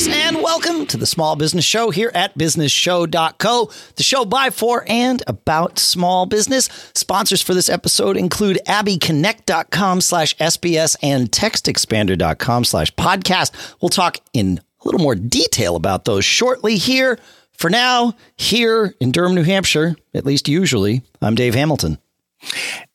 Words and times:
Folks, 0.00 0.16
and 0.16 0.42
welcome 0.42 0.86
to 0.86 0.96
the 0.96 1.06
Small 1.06 1.36
Business 1.36 1.64
Show 1.64 1.90
here 1.90 2.10
at 2.14 2.36
businessshow.co, 2.36 3.70
the 3.96 4.02
show 4.02 4.24
by, 4.24 4.50
for, 4.50 4.84
and 4.86 5.22
about 5.26 5.78
small 5.78 6.26
business. 6.26 6.68
Sponsors 6.94 7.42
for 7.42 7.54
this 7.54 7.68
episode 7.68 8.16
include 8.16 8.58
abbyconnect.com 8.66 10.00
slash 10.00 10.36
SBS 10.36 10.96
and 11.02 11.30
textexpander.com 11.30 12.64
slash 12.64 12.94
podcast. 12.94 13.74
We'll 13.80 13.90
talk 13.90 14.18
in 14.32 14.58
a 14.58 14.84
little 14.86 15.00
more 15.00 15.14
detail 15.14 15.76
about 15.76 16.04
those 16.04 16.24
shortly 16.24 16.76
here. 16.76 17.18
For 17.52 17.68
now, 17.68 18.14
here 18.36 18.94
in 19.00 19.12
Durham, 19.12 19.34
New 19.34 19.42
Hampshire, 19.42 19.96
at 20.14 20.24
least 20.24 20.48
usually, 20.48 21.02
I'm 21.20 21.34
Dave 21.34 21.54
Hamilton. 21.54 21.98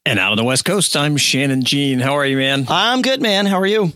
And 0.08 0.18
out 0.18 0.32
on 0.32 0.38
the 0.38 0.44
West 0.44 0.66
Coast, 0.66 0.96
I'm 0.98 1.18
Shannon 1.18 1.63
Jean. 1.63 1.99
How 1.99 2.13
are 2.13 2.26
you, 2.26 2.38
man? 2.38 2.66
I'm 2.68 3.04
good, 3.04 3.22
man. 3.22 3.46
How 3.46 3.60
are 3.60 3.68
you? 3.68 3.94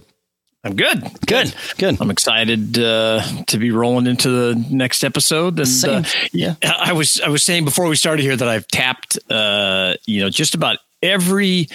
I'm 0.63 0.76
good. 0.76 1.02
Good. 1.26 1.54
Good. 1.77 2.02
I'm 2.02 2.12
excited 2.12 2.77
uh, 2.77 3.22
to 3.48 3.58
be 3.58 3.72
rolling 3.72 4.08
into 4.08 4.30
the 4.30 4.66
next 4.70 5.05
episode. 5.05 5.58
And 5.58 5.86
uh, 5.86 6.04
yeah, 6.34 6.55
I 6.62 6.91
was 6.91 7.22
I 7.22 7.30
was 7.30 7.44
saying 7.44 7.63
before 7.63 7.88
we 7.88 7.95
started 7.95 8.23
here 8.23 8.36
that 8.36 8.48
I've 8.48 8.67
tapped, 8.67 9.17
uh, 9.30 9.95
you 10.05 10.22
know, 10.22 10.30
just 10.30 10.55
about 10.55 10.80
every 11.02 11.70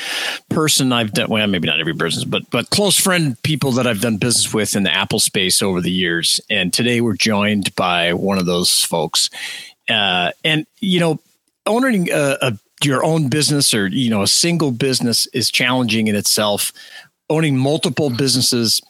person 0.51 0.93
I've 0.93 1.13
done. 1.13 1.31
Well, 1.31 1.47
maybe 1.47 1.67
not 1.67 1.81
every 1.81 1.95
person, 1.95 2.29
but 2.29 2.51
but 2.51 2.69
close 2.69 3.01
friend 3.01 3.43
people 3.43 3.73
that 3.73 3.87
I've 3.87 4.03
done 4.03 4.19
business 4.19 4.53
with 4.53 4.77
in 4.77 4.83
the 4.83 4.93
Apple 4.93 5.21
space 5.21 5.63
over 5.63 5.81
the 5.81 5.91
years. 5.91 6.41
And 6.51 6.71
today 6.71 7.01
we're 7.01 7.17
joined 7.17 7.75
by 7.77 8.13
one 8.13 8.37
of 8.37 8.45
those 8.45 8.85
folks. 8.85 9.31
Uh, 9.89 10.33
and 10.45 10.67
you 10.81 11.01
know, 11.01 11.21
owning 11.65 12.11
a, 12.11 12.37
a 12.43 12.59
your 12.83 13.03
own 13.03 13.29
business 13.31 13.73
or 13.73 13.87
you 13.87 14.11
know 14.11 14.21
a 14.21 14.27
single 14.27 14.73
business 14.73 15.27
is 15.29 15.51
challenging 15.51 16.07
in 16.09 16.17
itself 16.17 16.71
owning 17.31 17.57
multiple 17.57 18.11
businesses 18.11 18.81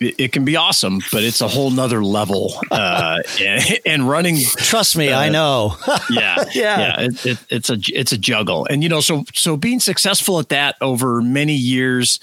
it, 0.00 0.32
can 0.32 0.44
be 0.44 0.56
awesome 0.56 1.00
but 1.12 1.24
it's 1.24 1.40
a 1.40 1.48
whole 1.48 1.70
nother 1.70 2.02
level 2.04 2.54
uh, 2.70 3.18
and, 3.40 3.78
and 3.86 4.08
running 4.08 4.36
Trust 4.56 4.96
me, 4.96 5.12
I 5.12 5.28
know. 5.28 5.76
yeah 6.10 6.36
Yeah. 6.54 6.78
yeah 6.78 7.00
it, 7.00 7.26
it, 7.26 7.38
it's 7.50 7.70
a 7.70 7.76
it's 7.88 8.12
a 8.12 8.18
juggle 8.18 8.66
and 8.70 8.82
you 8.82 8.88
know 8.88 9.00
so 9.00 9.24
so 9.34 9.56
being 9.56 9.80
successful 9.80 10.38
at 10.38 10.48
that 10.50 10.76
over 10.80 11.20
many 11.20 11.54
years 11.54 12.20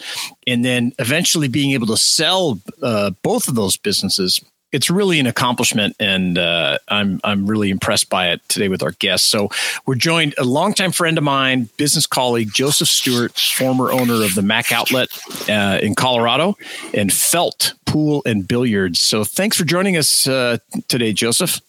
and 0.47 0.63
then 0.63 0.93
eventually 0.97 1.47
being 1.49 1.71
able 1.71 1.87
to 1.87 1.97
sell 1.97 2.59
uh, 2.81 3.11
both 3.21 3.47
of 3.47 3.55
those 3.55 3.75
businesses 3.77 4.39
it's 4.71 4.89
really 4.89 5.19
an 5.19 5.27
accomplishment, 5.27 5.95
and 5.99 6.37
uh, 6.37 6.77
I'm 6.87 7.19
I'm 7.23 7.47
really 7.47 7.69
impressed 7.69 8.09
by 8.09 8.29
it 8.29 8.41
today 8.49 8.67
with 8.67 8.83
our 8.83 8.91
guests. 8.91 9.27
So 9.27 9.49
we're 9.85 9.95
joined 9.95 10.35
a 10.37 10.43
longtime 10.43 10.91
friend 10.91 11.17
of 11.17 11.23
mine, 11.23 11.69
business 11.77 12.05
colleague 12.05 12.49
Joseph 12.53 12.87
Stewart, 12.87 13.37
former 13.37 13.91
owner 13.91 14.23
of 14.23 14.35
the 14.35 14.41
Mac 14.41 14.71
Outlet 14.71 15.09
uh, 15.49 15.79
in 15.81 15.95
Colorado, 15.95 16.57
and 16.93 17.11
Felt 17.11 17.73
Pool 17.85 18.21
and 18.25 18.47
Billiards. 18.47 18.99
So 18.99 19.23
thanks 19.23 19.57
for 19.57 19.63
joining 19.63 19.95
us 19.97 20.27
uh, 20.27 20.57
today, 20.87 21.13
Joseph. 21.13 21.61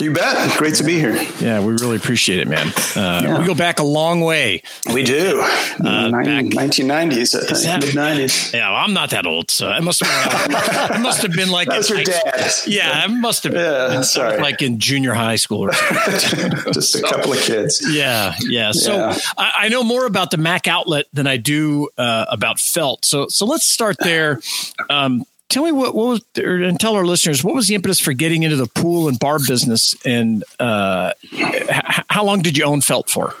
You 0.00 0.10
bet. 0.10 0.56
Great 0.56 0.74
to 0.76 0.84
be 0.84 0.98
here. 0.98 1.14
Yeah, 1.38 1.60
we 1.60 1.74
really 1.74 1.96
appreciate 1.96 2.40
it, 2.40 2.48
man. 2.48 2.72
Uh, 2.96 3.36
We 3.40 3.46
go 3.46 3.54
back 3.54 3.78
a 3.78 3.82
long 3.84 4.22
way. 4.22 4.62
We 4.92 5.02
do. 5.02 5.40
Uh, 5.42 6.10
back- 6.10 6.46
1990s, 6.46 7.34
I 7.36 7.78
Mid 7.78 7.94
90s. 7.94 8.54
Yeah, 8.54 8.70
well, 8.70 8.78
I'm 8.82 8.94
not 8.94 9.10
that 9.10 9.26
old, 9.26 9.50
so 9.50 9.70
it 9.70 9.82
must 9.82 10.02
have 10.02 10.48
been, 10.48 10.96
it 10.96 11.00
must 11.02 11.20
have 11.22 11.32
been 11.32 11.50
like 11.50 11.68
That 11.68 11.76
was 11.78 11.90
in 11.90 11.96
your 11.98 12.04
dad. 12.06 12.50
Yeah, 12.66 13.02
I 13.04 13.06
must 13.06 13.42
have 13.44 13.52
been 13.52 13.60
Yeah, 13.92 14.00
sorry. 14.00 14.40
like 14.40 14.62
in 14.62 14.78
junior 14.78 15.12
high 15.12 15.36
school 15.36 15.60
or 15.60 15.72
something. 15.74 16.52
Just 16.72 16.94
a 16.94 17.02
couple 17.02 17.34
of 17.34 17.38
kids. 17.40 17.84
Yeah, 17.94 18.34
yeah. 18.40 18.72
So 18.72 18.94
Yeah. 18.96 19.18
I, 19.36 19.52
I 19.64 19.68
know 19.68 19.84
more 19.84 20.06
about 20.06 20.30
the 20.30 20.38
Mac 20.38 20.68
outlet 20.68 21.04
than 21.12 21.26
I 21.26 21.36
do 21.36 21.90
uh, 21.98 22.24
about 22.30 22.58
Felt. 22.58 23.04
So 23.04 23.28
so 23.28 23.44
let's 23.44 23.66
start 23.66 23.96
there. 24.00 24.40
Um, 24.88 25.26
tell 25.52 25.64
me 25.64 25.72
what, 25.72 25.94
what 25.94 26.06
was, 26.06 26.24
or, 26.42 26.62
and 26.62 26.80
tell 26.80 26.96
our 26.96 27.04
listeners 27.04 27.44
what 27.44 27.54
was 27.54 27.68
the 27.68 27.74
impetus 27.74 28.00
for 28.00 28.12
getting 28.12 28.42
into 28.42 28.56
the 28.56 28.66
pool 28.66 29.08
and 29.08 29.18
bar 29.18 29.38
business, 29.38 29.94
and 30.04 30.42
uh, 30.58 31.12
h- 31.32 31.68
how 32.08 32.24
long 32.24 32.40
did 32.40 32.56
you 32.56 32.64
own 32.64 32.80
Felt 32.80 33.08
for? 33.08 33.34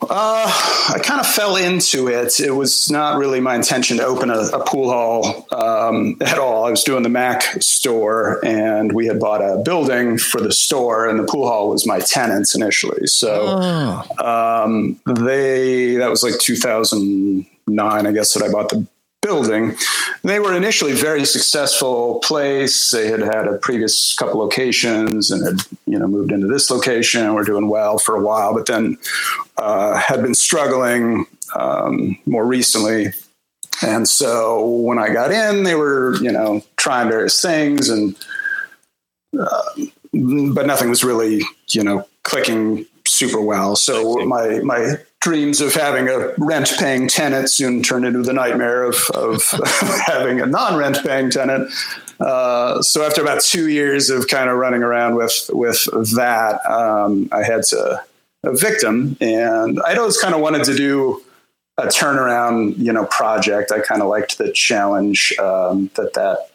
Uh, 0.00 0.46
I 0.94 1.00
kind 1.02 1.20
of 1.20 1.26
fell 1.26 1.56
into 1.56 2.08
it. 2.08 2.38
It 2.38 2.52
was 2.52 2.88
not 2.88 3.18
really 3.18 3.40
my 3.40 3.56
intention 3.56 3.96
to 3.96 4.04
open 4.04 4.30
a, 4.30 4.38
a 4.38 4.64
pool 4.64 4.90
hall 4.90 5.46
um, 5.50 6.16
at 6.20 6.38
all. 6.38 6.64
I 6.66 6.70
was 6.70 6.84
doing 6.84 7.02
the 7.02 7.08
Mac 7.08 7.42
store, 7.60 8.40
and 8.44 8.92
we 8.92 9.06
had 9.06 9.18
bought 9.18 9.42
a 9.42 9.58
building 9.58 10.16
for 10.16 10.40
the 10.40 10.52
store, 10.52 11.08
and 11.08 11.18
the 11.18 11.24
pool 11.24 11.48
hall 11.48 11.70
was 11.70 11.84
my 11.84 11.98
tenants 11.98 12.54
initially. 12.54 13.08
So 13.08 13.48
um, 14.18 15.00
they 15.04 15.96
that 15.96 16.10
was 16.10 16.22
like 16.22 16.38
2009, 16.38 18.06
I 18.06 18.12
guess, 18.12 18.34
that 18.34 18.44
I 18.44 18.52
bought 18.52 18.68
the 18.68 18.86
building. 19.28 19.76
They 20.24 20.40
were 20.40 20.56
initially 20.56 20.92
very 20.92 21.26
successful 21.26 22.20
place. 22.20 22.90
They 22.90 23.08
had 23.08 23.20
had 23.20 23.46
a 23.46 23.58
previous 23.58 24.14
couple 24.16 24.40
locations 24.40 25.30
and 25.30 25.44
had 25.44 25.66
you 25.86 25.98
know 25.98 26.06
moved 26.06 26.32
into 26.32 26.46
this 26.46 26.70
location 26.70 27.24
and 27.24 27.34
were 27.34 27.44
doing 27.44 27.68
well 27.68 27.98
for 27.98 28.16
a 28.16 28.22
while, 28.22 28.54
but 28.54 28.66
then 28.66 28.96
uh, 29.58 29.96
had 29.98 30.22
been 30.22 30.34
struggling 30.34 31.26
um, 31.54 32.18
more 32.24 32.46
recently. 32.46 33.12
And 33.82 34.08
so 34.08 34.66
when 34.66 34.98
I 34.98 35.10
got 35.10 35.30
in, 35.30 35.64
they 35.64 35.74
were 35.74 36.16
you 36.22 36.32
know 36.32 36.62
trying 36.76 37.10
various 37.10 37.40
things 37.40 37.88
and. 37.88 38.16
Uh, 39.38 39.62
but 40.54 40.66
nothing 40.66 40.88
was 40.88 41.04
really, 41.04 41.42
you 41.68 41.84
know, 41.84 42.08
clicking 42.22 42.86
super 43.06 43.42
well. 43.42 43.76
So 43.76 44.16
my 44.24 44.60
my 44.60 44.96
dreams 45.20 45.60
of 45.60 45.74
having 45.74 46.08
a 46.08 46.32
rent 46.38 46.72
paying 46.78 47.08
tenant 47.08 47.50
soon 47.50 47.82
turned 47.82 48.04
into 48.04 48.22
the 48.22 48.32
nightmare 48.32 48.84
of, 48.84 48.96
of 49.14 49.42
having 50.06 50.40
a 50.40 50.46
non 50.46 50.76
rent 50.76 51.02
paying 51.02 51.30
tenant. 51.30 51.70
Uh, 52.20 52.82
so 52.82 53.04
after 53.04 53.22
about 53.22 53.40
two 53.40 53.68
years 53.68 54.10
of 54.10 54.28
kind 54.28 54.50
of 54.50 54.56
running 54.56 54.82
around 54.82 55.14
with 55.14 55.50
with 55.52 55.86
that, 56.16 56.64
um, 56.68 57.28
I 57.32 57.42
had 57.42 57.62
to 57.64 58.02
evict 58.44 58.82
him, 58.82 59.16
and 59.20 59.80
I'd 59.86 59.98
always 59.98 60.18
kind 60.18 60.34
of 60.34 60.40
wanted 60.40 60.64
to 60.64 60.76
do 60.76 61.22
a 61.76 61.86
turnaround, 61.86 62.76
you 62.76 62.92
know, 62.92 63.04
project. 63.06 63.70
I 63.70 63.80
kind 63.80 64.02
of 64.02 64.08
liked 64.08 64.38
the 64.38 64.52
challenge 64.52 65.32
um, 65.38 65.90
that 65.94 66.14
that 66.14 66.50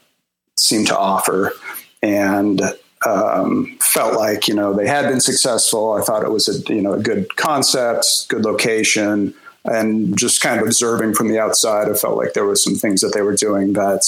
seemed 0.57 0.87
to 0.87 0.97
offer, 0.97 1.53
and 2.01 2.61
um, 3.05 3.77
felt 3.81 4.15
like 4.15 4.47
you 4.47 4.53
know 4.53 4.73
they 4.73 4.87
had 4.87 5.07
been 5.07 5.21
successful. 5.21 5.93
I 5.93 6.01
thought 6.01 6.23
it 6.23 6.31
was 6.31 6.47
a 6.47 6.73
you 6.73 6.81
know 6.81 6.93
a 6.93 6.99
good 6.99 7.35
concept, 7.35 8.05
good 8.29 8.43
location, 8.43 9.33
and 9.65 10.17
just 10.17 10.41
kind 10.41 10.59
of 10.59 10.65
observing 10.65 11.13
from 11.13 11.29
the 11.29 11.39
outside, 11.39 11.89
I 11.89 11.93
felt 11.93 12.17
like 12.17 12.33
there 12.33 12.45
were 12.45 12.55
some 12.55 12.75
things 12.75 13.01
that 13.01 13.13
they 13.13 13.21
were 13.21 13.35
doing 13.35 13.73
that 13.73 14.01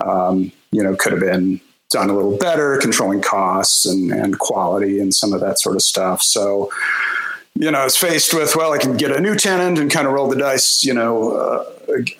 um, 0.00 0.52
you 0.70 0.82
know 0.82 0.96
could 0.96 1.12
have 1.12 1.20
been 1.20 1.60
done 1.90 2.10
a 2.10 2.14
little 2.14 2.36
better, 2.36 2.78
controlling 2.78 3.20
costs 3.20 3.86
and, 3.86 4.10
and 4.10 4.38
quality 4.38 4.98
and 4.98 5.14
some 5.14 5.32
of 5.32 5.40
that 5.40 5.58
sort 5.60 5.76
of 5.76 5.82
stuff. 5.82 6.20
So 6.20 6.70
you 7.58 7.70
know, 7.70 7.78
I 7.78 7.84
was 7.84 7.96
faced 7.96 8.34
with, 8.34 8.54
well, 8.54 8.72
I 8.72 8.78
can 8.78 8.96
get 8.96 9.10
a 9.12 9.20
new 9.20 9.34
tenant 9.34 9.78
and 9.78 9.90
kind 9.90 10.06
of 10.06 10.12
roll 10.12 10.28
the 10.28 10.36
dice, 10.36 10.84
you 10.84 10.92
know, 10.92 11.32
uh, 11.32 11.64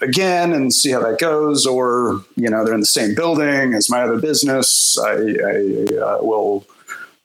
again 0.01 0.53
and 0.53 0.73
see 0.73 0.91
how 0.91 1.01
that 1.01 1.19
goes. 1.19 1.67
Or, 1.67 2.25
you 2.37 2.49
know, 2.49 2.65
they're 2.65 2.75
in 2.75 2.81
the 2.81 2.87
same 2.87 3.15
building 3.15 3.75
as 3.75 3.91
my 3.91 4.03
other 4.03 4.19
business. 4.19 4.99
I, 4.99 5.11
I 5.11 5.97
uh, 6.01 6.19
will 6.23 6.67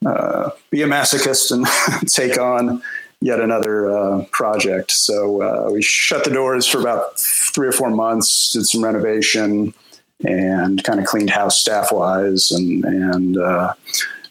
uh, 0.06 0.50
be 0.70 0.82
a 0.82 0.88
masochist 0.88 1.52
and 1.52 1.66
take 2.10 2.38
on 2.38 2.82
yet 3.22 3.40
another 3.40 3.90
uh, 3.90 4.26
project. 4.32 4.92
So 4.92 5.42
uh, 5.42 5.72
we 5.72 5.82
shut 5.82 6.26
the 6.26 6.32
doors 6.32 6.68
for 6.68 6.82
about 6.82 7.18
three 7.20 7.68
or 7.68 7.72
four 7.72 7.92
months, 7.92 8.52
did 8.52 8.66
some 8.66 8.84
renovation 8.84 9.74
and 10.26 10.84
kind 10.84 11.00
of 11.00 11.06
cleaned 11.06 11.30
house 11.30 11.60
staff 11.60 11.92
wise 11.92 12.52
and, 12.52 12.84
and, 12.84 13.38
uh, 13.38 13.74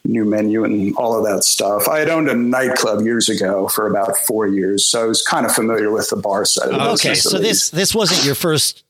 new 0.04 0.24
menu 0.24 0.64
and 0.64 0.96
all 0.96 1.16
of 1.16 1.24
that 1.24 1.44
stuff. 1.44 1.88
I 1.88 1.98
had 1.98 2.08
owned 2.08 2.28
a 2.28 2.34
nightclub 2.34 3.02
years 3.02 3.28
ago 3.28 3.68
for 3.68 3.86
about 3.86 4.16
four 4.16 4.46
years, 4.46 4.86
so 4.86 5.02
I 5.02 5.06
was 5.06 5.22
kind 5.22 5.46
of 5.46 5.52
familiar 5.52 5.90
with 5.90 6.10
the 6.10 6.16
bar 6.16 6.44
side. 6.44 6.70
Of 6.70 6.80
Okay, 6.98 7.14
so 7.14 7.38
this 7.38 7.70
this 7.70 7.94
wasn't 7.94 8.24
your 8.24 8.34
first 8.34 8.84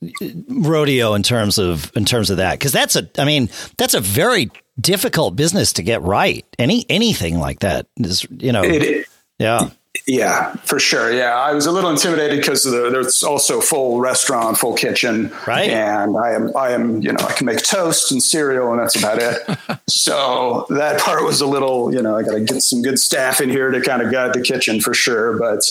rodeo 0.49 1.15
in 1.15 1.23
terms 1.23 1.59
of 1.59 1.91
in 1.97 2.05
terms 2.05 2.31
of 2.31 2.39
that 2.39 2.53
because 2.59 2.73
that's 2.73 2.97
a 2.97 3.09
I 3.19 3.25
mean 3.25 3.49
that's 3.77 3.95
a 3.95 4.01
very 4.01 4.51
difficult 4.81 5.37
business 5.37 5.73
to 5.75 5.83
get 5.83 6.03
right. 6.03 6.45
Any 6.59 6.87
anything 6.89 7.39
like 7.39 7.61
that 7.61 7.87
is 7.97 8.27
you 8.31 8.53
know 8.53 8.63
It- 8.63 9.07
yeah 9.39 9.71
Yeah, 10.07 10.53
for 10.65 10.79
sure. 10.79 11.13
Yeah, 11.13 11.35
I 11.35 11.53
was 11.53 11.67
a 11.67 11.73
little 11.73 11.91
intimidated 11.91 12.39
because 12.39 12.63
the, 12.63 12.91
there's 12.91 13.25
also 13.25 13.61
full 13.61 14.01
restaurant, 14.01 14.57
full 14.57 14.75
kitchen, 14.75 15.33
Right. 15.47 15.69
And 15.69 16.17
I 16.17 16.31
am, 16.31 16.57
I 16.57 16.71
am, 16.71 17.01
you 17.03 17.13
know, 17.13 17.25
I 17.27 17.33
can 17.33 17.47
make 17.47 17.63
toast 17.63 18.13
and 18.13 18.23
cereal, 18.23 18.71
and 18.71 18.81
that's 18.81 18.97
about 18.97 19.19
it. 19.21 19.81
so 19.89 20.67
that 20.71 21.01
part 21.01 21.25
was 21.25 21.41
a 21.41 21.47
little, 21.47 21.93
you 21.93 22.03
know, 22.03 22.17
I 22.17 22.23
got 22.23 22.35
to 22.35 22.41
get 22.41 22.63
some 22.63 22.83
good 22.83 23.01
staff 23.01 23.41
in 23.41 23.51
here 23.51 23.73
to 23.73 23.81
kind 23.81 24.01
of 24.01 24.13
guide 24.13 24.33
the 24.33 24.43
kitchen 24.43 24.81
for 24.81 24.95
sure. 24.95 25.37
But 25.37 25.63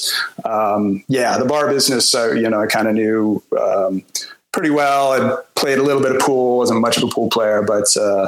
um, 0.44 1.04
yeah, 1.08 1.38
the 1.38 1.46
bar 1.46 1.70
business, 1.70 2.14
uh, 2.14 2.32
you 2.34 2.50
know, 2.50 2.62
I 2.62 2.68
kind 2.68 2.88
of 2.88 2.96
knew. 2.96 3.42
Um, 3.60 4.04
pretty 4.52 4.72
well. 4.72 5.12
I 5.12 5.38
played 5.56 5.78
a 5.78 5.84
little 5.84 6.02
bit 6.02 6.16
of 6.16 6.22
pool, 6.22 6.58
wasn't 6.58 6.82
much 6.82 6.98
of 6.98 7.04
a 7.04 7.08
pool 7.08 7.30
player, 7.30 7.62
but 7.62 7.86
uh, 7.96 8.28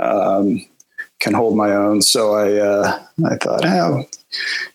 um, 0.00 0.66
can 1.20 1.34
hold 1.34 1.56
my 1.56 1.72
own. 1.72 2.02
So 2.02 2.34
I 2.34 2.58
uh, 2.58 3.02
I 3.24 3.36
thought, 3.36 3.64
oh, 3.64 4.04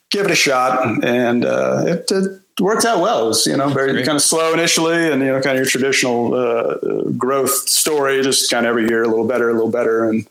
give 0.10 0.26
it 0.26 0.32
a 0.32 0.36
shot, 0.36 1.04
and 1.04 1.46
uh, 1.46 1.84
it, 1.86 2.12
it, 2.12 2.42
worked 2.60 2.86
out 2.86 3.02
well. 3.02 3.26
It 3.26 3.28
was 3.28 3.46
you 3.46 3.58
know 3.58 3.70
very 3.70 4.04
kind 4.04 4.16
of 4.16 4.22
slow 4.22 4.54
initially, 4.54 5.12
and 5.12 5.22
you 5.22 5.28
know 5.28 5.42
kind 5.42 5.58
of 5.58 5.64
your 5.64 5.70
traditional 5.70 6.34
uh, 6.34 7.10
growth 7.18 7.52
story, 7.70 8.22
just 8.22 8.50
kind 8.50 8.66
of 8.66 8.72
every 8.72 8.88
year 8.88 9.04
a 9.04 9.08
little 9.08 9.28
better, 9.28 9.50
a 9.50 9.54
little 9.54 9.72
better, 9.72 10.10
and 10.10 10.28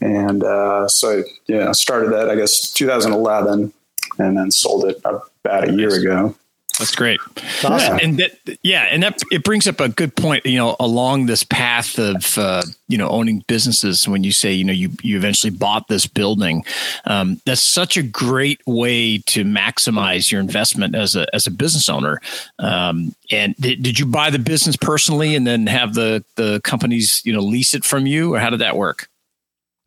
and 0.00 0.42
uh, 0.42 0.88
so 0.88 1.22
yeah, 1.46 1.72
started 1.72 2.12
that 2.12 2.30
I 2.30 2.36
guess 2.36 2.72
2011, 2.72 3.72
and 4.18 4.36
then 4.36 4.50
sold 4.50 4.84
it 4.86 5.00
about 5.04 5.68
a 5.68 5.72
year 5.72 5.94
ago. 5.94 6.34
That's 6.78 6.94
great. 6.94 7.20
Awesome. 7.64 7.98
And 8.02 8.18
that, 8.18 8.58
yeah, 8.62 8.82
and 8.90 9.02
that 9.02 9.22
it 9.30 9.44
brings 9.44 9.66
up 9.66 9.80
a 9.80 9.88
good 9.88 10.14
point. 10.14 10.44
You 10.44 10.58
know, 10.58 10.76
along 10.78 11.26
this 11.26 11.42
path 11.42 11.98
of 11.98 12.36
uh, 12.36 12.62
you 12.88 12.98
know 12.98 13.08
owning 13.08 13.44
businesses, 13.46 14.06
when 14.06 14.24
you 14.24 14.32
say 14.32 14.52
you 14.52 14.64
know 14.64 14.72
you 14.72 14.90
you 15.02 15.16
eventually 15.16 15.50
bought 15.50 15.88
this 15.88 16.06
building, 16.06 16.64
um, 17.06 17.40
that's 17.46 17.62
such 17.62 17.96
a 17.96 18.02
great 18.02 18.60
way 18.66 19.18
to 19.18 19.44
maximize 19.44 20.30
your 20.30 20.40
investment 20.40 20.94
as 20.94 21.16
a 21.16 21.26
as 21.34 21.46
a 21.46 21.50
business 21.50 21.88
owner. 21.88 22.20
Um, 22.58 23.14
and 23.30 23.54
did, 23.56 23.82
did 23.82 23.98
you 23.98 24.06
buy 24.06 24.30
the 24.30 24.38
business 24.38 24.76
personally, 24.76 25.34
and 25.34 25.46
then 25.46 25.66
have 25.66 25.94
the 25.94 26.24
the 26.34 26.60
companies 26.62 27.22
you 27.24 27.32
know 27.32 27.40
lease 27.40 27.74
it 27.74 27.84
from 27.84 28.06
you, 28.06 28.34
or 28.34 28.38
how 28.38 28.50
did 28.50 28.60
that 28.60 28.76
work? 28.76 29.08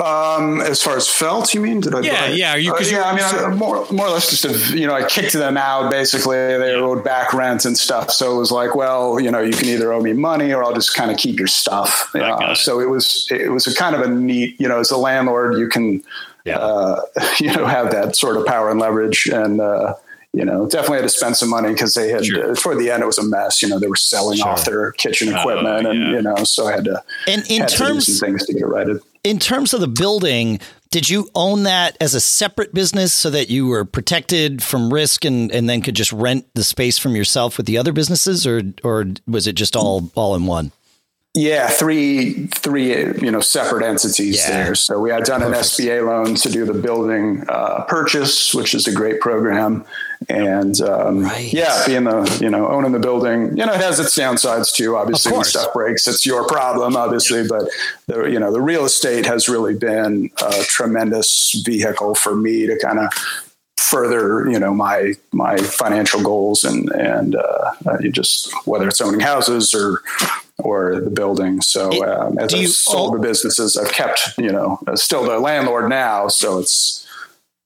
Um, 0.03 0.61
as 0.61 0.81
far 0.81 0.95
as 0.95 1.09
felt, 1.09 1.53
you 1.53 1.59
mean? 1.59 1.81
Did 1.81 1.93
I? 1.93 1.99
Yeah, 1.99 2.21
buy 2.21 2.27
yeah. 2.27 2.55
You, 2.55 2.73
uh, 2.73 2.79
yeah, 2.79 3.03
I 3.03 3.15
mean, 3.15 3.23
I, 3.25 3.53
more, 3.53 3.85
more 3.91 4.07
or 4.07 4.11
less 4.11 4.29
just, 4.29 4.45
a, 4.45 4.77
you 4.77 4.87
know, 4.87 4.93
I 4.93 5.05
kicked 5.05 5.33
them 5.33 5.57
out. 5.57 5.91
Basically, 5.91 6.37
they 6.37 6.71
owed 6.71 7.03
back 7.03 7.33
rent 7.33 7.65
and 7.65 7.77
stuff. 7.77 8.09
So 8.09 8.33
it 8.33 8.37
was 8.37 8.49
like, 8.49 8.75
well, 8.75 9.19
you 9.19 9.29
know, 9.29 9.41
you 9.41 9.51
can 9.51 9.65
either 9.67 9.91
owe 9.91 10.01
me 10.01 10.13
money 10.13 10.53
or 10.53 10.63
I'll 10.63 10.73
just 10.73 10.95
kind 10.95 11.11
of 11.11 11.17
keep 11.17 11.37
your 11.37 11.49
stuff. 11.49 12.11
it. 12.51 12.57
So 12.57 12.79
it 12.79 12.89
was, 12.89 13.27
it 13.29 13.51
was 13.51 13.67
a 13.67 13.75
kind 13.75 13.93
of 13.93 14.01
a 14.01 14.07
neat, 14.07 14.55
you 14.57 14.69
know, 14.69 14.79
as 14.79 14.89
a 14.89 14.97
landlord, 14.97 15.57
you 15.57 15.67
can, 15.67 16.01
yeah. 16.45 16.59
uh, 16.59 17.01
you 17.41 17.53
know, 17.53 17.65
have 17.65 17.91
that 17.91 18.15
sort 18.15 18.37
of 18.37 18.45
power 18.45 18.71
and 18.71 18.79
leverage 18.79 19.27
and. 19.27 19.59
Uh, 19.59 19.95
you 20.33 20.45
know, 20.45 20.67
definitely 20.67 20.97
had 20.97 21.03
to 21.03 21.09
spend 21.09 21.37
some 21.37 21.49
money 21.49 21.71
because 21.73 21.95
they 21.95 22.09
had 22.09 22.25
sure. 22.25 22.51
uh, 22.51 22.55
toward 22.55 22.79
the 22.79 22.91
end 22.91 23.01
it 23.01 23.07
was 23.07 23.17
a 23.17 23.23
mess. 23.23 23.61
You 23.61 23.69
know, 23.69 23.79
they 23.79 23.87
were 23.87 23.95
selling 23.95 24.37
sure. 24.37 24.47
off 24.47 24.65
their 24.65 24.91
kitchen 24.93 25.33
oh, 25.33 25.39
equipment, 25.39 25.87
uh, 25.87 25.89
yeah. 25.89 26.01
and 26.01 26.11
you 26.11 26.21
know, 26.21 26.35
so 26.43 26.67
I 26.67 26.73
had 26.73 26.85
to 26.85 27.03
and 27.27 27.43
in 27.49 27.65
terms 27.65 28.05
some 28.05 28.27
things 28.27 28.45
to 28.45 28.53
get 28.53 28.61
it 28.61 28.67
righted. 28.67 29.01
In 29.23 29.39
terms 29.39 29.73
of 29.73 29.81
the 29.81 29.87
building, 29.87 30.59
did 30.91 31.09
you 31.09 31.29
own 31.35 31.63
that 31.63 31.97
as 31.99 32.13
a 32.13 32.21
separate 32.21 32.73
business 32.73 33.11
so 33.11 33.29
that 33.31 33.49
you 33.49 33.67
were 33.67 33.85
protected 33.85 34.63
from 34.63 34.93
risk 34.93 35.25
and, 35.25 35.51
and 35.51 35.69
then 35.69 35.81
could 35.81 35.95
just 35.95 36.13
rent 36.13 36.47
the 36.53 36.63
space 36.63 36.97
from 36.97 37.15
yourself 37.15 37.57
with 37.57 37.65
the 37.65 37.77
other 37.77 37.91
businesses, 37.91 38.45
or 38.45 38.61
or 38.83 39.05
was 39.27 39.47
it 39.47 39.53
just 39.53 39.75
all 39.75 40.11
all 40.15 40.35
in 40.35 40.45
one? 40.45 40.71
Yeah, 41.39 41.69
three 41.69 42.47
three 42.47 42.89
you 43.21 43.31
know 43.31 43.39
separate 43.39 43.81
entities 43.81 44.45
yeah. 44.45 44.65
there. 44.65 44.75
So 44.75 44.99
we 44.99 45.09
had 45.09 45.23
done 45.23 45.41
an 45.41 45.53
SBA 45.53 46.05
loan 46.05 46.35
to 46.35 46.49
do 46.49 46.65
the 46.65 46.73
building 46.73 47.45
uh, 47.47 47.85
purchase, 47.85 48.53
which 48.53 48.73
is 48.73 48.87
a 48.87 48.91
great 48.91 49.21
program, 49.21 49.85
and 50.27 50.81
um, 50.81 51.21
right. 51.21 51.53
yeah, 51.53 51.85
being 51.87 52.03
the 52.03 52.39
you 52.41 52.49
know 52.49 52.67
owning 52.67 52.91
the 52.91 52.99
building, 52.99 53.57
you 53.57 53.65
know, 53.65 53.71
it 53.71 53.79
has 53.79 54.01
its 54.01 54.17
downsides 54.17 54.75
too. 54.75 54.97
Obviously, 54.97 55.31
when 55.31 55.45
stuff 55.45 55.71
breaks, 55.71 56.09
it's 56.09 56.25
your 56.25 56.45
problem, 56.45 56.97
obviously. 56.97 57.47
But 57.47 57.69
the 58.07 58.25
you 58.25 58.37
know 58.37 58.51
the 58.51 58.61
real 58.61 58.83
estate 58.83 59.25
has 59.25 59.47
really 59.47 59.75
been 59.75 60.29
a 60.45 60.63
tremendous 60.63 61.53
vehicle 61.65 62.15
for 62.15 62.35
me 62.35 62.67
to 62.67 62.77
kind 62.79 62.99
of 62.99 63.13
further 63.77 64.45
you 64.51 64.59
know 64.59 64.73
my 64.73 65.13
my 65.31 65.55
financial 65.55 66.21
goals 66.21 66.65
and 66.65 66.89
and 66.91 67.37
uh, 67.37 67.71
you 68.01 68.11
just 68.11 68.53
whether 68.67 68.89
it's 68.89 68.99
owning 68.99 69.21
houses 69.21 69.73
or 69.73 70.03
or 70.59 70.99
the 70.99 71.09
building. 71.09 71.61
So 71.61 71.89
um, 72.05 72.37
as 72.39 72.53
I 72.53 72.65
sold 72.65 73.15
the 73.15 73.19
businesses, 73.19 73.77
I've 73.77 73.91
kept 73.91 74.37
you 74.37 74.51
know 74.51 74.79
still 74.95 75.23
the 75.23 75.39
landlord 75.39 75.89
now. 75.89 76.27
So 76.27 76.59
it's 76.59 77.07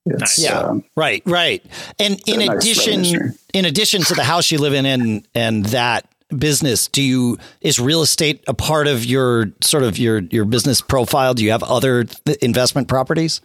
it's, 0.06 0.44
yeah, 0.44 0.60
um, 0.60 0.84
right, 0.98 1.24
right. 1.26 1.64
And 1.98 2.20
in 2.28 2.50
addition, 2.50 3.02
nice 3.04 3.46
in 3.54 3.66
addition 3.66 4.02
to 4.04 4.14
the 4.14 4.24
house 4.24 4.52
you 4.52 4.58
live 4.58 4.74
in 4.74 4.86
and 4.86 5.28
and 5.34 5.66
that 5.68 6.08
business, 6.38 6.88
do 6.88 7.02
you 7.02 7.38
is 7.62 7.80
real 7.80 8.02
estate 8.02 8.44
a 8.48 8.54
part 8.54 8.88
of 8.88 9.06
your 9.06 9.52
sort 9.62 9.84
of 9.84 9.98
your 9.98 10.20
your 10.20 10.46
business 10.46 10.82
profile? 10.82 11.34
Do 11.34 11.44
you 11.44 11.52
have 11.52 11.64
other 11.64 12.06
investment 12.42 12.88
properties? 12.88 13.40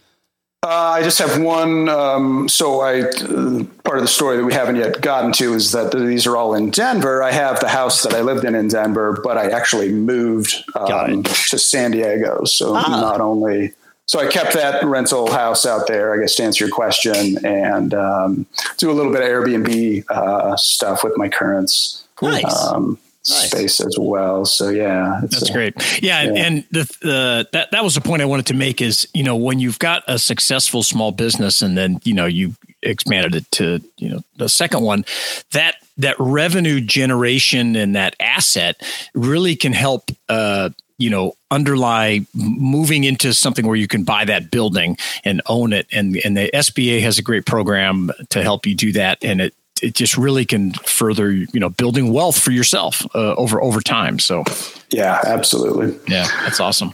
Uh, 0.61 0.95
I 0.97 1.03
just 1.03 1.19
have 1.19 1.41
one. 1.41 1.87
Um, 1.87 2.49
so 2.49 2.81
I 2.81 3.01
uh, 3.01 3.63
part 3.85 3.97
of 3.97 4.03
the 4.03 4.07
story 4.07 4.35
that 4.37 4.43
we 4.43 4.53
haven't 4.53 4.75
yet 4.75 4.99
gotten 4.99 5.31
to 5.33 5.53
is 5.53 5.71
that 5.71 5.91
these 5.91 6.27
are 6.27 6.35
all 6.35 6.53
in 6.53 6.69
Denver. 6.69 7.23
I 7.23 7.31
have 7.31 7.61
the 7.61 7.69
house 7.69 8.03
that 8.03 8.13
I 8.13 8.21
lived 8.21 8.43
in 8.43 8.55
in 8.55 8.67
Denver, 8.67 9.19
but 9.23 9.37
I 9.37 9.49
actually 9.51 9.89
moved 9.91 10.53
um, 10.75 11.23
to 11.23 11.57
San 11.57 11.91
Diego. 11.91 12.43
So 12.43 12.75
ah. 12.75 12.87
not 12.89 13.21
only 13.21 13.73
so 14.09 14.19
I 14.19 14.25
kept 14.25 14.53
that 14.53 14.83
rental 14.83 15.31
house 15.31 15.67
out 15.67 15.85
there, 15.85 16.15
I 16.15 16.19
guess, 16.19 16.33
to 16.37 16.43
answer 16.43 16.65
your 16.65 16.73
question, 16.73 17.45
and 17.45 17.93
um, 17.93 18.47
do 18.77 18.89
a 18.89 18.93
little 18.93 19.11
bit 19.11 19.21
of 19.21 19.27
Airbnb 19.27 20.09
uh, 20.09 20.57
stuff 20.57 21.03
with 21.03 21.15
my 21.15 21.29
currents. 21.29 22.05
Nice. 22.19 22.65
Um, 22.65 22.97
nice. 23.27 23.51
space 23.51 23.81
as 23.81 23.95
well. 23.99 24.45
So 24.45 24.69
yeah, 24.69 25.21
that's 25.21 25.49
great. 25.49 25.73
Yeah, 26.01 26.23
yeah, 26.23 26.33
and 26.35 26.63
the, 26.71 26.83
the 27.01 27.49
that 27.51 27.71
that 27.71 27.83
was 27.83 27.95
the 27.95 28.01
point 28.01 28.21
I 28.21 28.25
wanted 28.25 28.47
to 28.47 28.53
make 28.53 28.81
is 28.81 29.07
you 29.13 29.23
know 29.23 29.35
when 29.35 29.59
you've 29.59 29.79
got 29.79 30.03
a 30.07 30.19
successful 30.19 30.83
small 30.83 31.11
business 31.11 31.61
and 31.61 31.77
then 31.77 31.99
you 32.03 32.13
know 32.13 32.25
you 32.25 32.53
expanded 32.81 33.35
it 33.35 33.51
to 33.51 33.81
you 33.97 34.09
know 34.09 34.21
the 34.37 34.47
second 34.47 34.83
one 34.83 35.03
that 35.51 35.75
that 35.97 36.15
revenue 36.17 36.79
generation 36.79 37.75
and 37.75 37.95
that 37.95 38.15
asset 38.19 38.81
really 39.13 39.55
can 39.55 39.73
help 39.73 40.11
uh, 40.29 40.69
you 40.97 41.09
know 41.09 41.33
underlie 41.51 42.19
moving 42.35 43.03
into 43.03 43.33
something 43.33 43.65
where 43.65 43.75
you 43.75 43.87
can 43.87 44.03
buy 44.03 44.23
that 44.23 44.51
building 44.51 44.97
and 45.23 45.41
own 45.47 45.73
it 45.73 45.87
and 45.91 46.17
and 46.23 46.37
the 46.37 46.49
SBA 46.53 47.01
has 47.01 47.17
a 47.17 47.21
great 47.21 47.45
program 47.45 48.11
to 48.29 48.43
help 48.43 48.65
you 48.65 48.75
do 48.75 48.91
that 48.91 49.23
and 49.23 49.41
it 49.41 49.53
it 49.81 49.93
just 49.93 50.17
really 50.17 50.45
can 50.45 50.73
further 50.73 51.31
you 51.31 51.59
know 51.59 51.69
building 51.69 52.11
wealth 52.13 52.39
for 52.39 52.51
yourself 52.51 53.05
uh, 53.15 53.35
over 53.35 53.61
over 53.61 53.81
time. 53.81 54.19
So 54.19 54.43
yeah 54.91 55.19
absolutely. 55.25 55.97
Yeah 56.07 56.27
that's 56.43 56.59
awesome. 56.59 56.93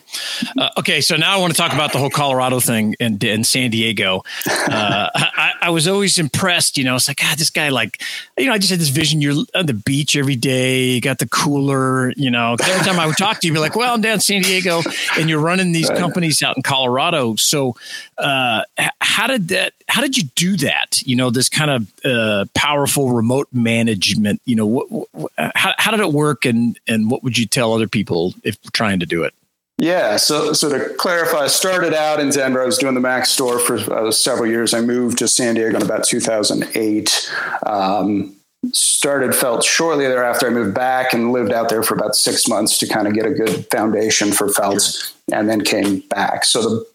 Uh, 0.57 0.69
okay 0.77 1.01
so 1.01 1.15
now 1.15 1.35
i 1.35 1.37
want 1.37 1.53
to 1.53 1.57
talk 1.57 1.73
about 1.73 1.91
the 1.93 1.97
whole 1.97 2.09
colorado 2.09 2.59
thing 2.59 2.95
in, 2.99 3.17
in 3.25 3.43
san 3.43 3.69
diego. 3.71 4.23
Uh, 4.65 5.09
I, 5.13 5.51
I, 5.61 5.69
was 5.69 5.87
always 5.87 6.17
impressed 6.17 6.77
you 6.77 6.83
know 6.83 6.95
it's 6.95 7.07
like 7.07 7.17
god 7.17 7.37
this 7.37 7.49
guy 7.49 7.69
like 7.69 8.01
you 8.37 8.47
know 8.47 8.53
i 8.53 8.57
just 8.57 8.71
had 8.71 8.79
this 8.79 8.89
vision 8.89 9.21
you're 9.21 9.45
on 9.53 9.67
the 9.67 9.73
beach 9.73 10.15
every 10.15 10.35
day 10.35 10.87
you 10.87 11.01
got 11.01 11.19
the 11.19 11.27
cooler 11.27 12.11
you 12.13 12.31
know 12.31 12.55
every 12.63 12.85
time 12.85 12.99
i 12.99 13.05
would 13.05 13.17
talk 13.17 13.39
to 13.39 13.47
you 13.47 13.53
be 13.53 13.59
like 13.59 13.75
well 13.75 13.93
i'm 13.93 14.01
down 14.01 14.15
in 14.15 14.19
san 14.19 14.41
diego 14.41 14.81
and 15.17 15.29
you're 15.29 15.39
running 15.39 15.71
these 15.71 15.89
right. 15.89 15.97
companies 15.97 16.41
out 16.41 16.57
in 16.57 16.63
colorado. 16.63 17.35
So 17.35 17.75
uh, 18.17 18.63
how 18.99 19.27
did 19.27 19.49
that 19.49 19.73
how 19.87 20.01
did 20.01 20.17
you 20.17 20.23
do 20.35 20.57
that? 20.57 21.01
You 21.03 21.15
know 21.15 21.29
this 21.29 21.49
kind 21.49 21.71
of 21.71 21.93
uh, 22.03 22.45
powerful 22.53 23.11
remote 23.11 23.47
management 23.51 24.41
you 24.45 24.55
know 24.55 24.65
what, 24.65 24.91
what, 24.91 25.31
how, 25.55 25.73
how 25.77 25.91
did 25.91 25.99
it 25.99 26.11
work 26.11 26.45
and 26.45 26.79
and 26.87 27.09
what 27.09 27.23
would 27.23 27.37
you 27.37 27.45
tell 27.45 27.73
other 27.73 27.84
people 27.87 28.33
if 28.43 28.61
trying 28.71 28.99
to 28.99 29.05
do 29.05 29.23
it 29.23 29.33
yeah. 29.77 30.15
So, 30.17 30.53
so 30.53 30.69
to 30.69 30.93
clarify, 30.95 31.39
I 31.39 31.47
started 31.47 31.93
out 31.93 32.19
in 32.19 32.29
Denver. 32.29 32.61
I 32.61 32.65
was 32.65 32.77
doing 32.77 32.93
the 32.93 33.01
Mac 33.01 33.25
store 33.25 33.59
for 33.59 33.75
uh, 33.93 34.11
several 34.11 34.49
years. 34.49 34.73
I 34.73 34.81
moved 34.81 35.17
to 35.17 35.27
San 35.27 35.55
Diego 35.55 35.75
in 35.75 35.83
about 35.83 36.05
2008. 36.05 37.33
Um, 37.65 38.35
started 38.71 39.35
felt 39.35 39.63
shortly 39.63 40.07
thereafter. 40.07 40.47
I 40.47 40.49
moved 40.51 40.73
back 40.73 41.13
and 41.13 41.33
lived 41.33 41.51
out 41.51 41.69
there 41.69 41.83
for 41.83 41.93
about 41.93 42.15
six 42.15 42.47
months 42.47 42.77
to 42.79 42.87
kind 42.87 43.05
of 43.05 43.13
get 43.13 43.25
a 43.25 43.31
good 43.31 43.67
foundation 43.69 44.31
for 44.31 44.47
Felts, 44.49 45.13
sure. 45.29 45.37
and 45.37 45.49
then 45.49 45.61
came 45.61 45.99
back. 46.09 46.45
So 46.45 46.61
the 46.61 46.85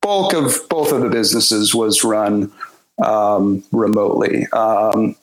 bulk 0.00 0.32
of 0.32 0.56
both 0.68 0.92
of 0.92 1.00
the 1.00 1.10
businesses 1.10 1.74
was 1.74 2.04
run 2.04 2.52
um, 3.04 3.64
remotely. 3.72 4.46
Um, 4.52 5.16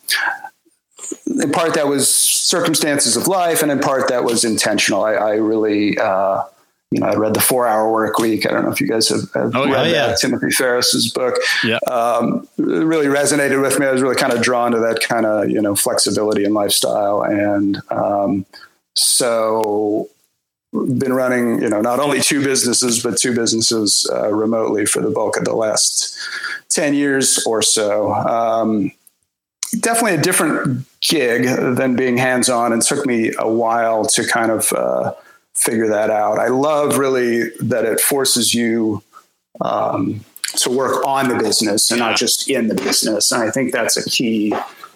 in 1.26 1.52
part, 1.52 1.74
that 1.76 1.88
was 1.88 2.14
circumstances 2.14 3.16
of 3.16 3.28
life, 3.28 3.62
and 3.62 3.72
in 3.72 3.80
part, 3.80 4.10
that 4.10 4.24
was 4.24 4.44
intentional. 4.44 5.04
I, 5.04 5.14
I 5.14 5.34
really, 5.36 5.98
uh, 5.98 6.44
you 6.92 7.02
know, 7.02 7.08
I 7.08 7.16
read 7.16 7.34
the 7.34 7.42
Four 7.42 7.68
Hour 7.68 7.92
Work 7.92 8.20
Week. 8.20 8.48
I 8.48 8.52
don't 8.52 8.64
know 8.64 8.72
if 8.72 8.80
you 8.80 8.88
guys 8.88 9.10
have, 9.10 9.32
have 9.34 9.56
oh, 9.56 9.70
read 9.70 9.92
yeah, 9.92 10.08
that, 10.08 10.20
Timothy 10.20 10.52
Ferriss's 10.52 11.12
book. 11.12 11.36
Yeah, 11.64 11.80
um, 11.88 12.48
it 12.58 12.64
really 12.64 13.08
resonated 13.08 13.62
with 13.62 13.80
me. 13.80 13.86
I 13.86 13.92
was 13.92 14.02
really 14.02 14.16
kind 14.16 14.34
of 14.34 14.42
drawn 14.42 14.72
to 14.72 14.80
that 14.80 15.02
kind 15.02 15.26
of 15.26 15.50
you 15.50 15.62
know 15.62 15.76
flexibility 15.76 16.46
and 16.46 16.54
lifestyle, 16.54 17.24
and 17.24 17.82
um, 17.92 18.46
so 18.96 20.10
been 20.72 21.14
running, 21.14 21.62
you 21.62 21.70
know, 21.70 21.82
not 21.82 22.00
only 22.00 22.22
two 22.22 22.44
businesses, 22.44 23.02
but 23.02 23.18
two 23.18 23.34
businesses 23.34 24.10
uh, 24.14 24.34
remotely 24.34 24.86
for 24.86 25.02
the 25.02 25.10
bulk 25.10 25.38
of 25.38 25.46
the 25.46 25.54
last 25.54 26.18
10 26.70 26.94
years 26.94 27.44
or 27.46 27.62
so. 27.62 28.14
Um, 28.14 28.92
definitely 29.72 30.18
a 30.18 30.22
different 30.22 30.86
gig 31.02 31.44
than 31.76 31.96
being 31.96 32.18
hands 32.18 32.50
on 32.50 32.74
and 32.74 32.82
took 32.82 33.06
me 33.06 33.34
a 33.38 33.50
while 33.50 34.06
to 34.06 34.26
kind 34.28 34.52
of 34.52 34.72
uh, 34.74 35.14
figure 35.54 35.88
that 35.88 36.10
out. 36.10 36.40
I 36.40 36.48
love 36.48 36.98
really 36.98 37.50
that 37.60 37.86
it 37.86 38.00
forces 38.00 38.54
you 38.54 39.04
um, 39.62 40.22
to 40.58 40.70
work 40.70 41.06
on 41.06 41.30
the 41.30 41.36
business 41.36 41.92
and 41.92 42.00
not 42.00 42.18
just 42.18 42.50
in 42.50 42.68
the 42.68 42.76
business. 42.76 43.32
And 43.32 43.44
I 43.44 43.52
think 43.52 43.72
that's 43.72 43.98
a 43.98 44.10
key 44.10 44.54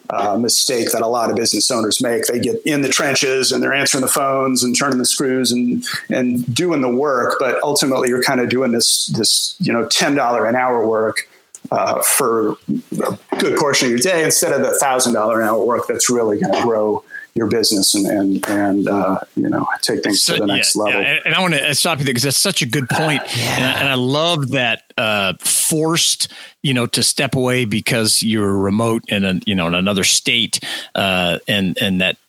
uh, 0.10 0.38
mistake 0.38 0.92
that 0.92 1.02
a 1.02 1.08
lot 1.08 1.30
of 1.30 1.36
business 1.36 1.72
owners 1.72 2.02
make. 2.02 2.26
They 2.26 2.40
get 2.40 2.62
in 2.66 2.82
the 2.82 2.90
trenches 2.90 3.52
and 3.52 3.64
they're 3.64 3.74
answering 3.74 4.02
the 4.02 4.10
phones 4.10 4.64
and 4.64 4.78
turning 4.78 4.98
the 4.98 5.06
screws 5.06 5.52
and 5.52 5.86
and 6.10 6.54
doing 6.54 6.82
the 6.82 6.94
work, 6.94 7.38
but 7.40 7.62
ultimately 7.64 8.10
you're 8.10 8.24
kind 8.24 8.42
of 8.42 8.50
doing 8.50 8.72
this 8.72 9.08
this 9.18 9.56
you 9.60 9.72
know 9.72 9.88
ten 9.88 10.16
dollar 10.16 10.46
an 10.48 10.56
hour 10.56 10.86
work 10.86 11.30
uh, 11.72 12.02
for 12.02 12.58
a 13.02 13.18
good 13.40 13.58
portion 13.58 13.88
of 13.88 13.92
your 13.92 14.00
day 14.00 14.24
instead 14.24 14.52
of 14.54 14.62
the 14.62 14.78
thousand 14.80 15.14
dollar 15.14 15.42
an 15.42 15.48
hour 15.48 15.66
work 15.66 15.88
that's 15.88 16.10
really 16.10 16.40
going 16.40 16.54
to 16.54 16.62
grow 16.62 17.04
your 17.34 17.48
business 17.48 17.96
and 17.96 18.06
and 18.08 18.50
and 18.50 18.90
uh, 18.90 19.20
you 19.36 19.48
know 19.48 19.66
take 19.82 20.04
things 20.04 20.22
so, 20.22 20.34
to 20.34 20.42
the 20.42 20.48
next 20.48 20.76
yeah, 20.76 20.84
level. 20.84 21.02
Yeah. 21.02 21.20
And 21.26 21.34
I 21.34 21.40
want 21.40 21.54
to 21.54 21.76
stop 21.76 22.00
you 22.00 22.06
there 22.06 22.12
because 22.12 22.24
that's 22.24 22.38
such 22.38 22.62
a 22.62 22.66
good 22.66 22.90
point, 22.90 23.22
yeah. 23.38 23.56
and, 23.56 23.66
I, 23.66 23.80
and, 23.80 23.90
I, 23.90 23.94
love 23.94 24.50
that 24.50 24.92
uh, 24.98 25.34
forced 25.40 26.28
you 26.62 26.74
know 26.74 26.88
to 26.88 27.02
step 27.02 27.36
away 27.36 27.66
because 27.66 28.22
you're 28.22 28.58
remote 28.58 29.06
in 29.08 29.24
a 29.24 29.40
you 29.46 29.56
know 29.56 29.68
in 29.68 29.76
another 29.76 30.04
state, 30.04 30.60
uh, 30.96 31.40
and 31.48 31.78
and 31.82 32.02
that 32.02 32.18
that 32.20 32.21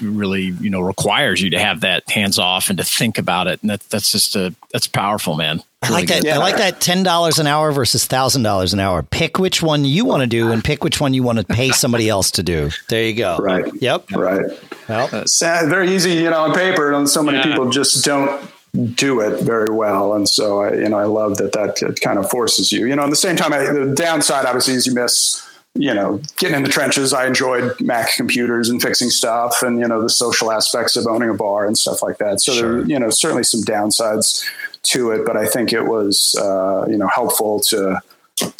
really 0.00 0.54
you 0.60 0.70
know 0.70 0.80
requires 0.80 1.40
you 1.40 1.50
to 1.50 1.58
have 1.58 1.80
that 1.80 2.08
hands 2.10 2.38
off 2.38 2.68
and 2.68 2.78
to 2.78 2.84
think 2.84 3.18
about 3.18 3.46
it 3.46 3.60
and 3.62 3.70
that, 3.70 3.80
that's 3.90 4.12
just 4.12 4.36
a 4.36 4.54
that's 4.72 4.86
powerful 4.86 5.36
man 5.36 5.62
I 5.82 5.90
like 5.90 6.06
that. 6.08 6.24
Yeah. 6.24 6.36
I 6.36 6.38
like 6.38 6.58
that. 6.58 6.80
Ten 6.80 7.02
dollars 7.02 7.40
an 7.40 7.48
hour 7.48 7.72
versus 7.72 8.06
thousand 8.06 8.44
dollars 8.44 8.72
an 8.72 8.78
hour. 8.78 9.02
Pick 9.02 9.40
which 9.40 9.62
one 9.62 9.84
you 9.84 10.04
want 10.04 10.20
to 10.20 10.28
do, 10.28 10.52
and 10.52 10.62
pick 10.62 10.84
which 10.84 11.00
one 11.00 11.12
you 11.12 11.24
want 11.24 11.38
to 11.38 11.44
pay 11.44 11.70
somebody 11.70 12.08
else 12.08 12.30
to 12.32 12.44
do. 12.44 12.70
There 12.88 13.02
you 13.02 13.14
go. 13.14 13.38
Right. 13.38 13.64
Yep. 13.80 14.12
Right. 14.12 14.46
Well, 14.88 15.08
uh, 15.12 15.26
sad, 15.26 15.68
very 15.68 15.92
easy, 15.92 16.12
you 16.12 16.30
know, 16.30 16.42
on 16.42 16.54
paper, 16.54 16.92
and 16.92 17.08
so 17.08 17.20
many 17.20 17.38
yeah. 17.38 17.44
people 17.44 17.68
just 17.70 18.04
don't 18.04 18.48
do 18.94 19.20
it 19.20 19.42
very 19.42 19.74
well. 19.74 20.14
And 20.14 20.28
so, 20.28 20.62
I, 20.62 20.74
you 20.74 20.88
know, 20.88 20.98
I 20.98 21.04
love 21.04 21.36
that 21.38 21.52
that 21.52 22.00
kind 22.00 22.18
of 22.18 22.30
forces 22.30 22.70
you. 22.70 22.86
You 22.86 22.94
know, 22.94 23.02
at 23.02 23.10
the 23.10 23.16
same 23.16 23.36
time, 23.36 23.52
I, 23.52 23.64
the 23.64 23.92
downside 23.94 24.46
obviously 24.46 24.74
is 24.74 24.86
you 24.86 24.94
miss 24.94 25.42
you 25.74 25.94
know, 25.94 26.20
getting 26.36 26.56
in 26.56 26.62
the 26.62 26.68
trenches, 26.68 27.12
I 27.12 27.26
enjoyed 27.26 27.80
Mac 27.80 28.14
computers 28.14 28.68
and 28.68 28.80
fixing 28.80 29.10
stuff 29.10 29.62
and, 29.62 29.80
you 29.80 29.88
know, 29.88 30.02
the 30.02 30.10
social 30.10 30.52
aspects 30.52 30.96
of 30.96 31.06
owning 31.06 31.30
a 31.30 31.34
bar 31.34 31.66
and 31.66 31.76
stuff 31.76 32.02
like 32.02 32.18
that. 32.18 32.40
So 32.40 32.52
sure. 32.52 32.78
there, 32.78 32.88
you 32.88 32.98
know, 32.98 33.10
certainly 33.10 33.44
some 33.44 33.62
downsides 33.62 34.44
to 34.84 35.12
it, 35.12 35.24
but 35.24 35.36
I 35.36 35.46
think 35.46 35.72
it 35.72 35.84
was, 35.84 36.34
uh, 36.38 36.86
you 36.88 36.98
know, 36.98 37.08
helpful 37.08 37.60
to, 37.68 38.00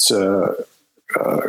to, 0.06 0.66
uh, 1.20 1.40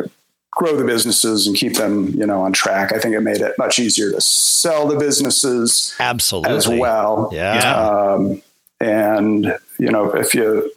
grow 0.50 0.76
the 0.76 0.84
businesses 0.84 1.46
and 1.46 1.56
keep 1.56 1.74
them, 1.74 2.08
you 2.10 2.26
know, 2.26 2.42
on 2.42 2.52
track. 2.52 2.92
I 2.92 2.98
think 2.98 3.14
it 3.14 3.20
made 3.20 3.40
it 3.40 3.54
much 3.58 3.78
easier 3.78 4.10
to 4.12 4.20
sell 4.20 4.86
the 4.86 4.96
businesses 4.96 5.94
absolutely 5.98 6.54
as 6.54 6.68
well. 6.68 7.28
Yeah. 7.32 7.76
Um, 7.76 8.42
and 8.80 9.56
you 9.78 9.90
know, 9.90 10.14
if 10.14 10.34
you 10.34 10.70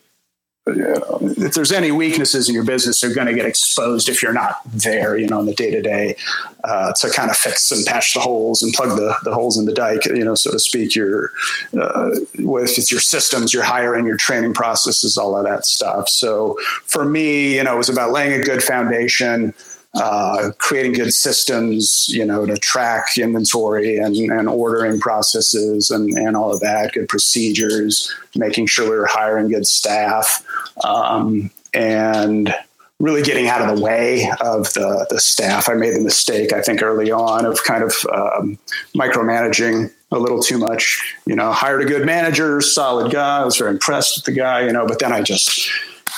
if 0.67 1.53
there's 1.53 1.71
any 1.71 1.91
weaknesses 1.91 2.49
in 2.49 2.55
your 2.55 2.63
business, 2.63 3.01
they're 3.01 3.13
going 3.13 3.27
to 3.27 3.33
get 3.33 3.45
exposed 3.45 4.09
if 4.09 4.21
you're 4.21 4.33
not 4.33 4.61
there, 4.65 5.17
you 5.17 5.27
know, 5.27 5.39
in 5.39 5.45
the 5.45 5.53
day 5.53 5.71
to 5.71 5.81
day 5.81 6.15
to 6.65 7.09
kind 7.13 7.29
of 7.29 7.37
fix 7.37 7.71
and 7.71 7.85
patch 7.85 8.13
the 8.13 8.19
holes 8.19 8.61
and 8.61 8.73
plug 8.73 8.97
the, 8.97 9.15
the 9.23 9.33
holes 9.33 9.57
in 9.57 9.65
the 9.65 9.73
dike, 9.73 10.05
you 10.05 10.23
know, 10.23 10.35
so 10.35 10.51
to 10.51 10.59
speak. 10.59 10.95
Your 10.95 11.31
uh, 11.79 12.11
with 12.39 12.77
it's 12.77 12.91
your 12.91 12.99
systems, 12.99 13.53
your 13.53 13.63
hiring, 13.63 14.05
your 14.05 14.17
training 14.17 14.53
processes, 14.53 15.17
all 15.17 15.37
of 15.37 15.45
that 15.45 15.65
stuff. 15.65 16.09
So 16.09 16.57
for 16.85 17.05
me, 17.05 17.55
you 17.55 17.63
know, 17.63 17.75
it 17.75 17.77
was 17.77 17.89
about 17.89 18.11
laying 18.11 18.39
a 18.39 18.43
good 18.43 18.63
foundation 18.63 19.53
uh, 19.93 20.51
creating 20.59 20.93
good 20.93 21.13
systems, 21.13 22.07
you 22.09 22.25
know, 22.25 22.45
to 22.45 22.57
track 22.57 23.17
inventory 23.17 23.97
and, 23.97 24.15
and 24.15 24.47
ordering 24.47 24.99
processes 24.99 25.89
and, 25.89 26.09
and 26.17 26.35
all 26.35 26.53
of 26.53 26.59
that, 26.59 26.93
good 26.93 27.09
procedures, 27.09 28.13
making 28.35 28.67
sure 28.67 28.89
we 28.89 28.95
were 28.95 29.07
hiring 29.07 29.49
good 29.49 29.65
staff, 29.65 30.45
um, 30.83 31.49
and 31.73 32.53
really 32.99 33.21
getting 33.21 33.47
out 33.47 33.61
of 33.61 33.75
the 33.75 33.83
way 33.83 34.29
of 34.41 34.73
the, 34.73 35.05
the 35.09 35.19
staff. 35.19 35.69
I 35.69 35.73
made 35.73 35.95
the 35.95 36.01
mistake, 36.01 36.51
I 36.51 36.61
think, 36.61 36.81
early 36.81 37.11
on 37.11 37.45
of 37.45 37.63
kind 37.63 37.83
of 37.83 37.93
um, 38.11 38.57
micromanaging 38.95 39.91
a 40.11 40.17
little 40.17 40.41
too 40.41 40.57
much. 40.57 41.15
You 41.25 41.35
know, 41.35 41.51
hired 41.51 41.81
a 41.81 41.85
good 41.85 42.05
manager, 42.05 42.59
solid 42.61 43.11
guy. 43.11 43.41
I 43.41 43.45
was 43.45 43.57
very 43.57 43.71
impressed 43.71 44.17
with 44.17 44.25
the 44.25 44.31
guy, 44.31 44.65
you 44.65 44.73
know, 44.73 44.87
but 44.87 44.99
then 44.99 45.11
I 45.11 45.21
just 45.21 45.69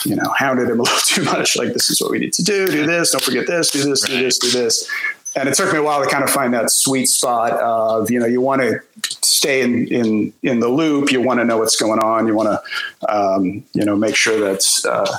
you 0.06 0.16
know, 0.16 0.30
hounded 0.38 0.70
him 0.70 0.80
a 0.80 0.84
little 0.84 1.00
too 1.06 1.24
much. 1.24 1.58
Like, 1.58 1.74
this 1.74 1.90
is 1.90 2.02
what 2.02 2.12
we 2.12 2.20
need 2.20 2.34
to 2.34 2.44
do. 2.44 2.68
Do 2.68 2.86
this. 2.86 3.12
Don't 3.12 3.24
forget 3.24 3.48
this. 3.48 3.72
Do 3.72 3.84
this. 3.84 4.02
Do 4.02 4.18
this. 4.18 4.38
Do 4.38 4.50
this. 4.52 4.90
And 5.36 5.48
it 5.48 5.56
took 5.56 5.72
me 5.72 5.80
a 5.80 5.84
while 5.84 6.04
to 6.04 6.10
kind 6.10 6.24
of 6.24 6.30
find 6.30 6.54
that 6.54 6.72
sweet 6.72 7.06
spot 7.06 7.54
of, 7.54 8.10
you 8.10 8.20
know, 8.20 8.26
you 8.26 8.42
want 8.42 8.62
to 8.62 8.80
stay 9.22 9.62
in, 9.62 9.88
in, 9.88 10.34
in 10.42 10.60
the 10.60 10.68
loop. 10.68 11.12
You 11.12 11.22
want 11.22 11.40
to 11.40 11.46
know 11.46 11.58
what's 11.60 11.76
going 11.76 12.00
on. 12.00 12.26
You 12.28 12.36
want 12.36 12.50
to, 12.50 13.14
um, 13.14 13.64
you 13.74 13.86
know, 13.86 13.96
make 13.96 14.16
sure 14.16 14.40
that 14.40 14.66
uh, 14.90 15.18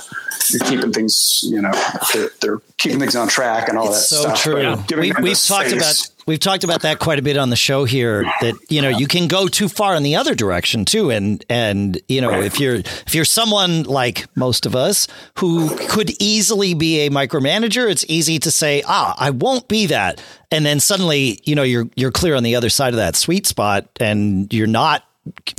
you're 0.49 0.69
keeping 0.69 0.91
things, 0.91 1.41
you 1.43 1.61
know, 1.61 1.71
they're, 2.13 2.29
they're, 2.41 2.61
keeping 2.77 2.99
things 2.99 3.15
on 3.15 3.27
track 3.27 3.69
and 3.69 3.77
all 3.77 3.87
it's 3.87 4.09
that 4.09 4.15
so 4.15 4.21
stuff. 4.21 4.41
True. 4.41 4.99
We, 4.99 5.13
we've 5.21 5.39
talked 5.39 5.71
about 5.71 6.09
we've 6.25 6.39
talked 6.39 6.63
about 6.63 6.81
that 6.81 6.99
quite 6.99 7.19
a 7.19 7.21
bit 7.21 7.37
on 7.37 7.49
the 7.49 7.55
show 7.55 7.85
here 7.85 8.23
that 8.41 8.55
you 8.69 8.81
know 8.81 8.89
you 8.89 9.07
can 9.07 9.27
go 9.27 9.47
too 9.47 9.67
far 9.67 9.95
in 9.95 10.03
the 10.03 10.15
other 10.15 10.35
direction 10.35 10.85
too 10.85 11.09
and 11.09 11.43
and 11.49 11.99
you 12.07 12.21
know 12.21 12.41
if 12.41 12.59
you're 12.59 12.75
if 12.75 13.15
you're 13.15 13.25
someone 13.25 13.83
like 13.83 14.25
most 14.35 14.65
of 14.65 14.75
us 14.75 15.07
who 15.37 15.75
could 15.87 16.11
easily 16.21 16.73
be 16.73 17.01
a 17.01 17.09
micromanager 17.09 17.89
it's 17.89 18.05
easy 18.07 18.39
to 18.39 18.51
say 18.51 18.83
ah 18.87 19.15
I 19.17 19.29
won't 19.29 19.67
be 19.67 19.85
that. 19.87 20.21
And 20.51 20.65
then 20.65 20.79
suddenly 20.79 21.39
you 21.43 21.55
know 21.55 21.63
you're 21.63 21.87
you're 21.95 22.11
clear 22.11 22.35
on 22.35 22.43
the 22.43 22.55
other 22.55 22.69
side 22.69 22.93
of 22.93 22.97
that 22.97 23.15
sweet 23.15 23.47
spot 23.47 23.87
and 23.99 24.51
you're 24.53 24.67
not 24.67 25.03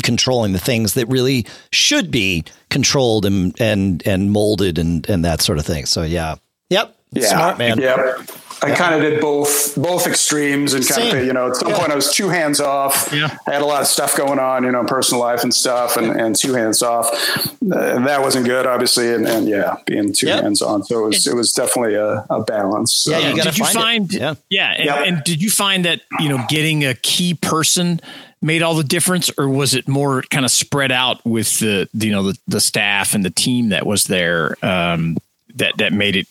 controlling 0.03 0.53
the 0.53 0.59
things 0.59 0.95
that 0.95 1.07
really 1.07 1.47
should 1.71 2.11
be 2.11 2.45
controlled 2.71 3.25
and 3.25 3.59
and 3.61 4.03
and 4.07 4.33
molded 4.33 4.79
and 4.79 5.09
and 5.09 5.25
that 5.25 5.41
sort 5.41 5.59
of 5.59 5.67
thing. 5.67 5.87
So 5.87 6.03
yeah. 6.03 6.37
Yep. 6.71 6.97
Yeah. 7.13 7.27
smart 7.27 7.59
man. 7.59 7.79
Yep 7.79 8.42
I 8.63 8.75
kind 8.75 8.95
of 8.95 9.01
did 9.01 9.21
both 9.21 9.75
both 9.77 10.07
extremes 10.07 10.75
and 10.75 10.87
kind 10.87 11.03
Same. 11.03 11.17
of 11.17 11.25
you 11.25 11.33
know 11.33 11.49
at 11.49 11.57
some 11.57 11.69
yeah. 11.69 11.79
point 11.79 11.93
I 11.93 11.95
was 11.95 12.13
too 12.15 12.29
hands 12.29 12.61
off. 12.61 13.13
Yeah. 13.13 13.37
I 13.47 13.53
had 13.53 13.63
a 13.63 13.67
lot 13.67 13.83
of 13.83 13.89
stuff 13.89 14.17
going 14.17 14.39
on, 14.39 14.65
you 14.65 14.71
know, 14.71 14.85
personal 14.85 15.21
life 15.21 15.43
and 15.43 15.53
stuff, 15.53 15.97
and, 15.97 16.09
and 16.09 16.37
too 16.37 16.55
hands 16.55 16.83
off. 16.83 17.09
Uh, 17.43 17.99
that 18.05 18.21
wasn't 18.21 18.47
good, 18.47 18.67
obviously, 18.67 19.13
and, 19.13 19.27
and 19.27 19.49
yeah, 19.49 19.77
being 19.87 20.13
too 20.13 20.29
yep. 20.29 20.43
hands 20.43 20.63
on. 20.63 20.85
So 20.85 21.05
it 21.05 21.09
was 21.09 21.27
it 21.27 21.35
was 21.35 21.53
definitely 21.53 21.95
a, 21.95 22.25
a 22.31 22.43
balance. 22.43 23.07
Yeah, 23.09 23.31
you 23.31 23.43
did 23.43 23.59
you 23.59 23.65
find? 23.67 24.13
It. 24.13 24.21
Yeah, 24.21 24.35
yeah, 24.49 24.71
and, 24.71 24.85
yep. 24.85 25.07
and 25.07 25.25
did 25.25 25.43
you 25.43 25.51
find 25.51 25.85
that 25.85 26.03
you 26.21 26.29
know 26.29 26.45
getting 26.49 26.85
a 26.85 26.95
key 26.95 27.35
person? 27.35 28.01
made 28.45 28.61
all 28.61 28.75
the 28.75 28.83
difference 28.83 29.31
or 29.39 29.49
was 29.49 29.73
it 29.73 29.87
more 29.87 30.23
kind 30.23 30.45
of 30.45 30.51
spread 30.51 30.91
out 30.91 31.25
with 31.25 31.61
the 31.61 31.89
you 31.93 32.11
know 32.11 32.25
the, 32.25 32.39
the 32.49 32.61
staff 32.61 33.15
and 33.15 33.25
the 33.25 33.31
team 33.31 33.69
that 33.69 33.87
was 33.87 34.05
there 34.05 34.57
um, 34.63 35.17
that 35.55 35.73
that 35.79 35.93
made 35.93 36.17
it 36.17 36.27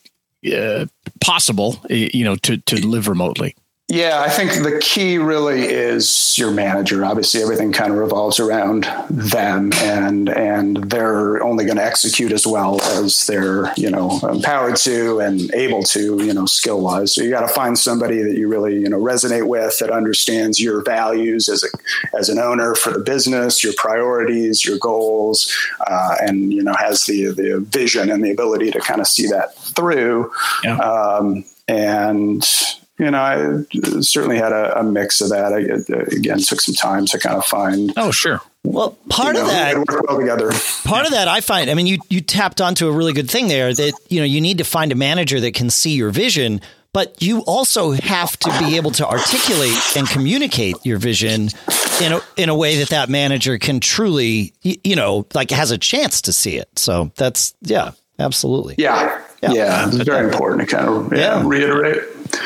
uh, 0.53 0.85
possible, 1.23 1.83
you 1.89 2.23
know, 2.23 2.35
to 2.37 2.57
to 2.57 2.85
live 2.85 3.07
remotely. 3.07 3.55
Yeah, 3.91 4.21
I 4.21 4.29
think 4.29 4.53
the 4.63 4.79
key 4.79 5.17
really 5.17 5.65
is 5.65 6.37
your 6.37 6.49
manager. 6.49 7.03
Obviously, 7.03 7.41
everything 7.41 7.73
kind 7.73 7.91
of 7.91 7.97
revolves 7.97 8.39
around 8.39 8.87
them, 9.09 9.73
and 9.81 10.29
and 10.29 10.77
they're 10.89 11.43
only 11.43 11.65
going 11.65 11.75
to 11.75 11.83
execute 11.83 12.31
as 12.31 12.47
well 12.47 12.81
as 12.81 13.27
they're 13.27 13.73
you 13.75 13.91
know 13.91 14.17
empowered 14.23 14.77
to 14.77 15.19
and 15.19 15.53
able 15.53 15.83
to 15.83 16.23
you 16.23 16.33
know 16.33 16.45
skill 16.45 16.79
wise. 16.79 17.13
So 17.13 17.21
you 17.21 17.31
got 17.31 17.45
to 17.45 17.53
find 17.53 17.77
somebody 17.77 18.21
that 18.21 18.37
you 18.37 18.47
really 18.47 18.79
you 18.79 18.87
know 18.87 18.97
resonate 18.97 19.45
with 19.45 19.77
that 19.79 19.91
understands 19.91 20.57
your 20.57 20.81
values 20.85 21.49
as 21.49 21.61
a 21.61 22.17
as 22.17 22.29
an 22.29 22.39
owner 22.39 22.75
for 22.75 22.93
the 22.93 22.99
business, 22.99 23.61
your 23.61 23.73
priorities, 23.75 24.63
your 24.63 24.77
goals, 24.77 25.53
uh, 25.85 26.15
and 26.21 26.53
you 26.53 26.63
know 26.63 26.75
has 26.75 27.07
the 27.07 27.25
the 27.25 27.59
vision 27.59 28.09
and 28.09 28.23
the 28.23 28.31
ability 28.31 28.71
to 28.71 28.79
kind 28.79 29.01
of 29.01 29.07
see 29.07 29.27
that 29.27 29.53
through. 29.57 30.31
Yeah. 30.63 30.77
Um, 30.77 31.43
and 31.67 32.45
you 33.01 33.09
know, 33.09 33.19
I 33.19 34.01
certainly 34.01 34.37
had 34.37 34.51
a, 34.51 34.79
a 34.79 34.83
mix 34.83 35.21
of 35.21 35.29
that. 35.29 35.53
I 35.53 35.63
uh, 35.63 36.01
again 36.15 36.37
took 36.37 36.61
some 36.61 36.75
time 36.75 37.07
to 37.07 37.17
kind 37.17 37.35
of 37.35 37.43
find. 37.43 37.91
Oh, 37.97 38.11
sure. 38.11 38.41
Well, 38.63 38.91
part 39.09 39.35
you 39.35 39.41
know, 39.41 39.47
of 39.47 39.51
that 39.51 39.75
work 39.75 40.07
well 40.07 40.19
together. 40.19 40.51
Part 40.83 41.07
of 41.07 41.11
that 41.13 41.27
I 41.27 41.41
find. 41.41 41.71
I 41.71 41.73
mean, 41.73 41.87
you 41.87 41.97
you 42.09 42.21
tapped 42.21 42.61
onto 42.61 42.87
a 42.87 42.91
really 42.91 43.13
good 43.13 43.29
thing 43.29 43.47
there. 43.47 43.73
That 43.73 43.93
you 44.09 44.19
know 44.19 44.25
you 44.25 44.39
need 44.39 44.59
to 44.59 44.63
find 44.63 44.91
a 44.91 44.95
manager 44.95 45.39
that 45.39 45.55
can 45.55 45.71
see 45.71 45.95
your 45.95 46.11
vision, 46.11 46.61
but 46.93 47.19
you 47.23 47.39
also 47.45 47.89
have 47.89 48.37
to 48.37 48.55
be 48.59 48.77
able 48.77 48.91
to 48.91 49.07
articulate 49.07 49.97
and 49.97 50.07
communicate 50.07 50.75
your 50.83 50.99
vision 50.99 51.49
in 52.03 52.13
a 52.13 52.21
in 52.37 52.49
a 52.49 52.55
way 52.55 52.77
that 52.77 52.89
that 52.89 53.09
manager 53.09 53.57
can 53.57 53.79
truly, 53.79 54.53
you 54.61 54.95
know, 54.95 55.25
like 55.33 55.49
has 55.49 55.71
a 55.71 55.77
chance 55.79 56.21
to 56.21 56.33
see 56.33 56.55
it. 56.57 56.69
So 56.77 57.11
that's 57.15 57.55
yeah, 57.61 57.93
absolutely. 58.19 58.75
Yeah, 58.77 59.23
yeah, 59.41 59.53
yeah 59.53 59.87
it's 59.87 59.97
very 59.97 60.31
important 60.31 60.69
to 60.69 60.75
kind 60.75 60.87
of 60.87 61.11
yeah, 61.11 61.39
yeah. 61.39 61.47
reiterate. 61.47 62.03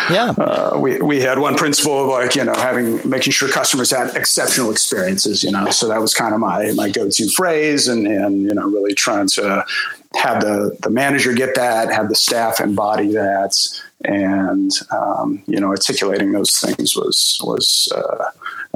Yeah, 0.09 0.33
uh, 0.37 0.77
we 0.79 0.99
we 1.01 1.21
had 1.21 1.39
one 1.39 1.55
principle 1.55 2.03
of 2.03 2.07
like 2.07 2.35
you 2.35 2.43
know 2.43 2.53
having 2.55 3.07
making 3.07 3.31
sure 3.31 3.49
customers 3.49 3.91
had 3.91 4.15
exceptional 4.15 4.71
experiences. 4.71 5.43
You 5.43 5.51
know, 5.51 5.69
so 5.69 5.87
that 5.87 6.01
was 6.01 6.13
kind 6.13 6.33
of 6.33 6.39
my 6.39 6.71
my 6.73 6.89
go 6.89 7.09
to 7.09 7.29
phrase, 7.29 7.87
and 7.87 8.07
and 8.07 8.43
you 8.43 8.53
know 8.53 8.63
really 8.63 8.93
trying 8.93 9.27
to 9.29 9.65
have 10.15 10.41
the 10.41 10.77
the 10.81 10.89
manager 10.89 11.33
get 11.33 11.55
that, 11.55 11.91
have 11.91 12.09
the 12.09 12.15
staff 12.15 12.59
embody 12.59 13.13
that, 13.13 13.55
and 14.05 14.71
um, 14.91 15.43
you 15.47 15.59
know 15.59 15.67
articulating 15.67 16.31
those 16.31 16.57
things 16.59 16.95
was 16.95 17.39
was 17.43 17.89
uh, 17.95 18.25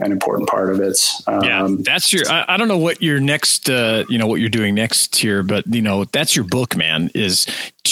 an 0.01 0.11
important 0.11 0.49
part 0.49 0.71
of 0.71 0.79
it. 0.79 0.97
Um, 1.27 1.43
yeah, 1.43 1.67
that's 1.79 2.11
your. 2.13 2.29
I, 2.29 2.45
I, 2.49 2.57
don't 2.57 2.67
know 2.67 2.77
what 2.77 3.01
your 3.01 3.19
next, 3.19 3.69
uh, 3.69 4.05
you 4.09 4.17
know, 4.17 4.27
what 4.27 4.39
you're 4.39 4.49
doing 4.49 4.75
next 4.75 5.15
here, 5.15 5.43
but 5.43 5.65
you 5.67 5.81
know, 5.81 6.05
that's 6.05 6.35
your 6.35 6.45
book, 6.45 6.75
man. 6.75 7.09
Is 7.13 7.45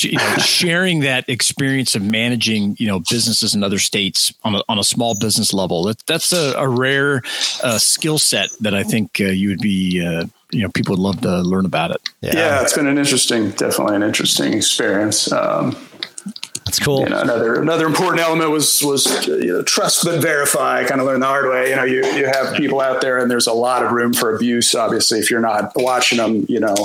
you 0.04 0.18
know, 0.18 0.36
sharing 0.38 1.02
that 1.02 1.28
experience 1.30 1.96
of 1.96 2.04
managing, 2.04 2.76
you 2.80 2.88
know, 2.88 3.00
businesses 3.10 3.56
in 3.56 3.64
other 3.64 3.80
states 3.80 4.34
on 4.44 4.56
a, 4.56 4.62
on 4.70 4.80
a 4.80 4.84
small 4.84 5.18
business 5.20 5.54
level. 5.54 5.84
That, 5.84 6.06
that's 6.06 6.32
a, 6.34 6.54
a 6.58 6.68
rare 6.68 7.22
uh, 7.64 7.78
skill 7.78 8.18
set 8.18 8.50
that 8.62 8.74
I 8.74 8.84
think 8.84 9.20
uh, 9.20 9.26
you 9.26 9.50
would 9.50 9.60
be, 9.60 10.06
uh, 10.06 10.26
you 10.52 10.64
know, 10.64 10.70
people 10.70 10.94
would 10.94 11.02
love 11.02 11.22
to 11.22 11.42
learn 11.42 11.66
about 11.66 11.92
it. 11.92 12.02
Yeah. 12.22 12.32
yeah. 12.36 12.62
it's 12.62 12.74
been 12.74 12.88
an 12.88 12.98
interesting, 12.98 13.52
definitely 13.52 13.96
an 13.96 14.04
interesting 14.04 14.54
experience. 14.54 15.32
Um, 15.32 15.76
that's 16.68 16.80
cool. 16.80 17.00
You 17.00 17.10
know, 17.10 17.22
another 17.22 17.62
another 17.62 17.86
important 17.86 18.22
element 18.22 18.52
was 18.52 18.84
was 18.84 19.26
you 19.26 19.46
know, 19.46 19.62
trust 19.64 20.04
but 20.04 20.22
verify. 20.22 20.82
I 20.82 20.84
kind 20.84 21.00
of 21.00 21.08
learned 21.08 21.24
the 21.24 21.28
hard 21.28 21.50
way. 21.50 21.70
You 21.70 21.78
know, 21.78 21.86
you 21.86 22.06
you 22.06 22.26
have 22.26 22.56
people 22.56 22.82
out 22.82 23.00
there, 23.00 23.20
and 23.20 23.32
there's 23.32 23.48
a 23.48 23.54
lot 23.54 23.86
of 23.86 23.94
room 23.94 24.14
for 24.14 24.36
abuse. 24.36 24.76
Obviously, 24.76 25.20
if 25.20 25.32
you're 25.32 25.40
not 25.40 25.72
watching 25.78 26.18
them, 26.18 26.46
you 26.50 26.60
know, 26.60 26.76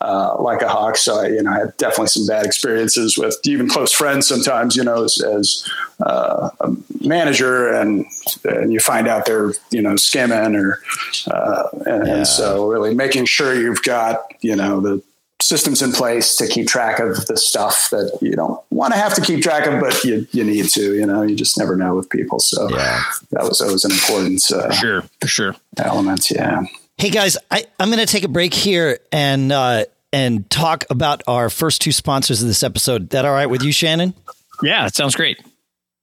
uh, 0.00 0.40
like 0.40 0.62
a 0.62 0.68
hawk. 0.68 0.96
So 0.96 1.20
I, 1.20 1.26
you 1.28 1.42
know, 1.42 1.50
I 1.50 1.58
had 1.58 1.76
definitely 1.78 2.08
some 2.08 2.28
bad 2.28 2.46
experiences 2.46 3.18
with 3.18 3.36
even 3.44 3.68
close 3.68 3.92
friends. 3.92 4.28
Sometimes, 4.28 4.76
you 4.76 4.84
know, 4.84 5.02
as, 5.02 5.20
as 5.20 5.68
uh, 6.00 6.50
a 6.60 6.76
manager, 7.00 7.72
and 7.72 8.06
and 8.44 8.72
you 8.72 8.78
find 8.78 9.08
out 9.08 9.26
they're 9.26 9.52
you 9.72 9.82
know 9.82 9.96
skimming, 9.96 10.54
or 10.54 10.78
uh, 11.26 11.64
and, 11.86 12.06
yeah. 12.06 12.14
and 12.14 12.26
so 12.26 12.68
really 12.68 12.94
making 12.94 13.24
sure 13.24 13.52
you've 13.52 13.82
got 13.82 14.32
you 14.42 14.54
know 14.54 14.80
the 14.80 15.02
systems 15.42 15.82
in 15.82 15.92
place 15.92 16.36
to 16.36 16.46
keep 16.46 16.66
track 16.66 16.98
of 17.00 17.26
the 17.26 17.36
stuff 17.36 17.88
that 17.90 18.18
you 18.22 18.32
don't 18.32 18.60
want 18.70 18.94
to 18.94 18.98
have 18.98 19.14
to 19.14 19.20
keep 19.20 19.42
track 19.42 19.66
of, 19.66 19.80
but 19.80 20.02
you, 20.04 20.26
you 20.32 20.42
need 20.42 20.66
to, 20.70 20.94
you 20.94 21.04
know, 21.04 21.22
you 21.22 21.34
just 21.34 21.58
never 21.58 21.76
know 21.76 21.94
with 21.94 22.08
people. 22.08 22.38
So 22.38 22.70
yeah. 22.70 23.02
that 23.32 23.42
was, 23.42 23.58
that 23.58 23.70
was 23.70 23.84
an 23.84 23.92
important, 23.92 24.42
uh, 24.50 24.68
for 24.68 24.72
sure, 24.72 25.04
for 25.20 25.26
sure 25.26 25.56
element. 25.76 26.30
Yeah. 26.30 26.62
Hey 26.96 27.10
guys, 27.10 27.36
I, 27.50 27.64
I'm 27.78 27.88
going 27.88 27.98
to 27.98 28.06
take 28.06 28.24
a 28.24 28.28
break 28.28 28.54
here 28.54 29.00
and, 29.12 29.52
uh, 29.52 29.84
and 30.12 30.48
talk 30.48 30.84
about 30.88 31.22
our 31.26 31.50
first 31.50 31.82
two 31.82 31.92
sponsors 31.92 32.40
of 32.40 32.48
this 32.48 32.62
episode. 32.62 33.10
That 33.10 33.24
all 33.24 33.32
right 33.32 33.50
with 33.50 33.62
you, 33.62 33.72
Shannon? 33.72 34.14
Yeah, 34.62 34.86
it 34.86 34.94
sounds 34.94 35.16
great. 35.16 35.42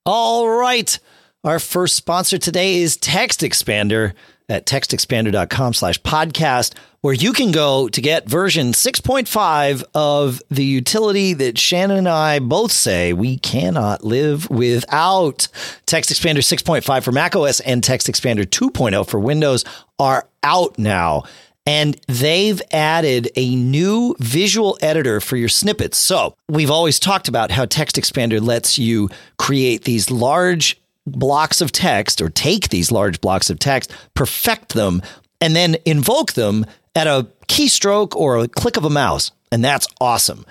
All 0.06 0.50
right. 0.50 1.00
Our 1.44 1.60
first 1.60 1.96
sponsor 1.96 2.38
today 2.38 2.82
is 2.82 2.98
Text 2.98 3.40
Expander 3.40 4.14
at 4.51 4.65
textexpander.com 4.65 5.74
slash 5.74 6.01
podcast, 6.01 6.74
where 7.00 7.13
you 7.13 7.34
can 7.34 7.51
go 7.51 7.88
to 7.88 8.01
get 8.01 8.29
version 8.29 8.74
6.5 8.74 9.84
of 9.96 10.41
the 10.50 10.65
utility 10.65 11.34
that 11.34 11.58
Shannon 11.58 12.00
and 12.00 12.10
I 12.10 12.39
both 12.39 12.72
say 12.72 13.13
we 13.13 13.38
cannot 13.38 14.03
live 14.03 14.50
without. 14.50 15.48
Text 15.86 16.12
Expander 16.12 16.38
6.5 16.38 17.03
for 17.03 17.12
macOS 17.12 17.62
and 17.62 17.84
Text 17.84 18.08
Expander 18.08 18.46
2.0 18.46 19.08
for 19.08 19.20
Windows 19.20 19.63
are 19.98 20.27
out 20.43 20.77
now. 20.77 21.24
And 21.65 22.00
they've 22.08 22.62
added 22.72 23.29
a 23.36 23.55
new 23.55 24.15
visual 24.20 24.77
editor 24.81 25.22
for 25.22 25.38
your 25.38 25.50
snippets. 25.50 25.98
So 25.98 26.36
we've 26.50 26.72
always 26.72 27.00
talked 27.00 27.27
about 27.27 27.51
how 27.51 27.65
Text 27.65 27.96
Expander 27.96 28.41
lets 28.41 28.79
you 28.79 29.10
create 29.38 29.84
these 29.84 30.10
large 30.10 30.81
blocks 31.05 31.62
of 31.62 31.72
text 31.72 32.22
or 32.22 32.29
take 32.29 32.70
these 32.70 32.91
large 32.91 33.22
blocks 33.22 33.50
of 33.50 33.60
text, 33.60 33.91
perfect 34.13 34.74
them, 34.74 35.01
and 35.39 35.55
then 35.55 35.77
invoke 35.86 36.34
them 36.34 36.65
at 36.96 37.08
a 37.08 37.27
keystroke 37.48 38.15
or 38.15 38.38
a 38.38 38.48
click 38.48 38.77
of 38.77 38.86
a 38.86 38.89
mouse. 38.89 39.31
And 39.51 39.63
that's 39.63 39.88
awesome. 40.00 40.46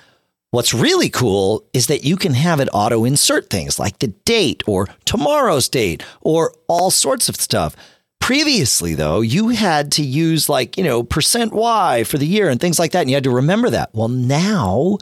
What's 0.51 0.73
really 0.73 1.09
cool 1.09 1.65
is 1.71 1.87
that 1.87 2.03
you 2.03 2.17
can 2.17 2.33
have 2.33 2.59
it 2.59 2.67
auto 2.73 3.05
insert 3.05 3.49
things 3.49 3.79
like 3.79 3.99
the 3.99 4.09
date 4.25 4.63
or 4.67 4.87
tomorrow's 5.05 5.69
date 5.69 6.03
or 6.19 6.53
all 6.67 6.91
sorts 6.91 7.29
of 7.29 7.37
stuff. 7.37 7.75
Previously, 8.19 8.93
though, 8.93 9.21
you 9.21 9.49
had 9.49 9.93
to 9.93 10.03
use 10.03 10.49
like, 10.49 10.77
you 10.77 10.83
know, 10.83 11.03
percent 11.03 11.53
Y 11.53 12.03
for 12.03 12.17
the 12.17 12.27
year 12.27 12.49
and 12.49 12.59
things 12.59 12.77
like 12.77 12.91
that. 12.91 13.01
And 13.01 13.09
you 13.09 13.15
had 13.15 13.23
to 13.23 13.31
remember 13.31 13.69
that. 13.69 13.91
Well, 13.93 14.09
now 14.09 14.97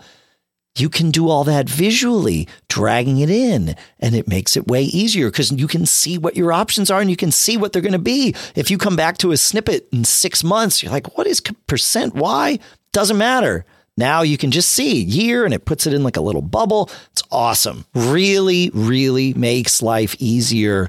you 0.78 0.90
can 0.90 1.12
do 1.12 1.30
all 1.30 1.44
that 1.44 1.70
visually, 1.70 2.48
dragging 2.68 3.20
it 3.20 3.30
in, 3.30 3.76
and 4.00 4.16
it 4.16 4.28
makes 4.28 4.56
it 4.56 4.68
way 4.68 4.84
easier 4.84 5.30
because 5.30 5.52
you 5.52 5.68
can 5.68 5.86
see 5.86 6.18
what 6.18 6.38
your 6.38 6.54
options 6.54 6.90
are 6.90 7.02
and 7.02 7.10
you 7.10 7.18
can 7.18 7.32
see 7.32 7.58
what 7.58 7.74
they're 7.74 7.82
going 7.82 7.92
to 7.94 8.00
be. 8.00 8.36
If 8.56 8.72
you 8.72 8.78
come 8.78 8.96
back 8.96 9.18
to 9.20 9.32
a 9.32 9.38
snippet 9.38 9.88
in 9.92 10.06
six 10.06 10.44
months, 10.44 10.82
you're 10.82 10.92
like, 10.92 11.18
what 11.18 11.28
is 11.28 11.42
percent 11.68 12.16
Y? 12.16 12.60
Doesn't 12.92 13.18
matter. 13.18 13.66
Now 13.98 14.22
you 14.22 14.38
can 14.38 14.52
just 14.52 14.70
see 14.70 15.02
year 15.02 15.44
and 15.44 15.54
it 15.54 15.66
puts 15.66 15.86
it 15.86 15.94
in 15.94 16.04
like 16.04 16.16
a 16.16 16.22
little 16.22 16.42
bubble. 16.42 16.90
It's 17.12 17.24
awesome. 17.32 17.86
Really, 17.94 18.72
really 18.74 19.34
makes 19.34 19.82
life 19.82 20.16
easier 20.20 20.88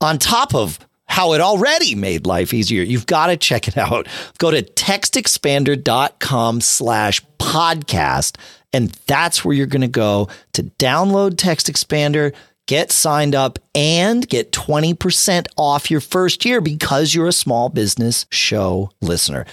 on 0.00 0.18
top 0.18 0.54
of 0.54 0.78
how 1.06 1.32
it 1.32 1.40
already 1.40 1.94
made 1.94 2.26
life 2.26 2.52
easier. 2.54 2.82
You've 2.82 3.06
got 3.06 3.28
to 3.28 3.36
check 3.36 3.66
it 3.66 3.76
out. 3.78 4.06
Go 4.38 4.50
to 4.50 4.62
textexpander.com 4.62 6.60
slash 6.60 7.22
podcast 7.38 8.36
and 8.72 8.90
that's 9.06 9.44
where 9.44 9.54
you're 9.54 9.66
going 9.66 9.80
to 9.82 9.88
go 9.88 10.28
to 10.52 10.64
download 10.78 11.36
Text 11.36 11.66
Expander, 11.66 12.34
get 12.66 12.92
signed 12.92 13.34
up, 13.34 13.58
and 13.74 14.28
get 14.28 14.52
20% 14.52 15.46
off 15.56 15.90
your 15.90 16.00
first 16.00 16.44
year 16.44 16.60
because 16.60 17.14
you're 17.14 17.28
a 17.28 17.32
small 17.32 17.68
business 17.68 18.26
show 18.30 18.90
listener. 19.00 19.44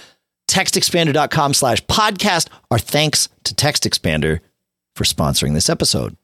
TextExpander.com 0.48 1.54
slash 1.54 1.84
podcast. 1.86 2.48
Our 2.70 2.78
thanks 2.78 3.28
to 3.44 3.54
Text 3.54 3.84
Expander 3.84 4.40
for 4.94 5.04
sponsoring 5.04 5.54
this 5.54 5.68
episode. 5.68 6.16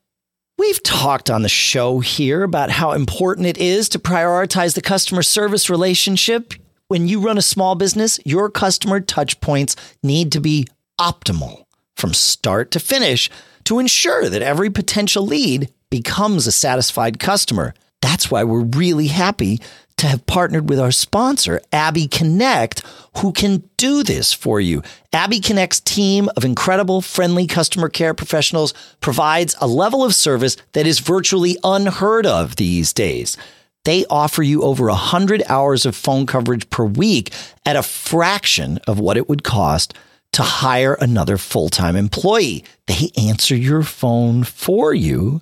We've 0.57 0.83
talked 0.83 1.31
on 1.31 1.43
the 1.43 1.49
show 1.49 1.99
here 1.99 2.45
about 2.45 2.71
how 2.71 2.93
important 2.93 3.49
it 3.49 3.59
is 3.59 3.89
to 3.91 3.99
prioritize 3.99 4.75
the 4.75 4.81
customer 4.81 5.23
service 5.23 5.69
relationship. 5.69 6.55
When 6.87 7.09
you 7.09 7.21
run 7.21 7.39
a 7.39 7.43
small 7.43 7.75
business, 7.75 8.21
your 8.25 8.49
customer 8.51 9.01
touch 9.01 9.41
points 9.41 9.75
need 10.03 10.31
to 10.33 10.41
be 10.41 10.69
optimal 10.99 11.65
from 11.97 12.15
start 12.15 12.71
to 12.73 12.81
finish 12.81 13.31
to 13.65 13.79
ensure 13.79 14.29
that 14.29 14.43
every 14.43 14.71
potential 14.71 15.27
lead 15.27 15.73
becomes 15.91 16.47
a 16.47 16.53
satisfied 16.53 17.19
customer. 17.19 17.75
That's 18.03 18.31
why 18.31 18.45
we're 18.45 18.65
really 18.65 19.07
happy 19.07 19.61
to 19.97 20.07
have 20.09 20.27
partnered 20.27 20.69
with 20.69 20.81
our 20.81 20.91
sponsor, 20.91 21.61
Abby 21.73 22.09
Connect, 22.09 22.83
who 23.19 23.33
can 23.33 23.69
do 23.77 24.03
this 24.03 24.33
for 24.33 24.61
you. 24.61 24.83
Abby 25.13 25.41
Connect's 25.41 25.81
team 25.81 26.29
of 26.37 26.45
incredible, 26.45 27.01
friendly 27.01 27.47
customer 27.47 27.89
care 27.89 28.13
professionals 28.13 28.75
provides 29.01 29.55
a 29.61 29.67
level 29.67 30.03
of 30.05 30.15
service 30.15 30.57
that 30.73 30.87
is 30.87 30.99
virtually 30.99 31.57
unheard 31.63 32.27
of 32.27 32.57
these 32.57 32.93
days. 32.93 33.37
They 33.85 34.05
offer 34.07 34.43
you 34.43 34.63
over 34.63 34.87
100 34.87 35.43
hours 35.49 35.87
of 35.87 35.95
phone 35.95 36.27
coverage 36.27 36.69
per 36.71 36.85
week 36.85 37.33
at 37.65 37.77
a 37.77 37.83
fraction 37.83 38.79
of 38.87 38.99
what 38.99 39.17
it 39.17 39.29
would 39.29 39.45
cost 39.45 39.95
to 40.35 40.42
hire 40.42 40.94
another 40.94 41.38
full 41.38 41.68
time 41.68 41.97
employee. 41.97 42.64
They 42.87 43.11
answer 43.16 43.57
your 43.57 43.83
phone 43.83 44.44
for 44.44 44.92
you 44.92 45.40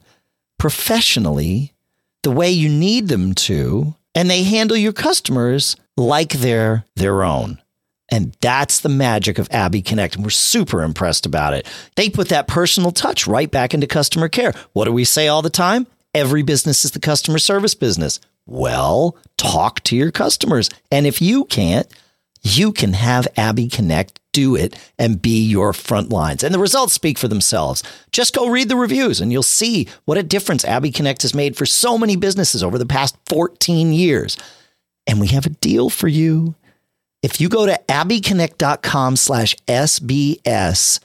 professionally 0.58 1.72
the 2.22 2.30
way 2.30 2.50
you 2.50 2.68
need 2.68 3.08
them 3.08 3.34
to, 3.34 3.94
and 4.14 4.30
they 4.30 4.44
handle 4.44 4.76
your 4.76 4.92
customers 4.92 5.76
like 5.96 6.32
they're 6.32 6.84
their 6.94 7.24
own. 7.24 7.60
And 8.10 8.36
that's 8.42 8.80
the 8.80 8.90
magic 8.90 9.38
of 9.38 9.48
Abby 9.50 9.80
Connect. 9.80 10.16
And 10.16 10.24
we're 10.24 10.30
super 10.30 10.82
impressed 10.82 11.24
about 11.24 11.54
it. 11.54 11.66
They 11.96 12.10
put 12.10 12.28
that 12.28 12.46
personal 12.46 12.92
touch 12.92 13.26
right 13.26 13.50
back 13.50 13.72
into 13.72 13.86
customer 13.86 14.28
care. 14.28 14.52
What 14.74 14.84
do 14.84 14.92
we 14.92 15.04
say 15.04 15.28
all 15.28 15.40
the 15.40 15.50
time? 15.50 15.86
Every 16.14 16.42
business 16.42 16.84
is 16.84 16.90
the 16.90 17.00
customer 17.00 17.38
service 17.38 17.74
business. 17.74 18.20
Well, 18.44 19.16
talk 19.38 19.82
to 19.84 19.96
your 19.96 20.10
customers. 20.10 20.68
And 20.90 21.06
if 21.06 21.22
you 21.22 21.46
can't, 21.46 21.86
you 22.42 22.72
can 22.72 22.92
have 22.92 23.26
Abby 23.36 23.68
Connect 23.68 24.20
do 24.32 24.56
it 24.56 24.76
and 24.98 25.22
be 25.22 25.42
your 25.42 25.72
front 25.72 26.10
lines. 26.10 26.42
And 26.42 26.54
the 26.54 26.58
results 26.58 26.92
speak 26.92 27.18
for 27.18 27.28
themselves. 27.28 27.82
Just 28.10 28.34
go 28.34 28.48
read 28.48 28.68
the 28.68 28.76
reviews 28.76 29.20
and 29.20 29.30
you'll 29.30 29.42
see 29.42 29.88
what 30.04 30.18
a 30.18 30.22
difference 30.22 30.64
Abby 30.64 30.90
Connect 30.90 31.22
has 31.22 31.34
made 31.34 31.56
for 31.56 31.66
so 31.66 31.96
many 31.96 32.16
businesses 32.16 32.62
over 32.62 32.78
the 32.78 32.86
past 32.86 33.16
14 33.26 33.92
years. 33.92 34.36
And 35.06 35.20
we 35.20 35.28
have 35.28 35.46
a 35.46 35.50
deal 35.50 35.90
for 35.90 36.08
you. 36.08 36.54
If 37.22 37.40
you 37.40 37.48
go 37.48 37.66
to 37.66 37.80
abbyconnect.com 37.88 39.16
slash 39.16 39.54
SBS, 39.68 41.00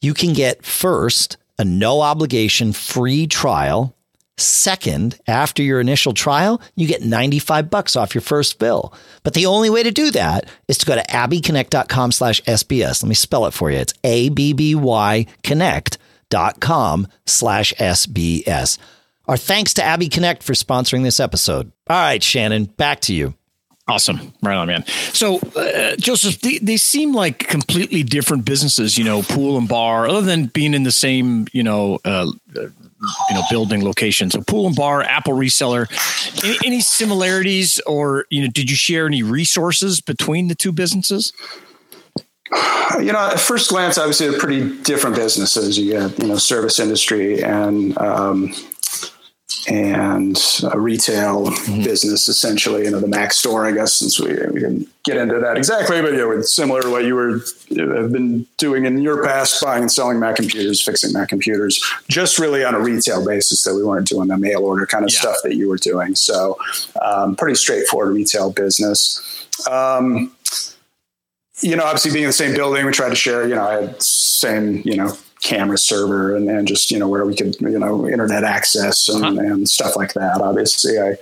you 0.00 0.14
can 0.14 0.32
get 0.32 0.64
first 0.64 1.36
a 1.58 1.64
no 1.64 2.00
obligation 2.00 2.72
free 2.72 3.26
trial 3.26 3.94
Second, 4.40 5.18
after 5.26 5.62
your 5.62 5.80
initial 5.80 6.12
trial, 6.12 6.60
you 6.74 6.86
get 6.86 7.02
95 7.02 7.70
bucks 7.70 7.96
off 7.96 8.14
your 8.14 8.22
first 8.22 8.58
bill. 8.58 8.94
But 9.22 9.34
the 9.34 9.46
only 9.46 9.70
way 9.70 9.82
to 9.82 9.90
do 9.90 10.10
that 10.12 10.48
is 10.68 10.78
to 10.78 10.86
go 10.86 10.94
to 10.94 11.02
abbyconnect.com 11.02 12.12
slash 12.12 12.40
SBS. 12.42 13.02
Let 13.02 13.08
me 13.08 13.14
spell 13.14 13.46
it 13.46 13.54
for 13.54 13.70
you. 13.70 13.78
It's 13.78 13.94
A-B-B-Y 14.02 15.26
connect.com 15.42 17.06
slash 17.26 17.74
SBS. 17.74 18.78
Our 19.28 19.36
thanks 19.36 19.74
to 19.74 19.84
Abby 19.84 20.08
Connect 20.08 20.42
for 20.42 20.54
sponsoring 20.54 21.04
this 21.04 21.20
episode. 21.20 21.70
All 21.88 21.96
right, 21.96 22.22
Shannon, 22.22 22.64
back 22.64 23.00
to 23.02 23.14
you. 23.14 23.34
Awesome. 23.86 24.32
Right 24.42 24.56
on, 24.56 24.68
man. 24.68 24.86
So, 24.86 25.38
uh, 25.56 25.96
Joseph, 25.96 26.40
they, 26.40 26.58
they 26.58 26.76
seem 26.76 27.12
like 27.12 27.40
completely 27.40 28.02
different 28.02 28.44
businesses, 28.44 28.96
you 28.96 29.04
know, 29.04 29.22
pool 29.22 29.58
and 29.58 29.68
bar, 29.68 30.08
other 30.08 30.22
than 30.22 30.46
being 30.46 30.74
in 30.74 30.84
the 30.84 30.92
same, 30.92 31.46
you 31.52 31.62
know, 31.62 31.98
uh, 32.04 32.30
you 33.28 33.34
know 33.34 33.42
building 33.50 33.84
locations. 33.84 34.32
So 34.32 34.42
pool 34.42 34.66
and 34.66 34.76
bar, 34.76 35.02
Apple 35.02 35.34
reseller. 35.34 35.86
Any, 36.44 36.58
any 36.64 36.80
similarities, 36.80 37.80
or 37.86 38.26
you 38.30 38.42
know, 38.42 38.48
did 38.48 38.70
you 38.70 38.76
share 38.76 39.06
any 39.06 39.22
resources 39.22 40.00
between 40.00 40.48
the 40.48 40.54
two 40.54 40.72
businesses? 40.72 41.32
You 42.98 43.12
know, 43.12 43.30
at 43.32 43.38
first 43.38 43.70
glance, 43.70 43.96
obviously, 43.96 44.28
they're 44.28 44.38
pretty 44.38 44.82
different 44.82 45.14
businesses. 45.14 45.78
You 45.78 45.92
get, 45.92 46.18
you 46.18 46.26
know, 46.26 46.36
service 46.36 46.80
industry 46.80 47.42
and 47.42 47.96
um, 47.98 48.52
and 49.68 50.38
a 50.72 50.78
retail 50.78 51.46
mm-hmm. 51.46 51.82
business, 51.82 52.28
essentially. 52.28 52.84
You 52.84 52.90
know, 52.90 53.00
the 53.00 53.08
Mac 53.08 53.32
store, 53.32 53.66
I 53.66 53.72
guess, 53.72 53.94
since 53.94 54.18
we, 54.18 54.28
we 54.28 54.60
didn't 54.60 54.88
get 55.04 55.16
into 55.16 55.38
that 55.38 55.56
exactly, 55.56 56.00
but 56.00 56.12
yeah, 56.12 56.18
you 56.18 56.36
know, 56.36 56.42
similar 56.42 56.82
to 56.82 56.90
what 56.90 57.04
you 57.04 57.14
were 57.14 57.40
have 57.76 58.12
been 58.12 58.46
doing 58.56 58.84
in 58.84 58.98
your 58.98 59.24
past, 59.24 59.62
buying 59.62 59.82
and 59.82 59.92
selling 59.92 60.18
Mac 60.18 60.36
computers, 60.36 60.82
fixing 60.82 61.12
Mac 61.12 61.28
computers, 61.28 61.82
just 62.08 62.38
really 62.38 62.64
on 62.64 62.74
a 62.74 62.80
retail 62.80 63.24
basis. 63.24 63.62
That 63.64 63.74
we 63.74 63.84
weren't 63.84 64.08
doing 64.08 64.28
the 64.28 64.36
mail 64.36 64.60
order 64.60 64.86
kind 64.86 65.04
of 65.04 65.12
yeah. 65.12 65.20
stuff 65.20 65.36
that 65.42 65.56
you 65.56 65.68
were 65.68 65.78
doing. 65.78 66.14
So, 66.14 66.56
um, 67.02 67.36
pretty 67.36 67.56
straightforward 67.56 68.14
retail 68.14 68.52
business. 68.52 69.46
Um, 69.70 70.32
you 71.62 71.76
know, 71.76 71.84
obviously 71.84 72.12
being 72.12 72.24
in 72.24 72.28
the 72.28 72.32
same 72.32 72.54
building, 72.54 72.86
we 72.86 72.92
tried 72.92 73.10
to 73.10 73.14
share, 73.14 73.46
you 73.46 73.54
know, 73.54 73.66
I 73.66 73.82
had 73.82 74.02
same, 74.02 74.82
you 74.84 74.96
know, 74.96 75.12
camera 75.40 75.78
server 75.78 76.36
and, 76.36 76.48
and 76.48 76.68
just, 76.68 76.90
you 76.90 76.98
know, 76.98 77.08
where 77.08 77.24
we 77.24 77.34
could, 77.34 77.58
you 77.60 77.78
know, 77.78 78.06
internet 78.08 78.44
access 78.44 79.08
and, 79.08 79.24
uh-huh. 79.24 79.40
and 79.40 79.68
stuff 79.68 79.96
like 79.96 80.12
that. 80.14 80.40
Obviously 80.40 80.98
I, 80.98 81.16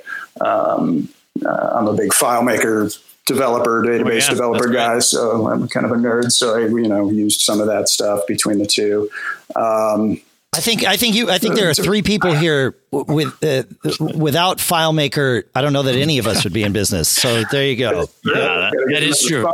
um, 0.44 1.08
uh, 1.44 1.70
I'm 1.74 1.86
a 1.86 1.94
big 1.94 2.10
FileMaker 2.10 2.98
developer, 3.26 3.82
database 3.82 4.06
oh, 4.06 4.14
yeah, 4.14 4.30
developer 4.30 4.68
guy. 4.68 4.98
So 4.98 5.48
I'm 5.48 5.68
kind 5.68 5.86
of 5.86 5.92
a 5.92 5.96
nerd. 5.96 6.32
So 6.32 6.56
I, 6.56 6.66
you 6.66 6.88
know, 6.88 7.10
used 7.10 7.42
some 7.42 7.60
of 7.60 7.66
that 7.68 7.88
stuff 7.88 8.20
between 8.26 8.58
the 8.58 8.66
two. 8.66 9.08
Um, 9.54 10.20
I 10.54 10.60
think 10.60 10.84
I 10.84 10.96
think 10.96 11.14
you 11.14 11.30
I 11.30 11.38
think 11.38 11.54
there 11.54 11.68
are 11.68 11.74
three 11.88 12.02
people 12.02 12.34
here 12.34 12.74
with 12.90 13.44
uh, 13.44 13.62
without 14.00 14.58
FileMaker. 14.58 15.44
I 15.54 15.60
don't 15.60 15.72
know 15.72 15.82
that 15.82 15.94
any 15.94 16.18
of 16.18 16.26
us 16.26 16.42
would 16.42 16.54
be 16.54 16.64
in 16.64 16.72
business. 16.72 17.08
So 17.08 17.44
there 17.52 17.66
you 17.66 17.76
go. 17.76 18.08
Yeah, 18.24 18.32
that, 18.32 18.88
that 18.92 19.02
is 19.02 19.22
true. 19.22 19.46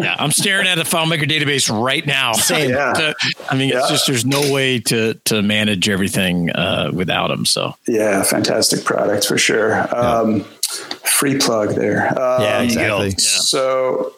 Yeah, 0.00 0.16
I'm 0.18 0.30
staring 0.30 0.66
at 0.66 0.78
a 0.78 0.84
FileMaker 0.84 1.28
database 1.28 1.70
right 1.70 2.06
now. 2.06 2.32
Same. 2.32 2.68
Yeah. 2.78 3.12
I 3.50 3.56
mean, 3.56 3.70
yeah. 3.70 3.78
it's 3.78 3.88
just 3.88 4.06
there's 4.06 4.26
no 4.26 4.52
way 4.52 4.78
to 4.80 5.14
to 5.24 5.42
manage 5.42 5.88
everything 5.88 6.50
uh, 6.50 6.90
without 6.92 7.28
them. 7.28 7.46
So 7.46 7.74
yeah, 7.86 8.22
fantastic 8.22 8.84
product 8.84 9.26
for 9.26 9.38
sure. 9.38 9.88
Um, 9.96 10.44
free 11.04 11.38
plug 11.38 11.70
there. 11.70 12.08
Um, 12.08 12.42
yeah, 12.42 12.62
exactly. 12.62 13.10
So 13.12 14.12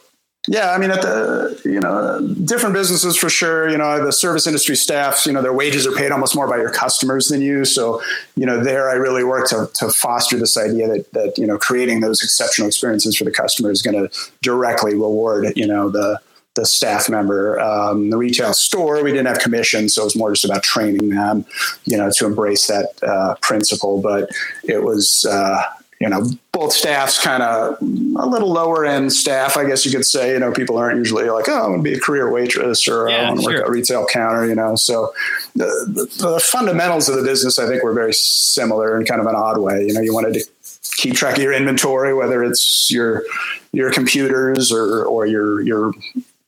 yeah, 0.50 0.72
I 0.72 0.78
mean, 0.78 0.90
at 0.90 1.00
the 1.02 1.60
you 1.64 1.78
know 1.78 2.20
different 2.44 2.74
businesses 2.74 3.16
for 3.16 3.30
sure. 3.30 3.70
You 3.70 3.78
know, 3.78 4.04
the 4.04 4.10
service 4.10 4.48
industry 4.48 4.74
staffs, 4.74 5.24
you 5.24 5.32
know, 5.32 5.42
their 5.42 5.52
wages 5.52 5.86
are 5.86 5.92
paid 5.92 6.10
almost 6.10 6.34
more 6.34 6.48
by 6.48 6.56
your 6.56 6.72
customers 6.72 7.28
than 7.28 7.40
you. 7.40 7.64
So, 7.64 8.02
you 8.34 8.46
know, 8.46 8.60
there 8.60 8.90
I 8.90 8.94
really 8.94 9.22
work 9.22 9.46
to 9.50 9.70
to 9.74 9.90
foster 9.90 10.36
this 10.38 10.56
idea 10.56 10.88
that 10.88 11.12
that 11.12 11.38
you 11.38 11.46
know 11.46 11.56
creating 11.56 12.00
those 12.00 12.20
exceptional 12.20 12.66
experiences 12.66 13.16
for 13.16 13.22
the 13.22 13.30
customer 13.30 13.70
is 13.70 13.80
going 13.80 13.96
to 13.96 14.10
directly 14.42 14.94
reward 14.94 15.52
you 15.54 15.68
know 15.68 15.88
the 15.88 16.20
the 16.56 16.66
staff 16.66 17.08
member. 17.08 17.60
Um, 17.60 18.10
the 18.10 18.16
retail 18.16 18.52
store, 18.52 19.04
we 19.04 19.12
didn't 19.12 19.28
have 19.28 19.38
commissions, 19.38 19.94
so 19.94 20.02
it 20.02 20.06
was 20.06 20.16
more 20.16 20.32
just 20.32 20.44
about 20.44 20.64
training 20.64 21.10
them, 21.10 21.46
you 21.84 21.96
know, 21.96 22.10
to 22.16 22.26
embrace 22.26 22.66
that 22.66 22.88
uh, 23.04 23.36
principle. 23.40 24.02
But 24.02 24.30
it 24.64 24.82
was, 24.82 25.24
uh, 25.30 25.62
you 26.00 26.08
know, 26.08 26.26
both 26.52 26.72
staffs 26.72 27.22
kind 27.22 27.42
of 27.42 27.76
a 27.80 28.26
little 28.26 28.50
lower 28.50 28.86
end 28.86 29.12
staff, 29.12 29.58
I 29.58 29.66
guess 29.66 29.84
you 29.84 29.92
could 29.92 30.06
say. 30.06 30.32
You 30.32 30.38
know, 30.38 30.50
people 30.50 30.78
aren't 30.78 30.96
usually 30.96 31.28
like, 31.28 31.46
oh, 31.48 31.52
I 31.52 31.68
want 31.68 31.80
to 31.80 31.82
be 31.82 31.94
a 31.94 32.00
career 32.00 32.32
waitress 32.32 32.88
or 32.88 33.08
yeah, 33.08 33.16
I 33.16 33.24
want 33.24 33.36
to 33.36 33.42
sure. 33.42 33.52
work 33.52 33.62
at 33.62 33.68
a 33.68 33.70
retail 33.70 34.06
counter, 34.06 34.46
you 34.46 34.54
know. 34.54 34.76
So 34.76 35.12
the, 35.54 35.66
the, 36.16 36.26
the, 36.26 36.40
fundamentals 36.40 37.10
of 37.10 37.16
the 37.16 37.22
business, 37.22 37.58
I 37.58 37.66
think, 37.66 37.82
were 37.82 37.92
very 37.92 38.14
similar 38.14 38.98
in 38.98 39.04
kind 39.04 39.20
of 39.20 39.26
an 39.26 39.34
odd 39.34 39.58
way. 39.58 39.86
You 39.86 39.92
know, 39.92 40.00
you 40.00 40.14
wanted 40.14 40.34
to 40.34 40.44
keep 40.96 41.14
track 41.14 41.36
of 41.36 41.42
your 41.42 41.52
inventory, 41.52 42.14
whether 42.14 42.42
it's 42.42 42.90
your 42.90 43.22
your 43.72 43.92
computers 43.92 44.72
or 44.72 45.04
or 45.04 45.26
your 45.26 45.60
your 45.60 45.92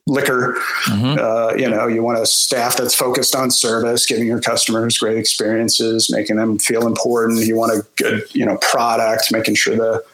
liquor. 0.06 0.54
Mm-hmm. 0.84 1.18
Uh, 1.18 1.54
you 1.54 1.68
know, 1.68 1.86
you 1.86 2.02
want 2.02 2.18
a 2.18 2.26
staff 2.26 2.76
that's 2.76 2.94
focused 2.94 3.34
on 3.34 3.50
service, 3.50 4.06
giving 4.06 4.26
your 4.26 4.40
customers 4.40 4.98
great 4.98 5.18
experiences, 5.18 6.10
making 6.10 6.36
them 6.36 6.58
feel 6.58 6.86
important. 6.86 7.44
You 7.46 7.56
want 7.56 7.72
a 7.72 7.86
good, 7.96 8.24
you 8.34 8.44
know, 8.44 8.58
product, 8.58 9.32
making 9.32 9.54
sure 9.54 9.76
the 9.76 10.04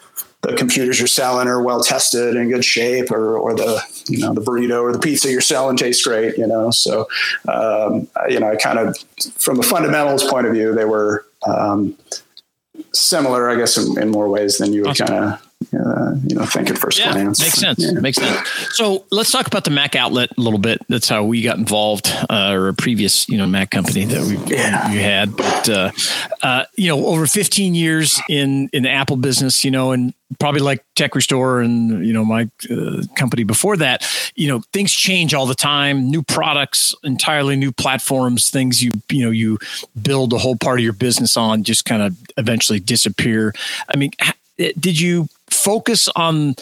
the 0.43 0.55
computers 0.55 1.01
you're 1.01 1.09
selling 1.09 1.49
are 1.49 1.61
well 1.61 1.83
tested 1.83 2.37
in 2.37 2.49
good 2.49 2.65
shape, 2.65 3.11
or 3.11 3.37
or 3.37 3.55
the 3.55 3.83
you 4.09 4.19
know 4.19 4.33
the 4.33 4.41
burrito 4.41 4.83
or 4.83 4.93
the 4.93 4.99
pizza 4.99 5.31
you're 5.31 5.41
selling 5.41 5.77
tastes 5.77 6.05
great. 6.05 6.39
You 6.39 6.47
know, 6.47 6.71
so 6.71 7.09
um, 7.49 8.09
you 8.29 8.39
know, 8.39 8.51
I 8.51 8.57
kind 8.57 8.79
of 8.79 8.97
from 9.37 9.59
a 9.59 9.63
fundamentals 9.63 10.25
point 10.25 10.47
of 10.47 10.53
view, 10.53 10.75
they 10.75 10.85
were. 10.85 11.25
Um, 11.47 11.97
similar, 12.93 13.49
I 13.49 13.57
guess, 13.57 13.77
in, 13.77 14.01
in, 14.01 14.11
more 14.11 14.29
ways 14.29 14.59
than 14.59 14.73
you 14.73 14.83
would 14.83 14.97
kind 14.97 15.13
of 15.13 15.48
uh, 15.75 16.15
you 16.27 16.37
know 16.37 16.45
think 16.45 16.71
at 16.71 16.79
first 16.79 16.99
yeah, 16.99 17.13
glance. 17.13 17.41
Makes 17.41 17.55
sense. 17.55 17.79
Yeah. 17.79 18.01
Makes 18.01 18.19
sense. 18.19 18.49
So 18.71 19.05
let's 19.11 19.31
talk 19.31 19.47
about 19.47 19.65
the 19.65 19.71
Mac 19.71 19.97
outlet 19.97 20.31
a 20.37 20.41
little 20.41 20.59
bit. 20.59 20.81
That's 20.89 21.09
how 21.09 21.25
we 21.25 21.43
got 21.43 21.59
involved, 21.59 22.09
uh, 22.31 22.53
or 22.53 22.69
a 22.69 22.75
previous 22.75 23.29
you 23.29 23.39
know 23.39 23.47
Mac 23.47 23.71
company 23.71 24.05
that 24.05 24.23
we 24.23 24.37
yeah. 24.55 24.91
you 24.91 25.01
had. 25.01 25.37
But 25.37 25.69
uh, 25.69 25.91
uh, 26.43 26.65
you 26.77 26.89
know, 26.89 27.07
over 27.07 27.27
15 27.27 27.75
years 27.75 28.21
in 28.29 28.69
in 28.73 28.83
the 28.83 28.91
Apple 28.91 29.17
business, 29.17 29.65
you 29.65 29.71
know, 29.71 29.93
and 29.93 30.15
probably 30.39 30.61
like 30.61 30.85
Tech 30.95 31.15
Restore 31.15 31.61
and 31.61 32.07
you 32.07 32.13
know 32.13 32.25
my 32.25 32.49
uh, 32.71 33.03
company 33.17 33.45
before 33.45 33.77
that, 33.79 34.07
you 34.35 34.49
know, 34.49 34.63
things 34.73 34.93
change 34.93 35.35
all 35.35 35.47
the 35.47 35.55
time. 35.55 36.11
New 36.11 36.23
products, 36.23 36.95
entirely 37.05 37.57
new 37.57 37.73
platforms, 37.73 38.51
things 38.51 38.83
you 38.83 38.93
you 39.11 39.25
know 39.25 39.31
you 39.31 39.59
build 40.01 40.33
a 40.33 40.39
whole 40.39 40.57
part 40.57 40.79
of 40.79 40.85
your 40.85 40.93
business 40.93 41.37
on 41.37 41.63
just 41.63 41.85
kind 41.85 42.03
of 42.03 42.17
eventually 42.37 42.81
disappear. 42.81 43.55
I 43.89 43.97
mean, 43.97 44.11
did 44.57 44.99
you 44.99 45.29
focus 45.51 46.09
on 46.15 46.55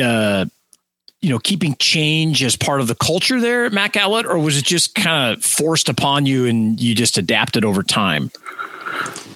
uh, 0.00 0.46
you 1.20 1.30
know 1.30 1.38
keeping 1.38 1.74
change 1.78 2.42
as 2.42 2.56
part 2.56 2.80
of 2.80 2.88
the 2.88 2.94
culture 2.94 3.40
there 3.40 3.64
at 3.64 3.72
Mac 3.72 3.96
Outlet, 3.96 4.26
or 4.26 4.38
was 4.38 4.56
it 4.56 4.64
just 4.64 4.94
kind 4.94 5.34
of 5.34 5.44
forced 5.44 5.88
upon 5.88 6.26
you 6.26 6.46
and 6.46 6.80
you 6.80 6.94
just 6.94 7.18
adapted 7.18 7.64
over 7.64 7.82
time? 7.82 8.30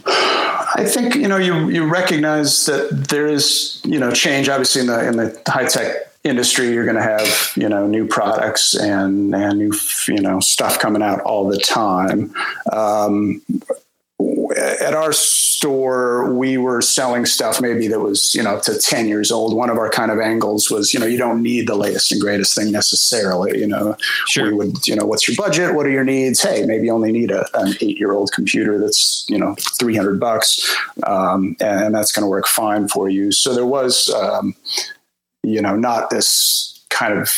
I 0.07 0.85
think 0.87 1.15
you 1.15 1.29
know 1.29 1.37
you 1.37 1.69
you 1.69 1.85
recognize 1.85 2.67
that 2.67 3.09
there 3.09 3.27
is 3.27 3.81
you 3.85 3.99
know 3.99 4.11
change. 4.13 4.49
Obviously, 4.49 4.83
in 4.83 4.87
the 4.87 5.09
in 5.09 5.17
the 5.17 5.43
high 5.47 5.67
tech 5.67 5.97
industry, 6.23 6.73
you're 6.73 6.85
going 6.85 6.97
to 6.97 7.03
have 7.03 7.53
you 7.57 7.69
know 7.69 7.87
new 7.87 8.07
products 8.07 8.75
and 8.75 9.35
and 9.35 9.59
new 9.59 9.73
you 10.09 10.21
know 10.21 10.41
stuff 10.41 10.79
coming 10.79 11.03
out 11.03 11.21
all 11.23 11.49
the 11.49 11.59
time. 11.59 12.35
Um, 12.73 13.43
at 14.57 14.95
our 14.95 15.13
store, 15.13 16.33
we 16.33 16.57
were 16.57 16.81
selling 16.81 17.27
stuff 17.27 17.61
maybe 17.61 17.87
that 17.89 18.01
was, 18.01 18.35
you 18.35 18.43
know, 18.43 18.57
up 18.57 18.63
to 18.63 18.79
10 18.79 19.09
years 19.09 19.31
old. 19.31 19.55
One 19.55 19.71
of 19.71 19.77
our 19.77 19.91
kind 19.91 20.11
of 20.11 20.19
angles 20.19 20.71
was, 20.71 20.93
you 20.95 21.01
know, 21.01 21.07
you 21.07 21.19
don't 21.19 21.43
need 21.43 21.69
the 21.69 21.75
latest 21.75 22.13
and 22.13 22.21
greatest 22.21 22.55
thing 22.55 22.73
necessarily. 22.73 23.59
You 23.59 23.69
know, 23.69 23.97
sure. 24.27 24.47
we 24.47 24.53
would, 24.53 24.87
you 24.87 24.97
know, 24.97 25.07
what's 25.07 25.29
your 25.29 25.37
budget? 25.37 25.75
What 25.75 25.87
are 25.87 25.91
your 25.91 26.05
needs? 26.05 26.43
Hey, 26.43 26.65
maybe 26.65 26.87
you 26.87 26.93
only 26.93 27.13
need 27.13 27.31
a, 27.31 27.47
an 27.55 27.75
eight 27.81 27.99
year 27.99 28.13
old 28.13 28.33
computer 28.33 28.79
that's, 28.79 29.27
you 29.29 29.39
know, 29.39 29.55
300 29.79 30.19
bucks. 30.19 30.77
Um, 31.07 31.57
and 31.61 31.95
that's 31.95 32.13
going 32.13 32.25
to 32.25 32.29
work 32.29 32.47
fine 32.47 32.89
for 32.89 33.09
you. 33.09 33.33
So 33.33 33.55
there 33.55 33.67
was, 33.67 34.09
um, 34.11 34.55
you 35.43 35.61
know, 35.61 35.77
not 35.77 36.11
this 36.11 36.83
kind 36.91 37.19
of 37.19 37.29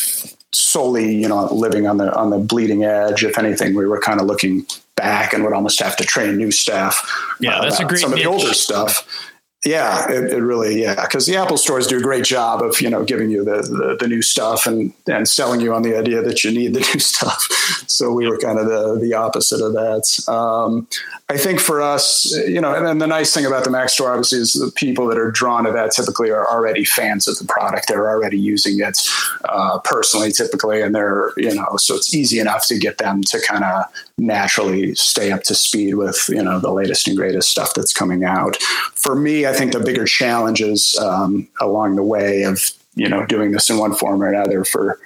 solely, 0.52 1.14
you 1.14 1.28
know, 1.28 1.52
living 1.52 1.86
on 1.86 1.96
the, 1.96 2.14
on 2.14 2.30
the 2.30 2.38
bleeding 2.38 2.84
edge. 2.84 3.24
If 3.24 3.38
anything, 3.38 3.74
we 3.74 3.86
were 3.86 4.00
kind 4.00 4.20
of 4.20 4.26
looking 4.26 4.66
back 5.02 5.32
and 5.32 5.42
would 5.42 5.52
almost 5.52 5.82
have 5.82 5.96
to 5.96 6.04
train 6.04 6.36
new 6.36 6.52
staff. 6.52 7.02
Yeah, 7.40 7.58
uh, 7.58 7.62
that's 7.62 7.80
a 7.80 7.84
great 7.84 8.00
some 8.00 8.12
niche. 8.12 8.24
of 8.24 8.32
the 8.32 8.38
older 8.38 8.54
stuff. 8.54 9.31
Yeah, 9.64 10.10
it, 10.10 10.32
it 10.32 10.42
really 10.42 10.82
yeah 10.82 11.00
because 11.02 11.26
the 11.26 11.36
Apple 11.36 11.56
stores 11.56 11.86
do 11.86 11.98
a 11.98 12.00
great 12.00 12.24
job 12.24 12.62
of 12.62 12.80
you 12.80 12.90
know 12.90 13.04
giving 13.04 13.30
you 13.30 13.44
the, 13.44 13.62
the, 13.62 13.96
the 14.00 14.08
new 14.08 14.20
stuff 14.20 14.66
and 14.66 14.92
and 15.06 15.28
selling 15.28 15.60
you 15.60 15.72
on 15.72 15.82
the 15.82 15.96
idea 15.96 16.20
that 16.20 16.42
you 16.42 16.50
need 16.50 16.74
the 16.74 16.80
new 16.80 16.98
stuff. 16.98 17.46
So 17.86 18.12
we 18.12 18.28
were 18.28 18.38
kind 18.38 18.58
of 18.58 18.66
the 18.66 18.98
the 19.00 19.14
opposite 19.14 19.64
of 19.64 19.72
that. 19.74 20.28
Um, 20.28 20.88
I 21.28 21.38
think 21.38 21.60
for 21.60 21.80
us, 21.80 22.32
you 22.46 22.60
know, 22.60 22.74
and 22.74 23.00
the 23.00 23.06
nice 23.06 23.32
thing 23.32 23.46
about 23.46 23.62
the 23.62 23.70
Mac 23.70 23.88
store 23.88 24.10
obviously 24.10 24.40
is 24.40 24.52
the 24.52 24.72
people 24.74 25.06
that 25.06 25.16
are 25.16 25.30
drawn 25.30 25.64
to 25.64 25.70
that 25.70 25.92
typically 25.92 26.30
are 26.30 26.46
already 26.50 26.84
fans 26.84 27.28
of 27.28 27.38
the 27.38 27.44
product. 27.44 27.86
They're 27.86 28.10
already 28.10 28.40
using 28.40 28.80
it 28.80 28.98
uh, 29.44 29.78
personally, 29.78 30.32
typically, 30.32 30.82
and 30.82 30.92
they're 30.92 31.32
you 31.36 31.54
know 31.54 31.76
so 31.76 31.94
it's 31.94 32.12
easy 32.12 32.40
enough 32.40 32.66
to 32.66 32.78
get 32.78 32.98
them 32.98 33.22
to 33.24 33.40
kind 33.40 33.62
of 33.62 33.84
naturally 34.18 34.94
stay 34.96 35.30
up 35.30 35.44
to 35.44 35.54
speed 35.54 35.94
with 35.94 36.28
you 36.28 36.42
know 36.42 36.58
the 36.58 36.72
latest 36.72 37.06
and 37.06 37.16
greatest 37.16 37.48
stuff 37.48 37.74
that's 37.74 37.92
coming 37.92 38.24
out. 38.24 38.56
For 39.02 39.14
me, 39.14 39.46
I 39.46 39.52
think 39.52 39.72
the 39.72 39.80
bigger 39.80 40.04
challenges 40.04 40.96
um, 40.98 41.48
along 41.60 41.96
the 41.96 42.02
way 42.02 42.42
of 42.42 42.60
you 42.94 43.08
know 43.08 43.26
doing 43.26 43.52
this 43.52 43.70
in 43.70 43.78
one 43.78 43.94
form 43.94 44.22
or 44.22 44.28
another 44.28 44.64
for 44.64 44.98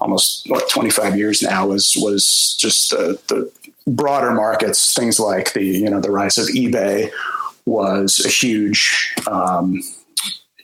almost 0.00 0.48
what 0.48 0.68
25 0.70 1.16
years 1.16 1.42
now 1.42 1.66
was 1.66 1.94
was 1.98 2.56
just 2.58 2.90
the, 2.90 3.20
the 3.28 3.50
broader 3.86 4.32
markets 4.32 4.94
things 4.94 5.20
like 5.20 5.52
the 5.52 5.62
you 5.62 5.88
know 5.88 6.00
the 6.00 6.10
rise 6.10 6.38
of 6.38 6.46
ebay 6.46 7.10
was 7.66 8.24
a 8.24 8.28
huge 8.28 9.14
um, 9.26 9.80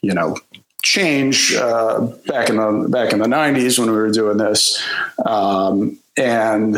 you 0.02 0.14
know 0.14 0.35
change 0.83 1.54
uh, 1.54 2.00
back 2.26 2.48
in 2.48 2.57
the 2.57 2.88
back 2.88 3.12
in 3.12 3.18
the 3.18 3.26
90s 3.26 3.78
when 3.78 3.90
we 3.90 3.96
were 3.96 4.11
doing 4.11 4.38
this. 4.38 4.83
Um, 5.24 5.98
and 6.16 6.76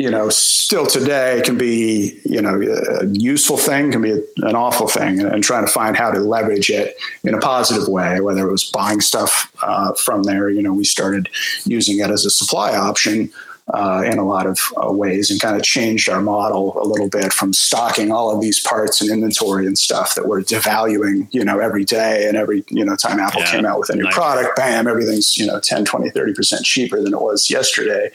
you 0.00 0.10
know, 0.10 0.30
still 0.30 0.86
today 0.86 1.42
can 1.44 1.58
be, 1.58 2.18
you 2.24 2.40
know, 2.40 2.58
a 3.00 3.04
useful 3.08 3.58
thing, 3.58 3.92
can 3.92 4.00
be 4.00 4.12
an 4.38 4.56
awful 4.56 4.88
thing, 4.88 5.20
and, 5.20 5.28
and 5.28 5.44
trying 5.44 5.66
to 5.66 5.70
find 5.70 5.94
how 5.94 6.10
to 6.10 6.20
leverage 6.20 6.70
it 6.70 6.96
in 7.22 7.34
a 7.34 7.38
positive 7.38 7.86
way, 7.86 8.18
whether 8.20 8.48
it 8.48 8.50
was 8.50 8.64
buying 8.64 9.02
stuff 9.02 9.52
uh, 9.62 9.92
from 9.92 10.22
there. 10.22 10.48
You 10.48 10.62
know, 10.62 10.72
we 10.72 10.84
started 10.84 11.28
using 11.66 11.98
it 11.98 12.10
as 12.10 12.24
a 12.24 12.30
supply 12.30 12.74
option 12.74 13.30
uh, 13.72 14.02
in 14.04 14.18
a 14.18 14.24
lot 14.24 14.46
of 14.46 14.58
uh, 14.82 14.92
ways 14.92 15.30
and 15.30 15.40
kind 15.40 15.56
of 15.56 15.62
changed 15.62 16.08
our 16.08 16.20
model 16.20 16.80
a 16.80 16.86
little 16.86 17.08
bit 17.08 17.32
from 17.32 17.52
stocking 17.52 18.10
all 18.10 18.34
of 18.34 18.40
these 18.40 18.60
parts 18.60 19.00
and 19.00 19.10
inventory 19.10 19.66
and 19.66 19.78
stuff 19.78 20.14
that 20.14 20.26
we're 20.26 20.42
devaluing, 20.42 21.28
you 21.30 21.44
know, 21.44 21.58
every 21.58 21.84
day 21.84 22.26
and 22.26 22.36
every, 22.36 22.64
you 22.68 22.84
know, 22.84 22.96
time 22.96 23.20
Apple 23.20 23.40
yeah, 23.42 23.50
came 23.50 23.66
out 23.66 23.78
with 23.78 23.90
a 23.90 23.96
new 23.96 24.04
nice. 24.04 24.14
product, 24.14 24.56
bam, 24.56 24.88
everything's, 24.88 25.36
you 25.36 25.46
know, 25.46 25.60
10, 25.60 25.84
20, 25.84 26.10
30% 26.10 26.64
cheaper 26.64 27.00
than 27.00 27.12
it 27.12 27.20
was 27.20 27.50
yesterday. 27.50 28.10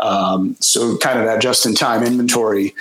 Um, 0.00 0.56
so 0.60 0.96
kind 0.98 1.18
of 1.18 1.26
that 1.26 1.40
just 1.40 1.66
in 1.66 1.74
time 1.74 2.02
inventory 2.02 2.74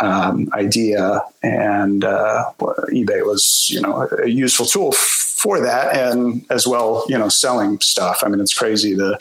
um, 0.00 0.48
idea 0.52 1.22
and 1.42 2.04
uh, 2.04 2.52
eBay 2.60 3.24
was, 3.24 3.68
you 3.70 3.80
know, 3.80 4.08
a 4.22 4.28
useful 4.28 4.66
tool 4.66 4.92
for 4.92 5.60
that 5.60 5.96
and 5.96 6.44
as 6.50 6.66
well, 6.66 7.04
you 7.08 7.16
know, 7.16 7.28
selling 7.28 7.80
stuff. 7.80 8.22
I 8.24 8.28
mean, 8.28 8.40
it's 8.40 8.54
crazy 8.54 8.94
the, 8.94 9.18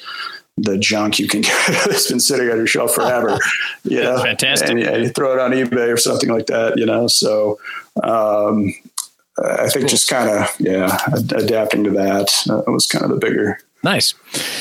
the 0.57 0.77
junk 0.77 1.19
you 1.19 1.27
can 1.27 1.41
get 1.41 1.67
that's 1.85 2.09
been 2.09 2.19
sitting 2.19 2.49
on 2.49 2.57
your 2.57 2.67
shelf 2.67 2.93
forever. 2.95 3.37
you 3.83 4.01
know, 4.01 4.21
fantastic. 4.21 4.69
And, 4.69 4.79
you 4.79 5.09
throw 5.09 5.33
it 5.33 5.39
on 5.39 5.51
eBay 5.51 5.93
or 5.93 5.97
something 5.97 6.29
like 6.29 6.47
that. 6.47 6.77
You 6.77 6.85
know, 6.85 7.07
so 7.07 7.59
um, 8.03 8.73
I 9.43 9.69
think 9.69 9.83
cool. 9.83 9.89
just 9.89 10.09
kind 10.09 10.29
of 10.29 10.55
yeah, 10.59 10.97
adapting 11.13 11.83
to 11.83 11.91
that 11.91 12.31
uh, 12.49 12.63
was 12.71 12.87
kind 12.87 13.05
of 13.05 13.11
the 13.11 13.17
bigger 13.17 13.59
Nice. 13.83 14.15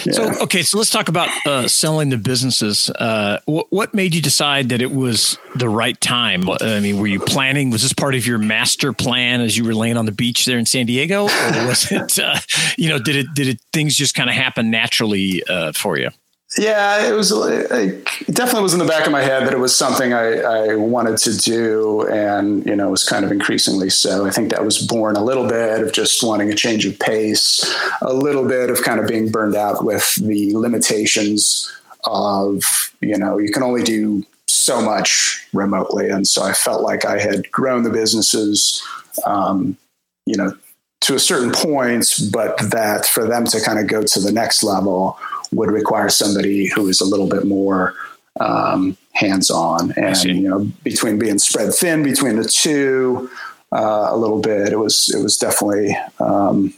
Yeah. 0.05 0.13
So, 0.13 0.43
okay, 0.43 0.63
so 0.63 0.79
let's 0.79 0.91
talk 0.91 1.09
about 1.09 1.29
uh, 1.47 1.67
selling 1.69 2.11
the 2.11 2.19
businesses. 2.19 2.91
Uh, 2.91 3.41
wh- 3.47 3.71
what 3.73 3.95
made 3.95 4.15
you 4.15 4.21
decide 4.23 4.69
that 4.69 4.83
it 4.83 4.93
was 4.93 5.39
the 5.57 5.69
right 5.69 5.99
time? 6.01 6.49
I 6.49 6.81
mean, 6.81 6.99
were 6.99 7.07
you 7.07 7.21
planning? 7.21 7.71
Was 7.71 7.83
this 7.83 7.93
part 7.93 8.15
of 8.15 8.27
your 8.27 8.39
master 8.39 8.93
plan 8.93 9.41
as 9.41 9.57
you 9.57 9.65
were 9.65 9.75
laying 9.75 9.97
on 9.97 10.05
the 10.07 10.13
beach 10.13 10.45
there 10.45 10.59
in 10.59 10.67
San 10.67 10.87
Diego, 10.87 11.25
or 11.25 11.67
was 11.67 11.91
it, 11.91 12.19
uh, 12.19 12.39
you 12.77 12.89
know, 12.89 12.99
did 12.99 13.17
it 13.17 13.27
did 13.35 13.49
it 13.49 13.59
things 13.73 13.97
just 13.97 14.15
kind 14.15 14.29
of 14.29 14.37
happen 14.37 14.71
naturally 14.71 15.43
uh, 15.49 15.73
for 15.73 15.99
you? 15.99 16.11
Yeah, 16.59 17.07
it 17.07 17.13
was 17.13 17.33
it 17.33 18.05
definitely 18.29 18.63
was 18.63 18.73
in 18.73 18.79
the 18.79 18.87
back 18.87 19.05
of 19.05 19.13
my 19.13 19.21
head 19.21 19.47
that 19.47 19.53
it 19.53 19.59
was 19.59 19.77
something 19.77 20.15
I, 20.15 20.39
I, 20.39 20.75
wanted 20.75 21.19
to 21.19 21.37
do, 21.37 22.09
and 22.09 22.65
you 22.65 22.75
know, 22.75 22.89
it 22.89 22.91
was 22.91 23.05
kind 23.05 23.27
of 23.27 23.31
increasingly 23.31 23.91
so. 23.91 24.25
I 24.25 24.31
think 24.31 24.51
that 24.51 24.65
was 24.65 24.79
born 24.79 25.17
a 25.17 25.25
little 25.25 25.47
bit 25.47 25.83
of 25.83 25.93
just 25.93 26.23
wanting 26.23 26.51
a 26.51 26.55
change 26.55 26.87
of 26.87 26.99
pace, 26.99 27.63
a 28.01 28.15
little 28.15 28.49
bit 28.49 28.71
of 28.71 28.83
kind 28.83 29.01
of 29.01 29.07
being 29.07 29.31
burned 29.31 29.55
out 29.55 29.85
with 29.85 30.15
the 30.15 30.57
limitations 30.57 31.71
of 32.05 32.63
you 33.01 33.19
know 33.19 33.37
you 33.37 33.53
can 33.53 33.63
only 33.63 33.83
do 33.83 34.25
so 34.47 34.81
much 34.81 35.47
remotely, 35.53 36.09
and 36.09 36.27
so 36.27 36.43
I 36.43 36.55
felt 36.55 36.81
like 36.81 37.05
I 37.05 37.19
had 37.19 37.51
grown 37.51 37.83
the 37.83 37.91
businesses, 37.91 38.83
um, 39.27 39.77
you 40.25 40.37
know, 40.37 40.57
to 41.03 41.15
a 41.15 41.19
certain 41.19 41.53
point, 41.53 42.07
but 42.33 42.59
that 42.71 43.05
for 43.05 43.27
them 43.27 43.45
to 43.45 43.61
kind 43.61 43.79
of 43.79 43.89
go 43.89 44.03
to 44.03 44.21
the 44.21 44.33
next 44.33 44.63
level 44.63 45.19
would 45.57 45.71
require 45.71 46.09
somebody 46.09 46.67
who 46.67 46.89
is 46.89 47.01
a 47.01 47.05
little 47.05 47.29
bit 47.29 47.45
more 47.45 47.95
um, 48.41 48.97
hands-on 49.13 49.93
and 49.93 50.23
you 50.25 50.49
know 50.49 50.61
between 50.85 51.19
being 51.19 51.39
spread 51.39 51.73
thin 51.73 52.03
between 52.03 52.37
the 52.37 52.45
two 52.45 53.31
uh, 53.73 54.09
a 54.11 54.17
little 54.17 54.41
bit 54.41 54.73
it 54.73 54.79
was 54.79 55.09
it 55.15 55.23
was 55.23 55.39
definitely 55.39 55.97
um, 56.21 56.75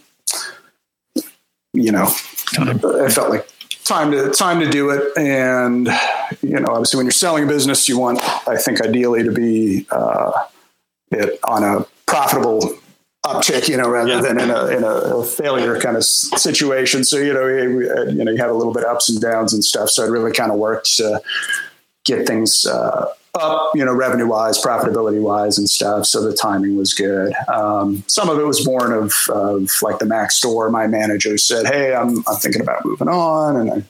you 1.72 1.90
know 1.92 2.08
it 2.52 3.12
felt 3.12 3.30
like 3.30 3.48
time 3.84 4.10
to 4.10 4.30
time 4.30 4.60
to 4.60 4.68
do 4.68 4.90
it. 4.90 5.16
And 5.16 5.88
you 6.42 6.60
know 6.60 6.68
obviously 6.68 6.98
when 6.98 7.06
you're 7.06 7.12
selling 7.12 7.44
a 7.44 7.46
business 7.46 7.88
you 7.88 7.98
want 7.98 8.20
i 8.46 8.56
think 8.56 8.80
ideally 8.82 9.22
to 9.22 9.32
be 9.32 9.86
uh, 9.90 10.32
it 11.10 11.38
on 11.44 11.64
a 11.64 11.86
profitable 12.06 12.78
uptick, 13.28 13.68
you 13.68 13.76
know, 13.76 13.88
rather 13.88 14.10
yeah. 14.10 14.20
than 14.20 14.40
in 14.40 14.50
a, 14.50 14.66
in 14.66 14.84
a 14.84 15.22
failure 15.24 15.78
kind 15.80 15.96
of 15.96 16.04
situation. 16.04 17.04
So, 17.04 17.18
you 17.18 17.32
know, 17.32 17.46
you, 17.46 17.80
you 18.10 18.24
know, 18.24 18.32
you 18.32 18.38
have 18.38 18.50
a 18.50 18.54
little 18.54 18.72
bit 18.72 18.84
ups 18.84 19.08
and 19.08 19.20
downs 19.20 19.52
and 19.52 19.62
stuff. 19.62 19.90
So 19.90 20.04
it 20.04 20.10
really 20.10 20.32
kind 20.32 20.50
of 20.50 20.58
worked 20.58 20.96
to 20.96 21.20
get 22.04 22.26
things 22.26 22.64
uh, 22.64 23.06
up, 23.34 23.70
you 23.74 23.84
know, 23.84 23.92
revenue 23.92 24.26
wise, 24.26 24.60
profitability 24.60 25.20
wise 25.20 25.58
and 25.58 25.68
stuff. 25.68 26.06
So 26.06 26.22
the 26.22 26.34
timing 26.34 26.76
was 26.76 26.94
good. 26.94 27.32
Um, 27.48 28.02
some 28.06 28.28
of 28.28 28.38
it 28.38 28.46
was 28.46 28.64
born 28.64 28.92
of, 28.92 29.12
of 29.28 29.70
like 29.82 29.98
the 29.98 30.06
Mac 30.06 30.32
store. 30.32 30.70
My 30.70 30.86
manager 30.86 31.36
said, 31.38 31.66
Hey, 31.66 31.94
I'm, 31.94 32.24
I'm 32.26 32.36
thinking 32.36 32.62
about 32.62 32.84
moving 32.84 33.08
on. 33.08 33.56
And 33.56 33.70
I, 33.70 33.82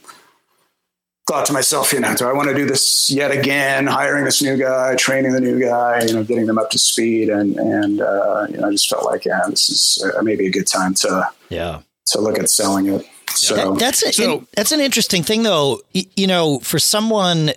thought 1.28 1.46
to 1.46 1.52
myself, 1.52 1.92
you 1.92 2.00
know, 2.00 2.14
do 2.14 2.26
I 2.26 2.32
want 2.32 2.48
to 2.48 2.54
do 2.54 2.64
this 2.64 3.10
yet 3.10 3.30
again? 3.30 3.86
Hiring 3.86 4.24
this 4.24 4.42
new 4.42 4.56
guy, 4.56 4.96
training 4.96 5.32
the 5.32 5.40
new 5.40 5.60
guy, 5.60 6.02
you 6.04 6.14
know, 6.14 6.24
getting 6.24 6.46
them 6.46 6.58
up 6.58 6.70
to 6.70 6.78
speed, 6.78 7.28
and 7.28 7.56
and 7.56 8.00
uh, 8.00 8.46
you 8.48 8.56
know, 8.56 8.68
I 8.68 8.70
just 8.72 8.88
felt 8.88 9.04
like, 9.04 9.24
yeah, 9.24 9.42
this 9.48 9.68
is 9.68 10.12
uh, 10.16 10.22
maybe 10.22 10.46
a 10.46 10.50
good 10.50 10.66
time 10.66 10.94
to 10.94 11.28
yeah 11.50 11.80
to 12.06 12.20
look 12.20 12.38
at 12.38 12.48
selling 12.48 12.88
it. 12.88 13.06
So 13.30 13.54
that, 13.54 13.78
that's 13.78 14.02
a, 14.02 14.12
so, 14.12 14.46
that's 14.56 14.72
an 14.72 14.80
interesting 14.80 15.22
thing, 15.22 15.42
though. 15.42 15.82
You 15.92 16.26
know, 16.26 16.58
for 16.60 16.78
someone 16.78 17.52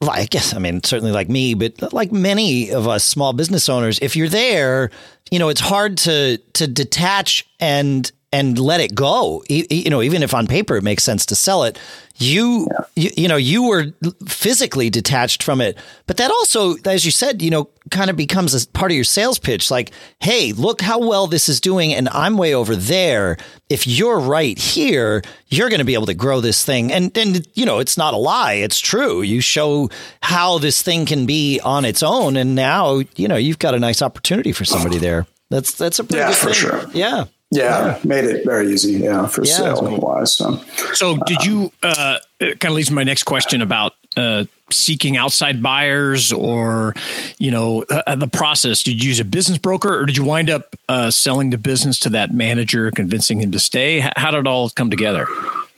I 0.00 0.26
guess 0.26 0.54
I 0.54 0.58
mean 0.58 0.82
certainly 0.84 1.12
like 1.12 1.28
me, 1.28 1.54
but 1.54 1.92
like 1.92 2.12
many 2.12 2.70
of 2.70 2.86
us 2.86 3.04
small 3.04 3.32
business 3.32 3.68
owners, 3.68 3.98
if 4.00 4.16
you're 4.16 4.28
there, 4.28 4.90
you 5.30 5.38
know, 5.38 5.48
it's 5.48 5.60
hard 5.60 5.98
to 5.98 6.38
to 6.54 6.66
detach 6.66 7.46
and 7.60 8.10
and 8.32 8.58
let 8.58 8.80
it 8.80 8.94
go. 8.94 9.44
You 9.48 9.90
know, 9.90 10.02
even 10.02 10.22
if 10.22 10.34
on 10.34 10.46
paper 10.46 10.76
it 10.76 10.82
makes 10.82 11.04
sense 11.04 11.26
to 11.26 11.36
sell 11.36 11.64
it, 11.64 11.78
you, 12.16 12.68
yeah. 12.70 12.84
you, 12.96 13.10
you 13.16 13.28
know, 13.28 13.36
you 13.36 13.64
were 13.64 13.92
physically 14.26 14.90
detached 14.90 15.42
from 15.42 15.60
it. 15.60 15.76
But 16.06 16.16
that 16.16 16.30
also, 16.30 16.76
as 16.84 17.04
you 17.04 17.10
said, 17.10 17.42
you 17.42 17.50
know, 17.50 17.68
kind 17.90 18.10
of 18.10 18.16
becomes 18.16 18.54
a 18.54 18.66
part 18.68 18.90
of 18.90 18.94
your 18.94 19.04
sales 19.04 19.38
pitch. 19.38 19.70
Like, 19.70 19.92
hey, 20.20 20.52
look 20.52 20.80
how 20.80 20.98
well 20.98 21.26
this 21.26 21.48
is 21.48 21.60
doing, 21.60 21.92
and 21.94 22.08
I'm 22.10 22.36
way 22.36 22.54
over 22.54 22.76
there. 22.76 23.36
If 23.68 23.86
you're 23.86 24.18
right 24.18 24.58
here, 24.58 25.22
you're 25.48 25.68
going 25.68 25.80
to 25.80 25.84
be 25.84 25.94
able 25.94 26.06
to 26.06 26.14
grow 26.14 26.40
this 26.40 26.64
thing. 26.64 26.92
And 26.92 27.16
and 27.16 27.46
you 27.54 27.66
know, 27.66 27.78
it's 27.78 27.96
not 27.96 28.14
a 28.14 28.18
lie; 28.18 28.54
it's 28.54 28.80
true. 28.80 29.22
You 29.22 29.40
show 29.40 29.90
how 30.22 30.58
this 30.58 30.82
thing 30.82 31.06
can 31.06 31.26
be 31.26 31.60
on 31.60 31.84
its 31.84 32.02
own, 32.02 32.36
and 32.36 32.54
now 32.54 33.02
you 33.16 33.28
know 33.28 33.36
you've 33.36 33.58
got 33.58 33.74
a 33.74 33.78
nice 33.78 34.02
opportunity 34.02 34.52
for 34.52 34.64
somebody 34.64 34.98
there. 34.98 35.26
That's 35.50 35.74
that's 35.74 35.98
a 35.98 36.04
pretty 36.04 36.20
yeah, 36.20 36.28
good 36.28 36.36
for 36.36 36.46
thing. 36.46 36.54
sure. 36.54 36.90
Yeah. 36.94 37.24
Yeah, 37.52 37.98
made 38.02 38.24
it 38.24 38.46
very 38.46 38.72
easy. 38.72 38.92
Yeah, 38.94 39.26
for 39.26 39.44
yeah, 39.44 39.52
sale 39.52 39.98
wise. 39.98 40.34
So, 40.34 40.56
so 40.94 41.18
did 41.26 41.44
you? 41.44 41.70
Uh, 41.82 42.18
kind 42.40 42.64
of 42.64 42.72
leads 42.72 42.88
to 42.88 42.94
my 42.94 43.04
next 43.04 43.24
question 43.24 43.60
about 43.60 43.92
uh, 44.16 44.46
seeking 44.70 45.18
outside 45.18 45.62
buyers, 45.62 46.32
or 46.32 46.94
you 47.38 47.50
know, 47.50 47.82
uh, 47.90 48.16
the 48.16 48.26
process. 48.26 48.82
Did 48.82 49.02
you 49.02 49.10
use 49.10 49.20
a 49.20 49.24
business 49.24 49.58
broker, 49.58 49.94
or 49.94 50.06
did 50.06 50.16
you 50.16 50.24
wind 50.24 50.48
up 50.48 50.74
uh, 50.88 51.10
selling 51.10 51.50
the 51.50 51.58
business 51.58 51.98
to 52.00 52.08
that 52.08 52.32
manager, 52.32 52.90
convincing 52.90 53.42
him 53.42 53.52
to 53.52 53.60
stay? 53.60 54.00
How 54.16 54.30
did 54.30 54.40
it 54.40 54.46
all 54.46 54.70
come 54.70 54.88
together? 54.88 55.26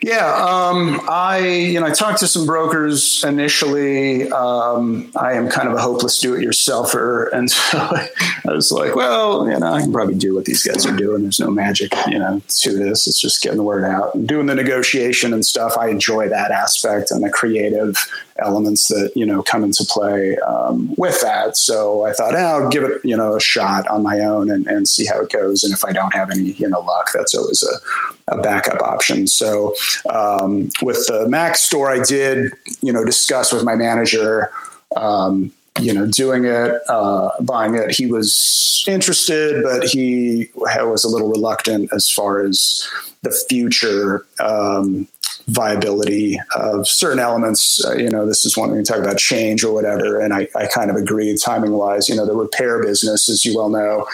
Yeah, 0.04 0.34
um, 0.34 1.00
I 1.08 1.38
you 1.38 1.80
know 1.80 1.86
I 1.86 1.90
talked 1.90 2.18
to 2.18 2.26
some 2.26 2.44
brokers 2.44 3.24
initially. 3.24 4.30
Um, 4.30 5.10
I 5.16 5.32
am 5.32 5.48
kind 5.48 5.66
of 5.66 5.72
a 5.72 5.80
hopeless 5.80 6.20
do-it-yourselfer, 6.20 7.32
and 7.32 7.50
so 7.50 7.78
I 7.78 8.10
was 8.44 8.70
like, 8.70 8.94
well, 8.96 9.48
you 9.48 9.58
know, 9.58 9.72
I 9.72 9.80
can 9.80 9.94
probably 9.94 10.16
do 10.16 10.34
what 10.34 10.44
these 10.44 10.62
guys 10.62 10.84
are 10.84 10.94
doing. 10.94 11.22
There's 11.22 11.40
no 11.40 11.50
magic, 11.50 11.94
you 12.06 12.18
know, 12.18 12.42
to 12.46 12.76
this. 12.76 13.06
It's 13.06 13.18
just 13.18 13.42
getting 13.42 13.56
the 13.56 13.64
word 13.64 13.82
out 13.82 14.14
and 14.14 14.28
doing 14.28 14.44
the 14.44 14.54
negotiation 14.54 15.32
and 15.32 15.42
stuff. 15.42 15.78
I 15.78 15.88
enjoy 15.88 16.28
that 16.28 16.50
aspect 16.50 17.10
and 17.10 17.24
the 17.24 17.30
creative 17.30 17.96
elements 18.40 18.88
that 18.88 19.12
you 19.16 19.24
know 19.24 19.42
come 19.42 19.64
into 19.64 19.86
play 19.88 20.36
um, 20.40 20.94
with 20.96 21.22
that. 21.22 21.56
So 21.56 22.04
I 22.04 22.12
thought, 22.12 22.34
eh, 22.34 22.38
I'll 22.38 22.68
give 22.68 22.84
it 22.84 23.02
you 23.04 23.16
know 23.16 23.36
a 23.36 23.40
shot 23.40 23.86
on 23.88 24.02
my 24.02 24.20
own 24.20 24.50
and, 24.50 24.66
and 24.66 24.86
see 24.86 25.06
how 25.06 25.18
it 25.20 25.32
goes. 25.32 25.64
And 25.64 25.72
if 25.72 25.82
I 25.82 25.92
don't 25.92 26.12
have 26.12 26.30
any 26.30 26.52
you 26.52 26.68
know 26.68 26.80
luck, 26.80 27.08
that's 27.14 27.34
always 27.34 27.62
a, 27.62 28.13
a 28.28 28.38
backup 28.38 28.80
option. 28.80 29.26
So 29.26 29.74
um, 30.10 30.70
with 30.82 31.06
the 31.06 31.26
Mac 31.28 31.56
store, 31.56 31.90
I 31.90 32.02
did 32.02 32.52
you 32.80 32.92
know 32.92 33.04
discuss 33.04 33.52
with 33.52 33.64
my 33.64 33.74
manager. 33.74 34.50
Um, 34.96 35.52
you 35.80 35.92
know, 35.92 36.06
doing 36.06 36.44
it, 36.44 36.80
uh, 36.88 37.30
buying 37.40 37.74
it. 37.74 37.90
He 37.90 38.06
was 38.06 38.84
interested, 38.86 39.64
but 39.64 39.88
he 39.88 40.48
was 40.54 41.02
a 41.02 41.08
little 41.08 41.28
reluctant 41.28 41.92
as 41.92 42.08
far 42.08 42.42
as 42.42 42.88
the 43.24 43.44
future 43.48 44.24
um, 44.40 45.08
viability 45.48 46.38
of 46.56 46.88
certain 46.88 47.18
elements. 47.18 47.84
Uh, 47.84 47.94
you 47.94 48.08
know, 48.08 48.26
this 48.26 48.44
is 48.44 48.56
one 48.56 48.70
thing 48.70 48.82
to 48.82 48.92
talk 48.92 49.00
about 49.00 49.18
change 49.18 49.64
or 49.64 49.74
whatever. 49.74 50.20
And 50.20 50.32
I, 50.32 50.48
I 50.54 50.66
kind 50.66 50.90
of 50.90 50.96
agree 50.96 51.36
timing 51.36 51.72
wise, 51.72 52.08
you 52.08 52.16
know, 52.16 52.26
the 52.26 52.34
repair 52.34 52.82
business, 52.82 53.28
as 53.28 53.44
you 53.44 53.56
well 53.56 53.68
know, 53.68 54.06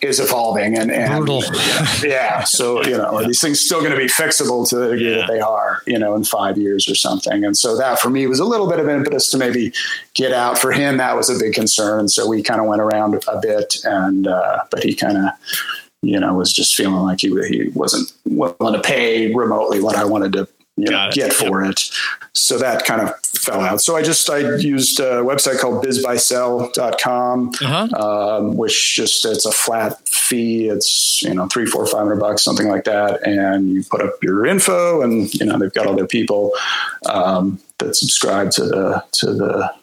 is 0.00 0.18
evolving 0.18 0.76
and, 0.76 0.90
and 0.90 1.28
yeah. 2.02 2.42
So, 2.42 2.84
you 2.84 2.98
know, 2.98 3.18
are 3.18 3.24
these 3.24 3.40
things 3.40 3.60
still 3.60 3.78
going 3.78 3.92
to 3.92 3.96
be 3.96 4.06
fixable 4.06 4.68
to 4.68 4.76
the 4.76 4.90
degree 4.90 5.10
yeah. 5.12 5.18
that 5.18 5.28
they 5.28 5.40
are, 5.40 5.82
you 5.86 5.98
know, 5.98 6.16
in 6.16 6.24
five 6.24 6.58
years 6.58 6.88
or 6.88 6.96
something? 6.96 7.44
And 7.44 7.56
so 7.56 7.76
that 7.76 8.00
for 8.00 8.10
me 8.10 8.26
was 8.26 8.40
a 8.40 8.44
little 8.44 8.68
bit 8.68 8.80
of 8.80 8.88
impetus 8.88 9.30
to 9.30 9.38
maybe 9.38 9.72
get 10.14 10.32
out 10.32 10.58
for 10.58 10.72
him. 10.72 10.96
That 10.96 11.16
was 11.16 11.30
a 11.30 11.38
big 11.38 11.54
concern. 11.54 12.00
And 12.00 12.10
so 12.10 12.28
we 12.28 12.42
kind 12.42 12.60
of 12.60 12.66
went 12.66 12.82
around 12.82 13.22
a 13.28 13.38
bit 13.40 13.76
and, 13.84 14.26
uh, 14.26 14.64
but 14.72 14.82
he 14.82 14.94
kind 14.94 15.18
of, 15.18 15.30
you 16.02 16.18
know, 16.18 16.34
was 16.34 16.52
just 16.52 16.74
feeling 16.74 17.02
like 17.02 17.20
he, 17.20 17.28
he 17.48 17.68
wasn't 17.74 18.12
willing 18.24 18.74
to 18.74 18.80
pay 18.80 19.32
remotely 19.32 19.80
what 19.80 19.96
I 19.96 20.04
wanted 20.04 20.32
to 20.34 20.48
you 20.76 20.90
know, 20.90 21.10
get 21.12 21.32
for 21.32 21.62
yep. 21.62 21.72
it. 21.72 21.90
So 22.32 22.58
that 22.58 22.84
kind 22.84 23.02
of 23.02 23.14
fell 23.20 23.60
out. 23.60 23.80
So 23.80 23.94
I 23.94 24.02
just 24.02 24.28
I 24.30 24.56
used 24.56 24.98
a 25.00 25.22
website 25.22 25.58
called 25.58 25.84
bizbuysell.com, 25.84 27.52
uh-huh. 27.60 27.96
um, 27.96 28.56
which 28.56 28.96
just 28.96 29.24
it's 29.24 29.44
a 29.44 29.52
flat 29.52 30.08
fee. 30.08 30.68
It's 30.68 31.22
you 31.22 31.34
know 31.34 31.46
three, 31.46 31.66
four, 31.66 31.86
five 31.86 32.00
hundred 32.00 32.20
bucks, 32.20 32.42
something 32.42 32.68
like 32.68 32.84
that, 32.84 33.26
and 33.26 33.70
you 33.70 33.84
put 33.84 34.00
up 34.00 34.14
your 34.22 34.46
info, 34.46 35.02
and 35.02 35.32
you 35.34 35.44
know 35.44 35.58
they've 35.58 35.72
got 35.72 35.86
all 35.86 35.94
their 35.94 36.06
people 36.06 36.52
um, 37.06 37.60
that 37.78 37.94
subscribe 37.94 38.50
to 38.52 38.64
the 38.64 39.04
to 39.12 39.26
the 39.34 39.74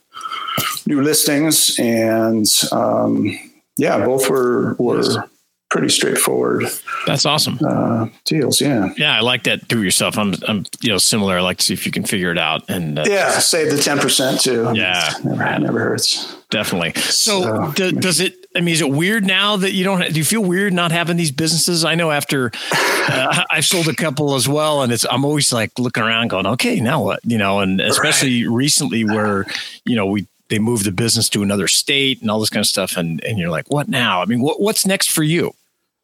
new 0.88 1.02
listings, 1.04 1.78
and 1.78 2.48
um, 2.72 3.38
yeah, 3.78 4.04
both 4.04 4.28
were 4.28 4.76
were 4.80 5.30
pretty 5.70 5.90
straightforward. 5.90 6.66
That's 7.06 7.26
awesome. 7.26 7.60
Uh, 7.66 8.08
deals, 8.26 8.60
yeah. 8.60 8.92
Yeah, 8.98 9.16
I 9.16 9.22
like 9.22 9.44
that. 9.44 9.68
Do 9.68 9.80
it 9.80 9.84
yourself. 9.84 10.18
I'm, 10.18 10.34
I'm, 10.48 10.66
you 10.82 10.90
know, 10.90 10.98
similar. 10.98 11.38
I 11.38 11.42
like 11.42 11.58
to 11.60 11.66
see 11.66 11.74
if 11.74 11.86
you 11.86 11.92
can 11.92 12.04
figure 12.04 12.32
it 12.32 12.38
out. 12.38 12.64
And 12.70 13.00
uh, 13.00 13.06
yeah, 13.08 13.40
save 13.40 13.72
the 13.72 13.78
ten 13.78 14.00
percent 14.00 14.42
too. 14.42 14.72
Yeah, 14.74 15.14
never, 15.24 15.60
never 15.60 15.80
hurts. 15.80 16.36
Definitely. 16.50 17.00
So, 17.02 17.42
so 17.42 17.72
do, 17.74 17.92
does 17.92 18.20
it? 18.20 18.36
I 18.56 18.62
mean, 18.62 18.74
is 18.74 18.82
it 18.82 18.90
weird 18.90 19.26
now 19.26 19.58
that 19.58 19.74
you 19.74 19.84
don't? 19.84 20.02
Do 20.12 20.18
you 20.20 20.26
feel 20.26 20.44
weird 20.44 20.74
not 20.74 20.92
having 20.92 21.18
these 21.18 21.32
businesses? 21.32 21.86
I 21.86 21.96
know 21.96 22.10
after 22.10 22.52
uh, 22.74 23.44
I've 23.52 23.66
sold 23.66 23.88
a 23.88 23.96
couple 23.96 24.34
as 24.34 24.48
well, 24.50 24.82
and 24.82 24.92
it's 24.92 25.06
I'm 25.10 25.24
always 25.24 25.54
like 25.54 25.78
looking 25.78 26.04
around, 26.04 26.30
going, 26.30 26.48
okay, 26.48 26.80
now 26.80 27.04
what? 27.04 27.20
You 27.24 27.38
know, 27.38 27.60
and 27.60 27.80
especially 27.80 28.46
right. 28.46 28.56
recently 28.56 29.04
where 29.04 29.46
you 29.86 29.96
know 29.96 30.08
we 30.08 30.28
they 30.50 30.58
moved 30.58 30.86
the 30.86 30.92
business 30.92 31.30
to 31.30 31.44
another 31.44 31.68
state 31.68 32.22
and 32.22 32.30
all 32.30 32.40
this 32.40 32.50
kind 32.50 32.64
of 32.64 32.68
stuff, 32.68 32.98
and 32.98 33.24
and 33.24 33.38
you're 33.38 33.50
like, 33.50 33.70
what 33.70 33.88
now? 33.88 34.22
I 34.22 34.26
mean, 34.26 34.42
what 34.42 34.60
what's 34.60 34.86
next 34.86 35.12
for 35.12 35.24
you? 35.24 35.54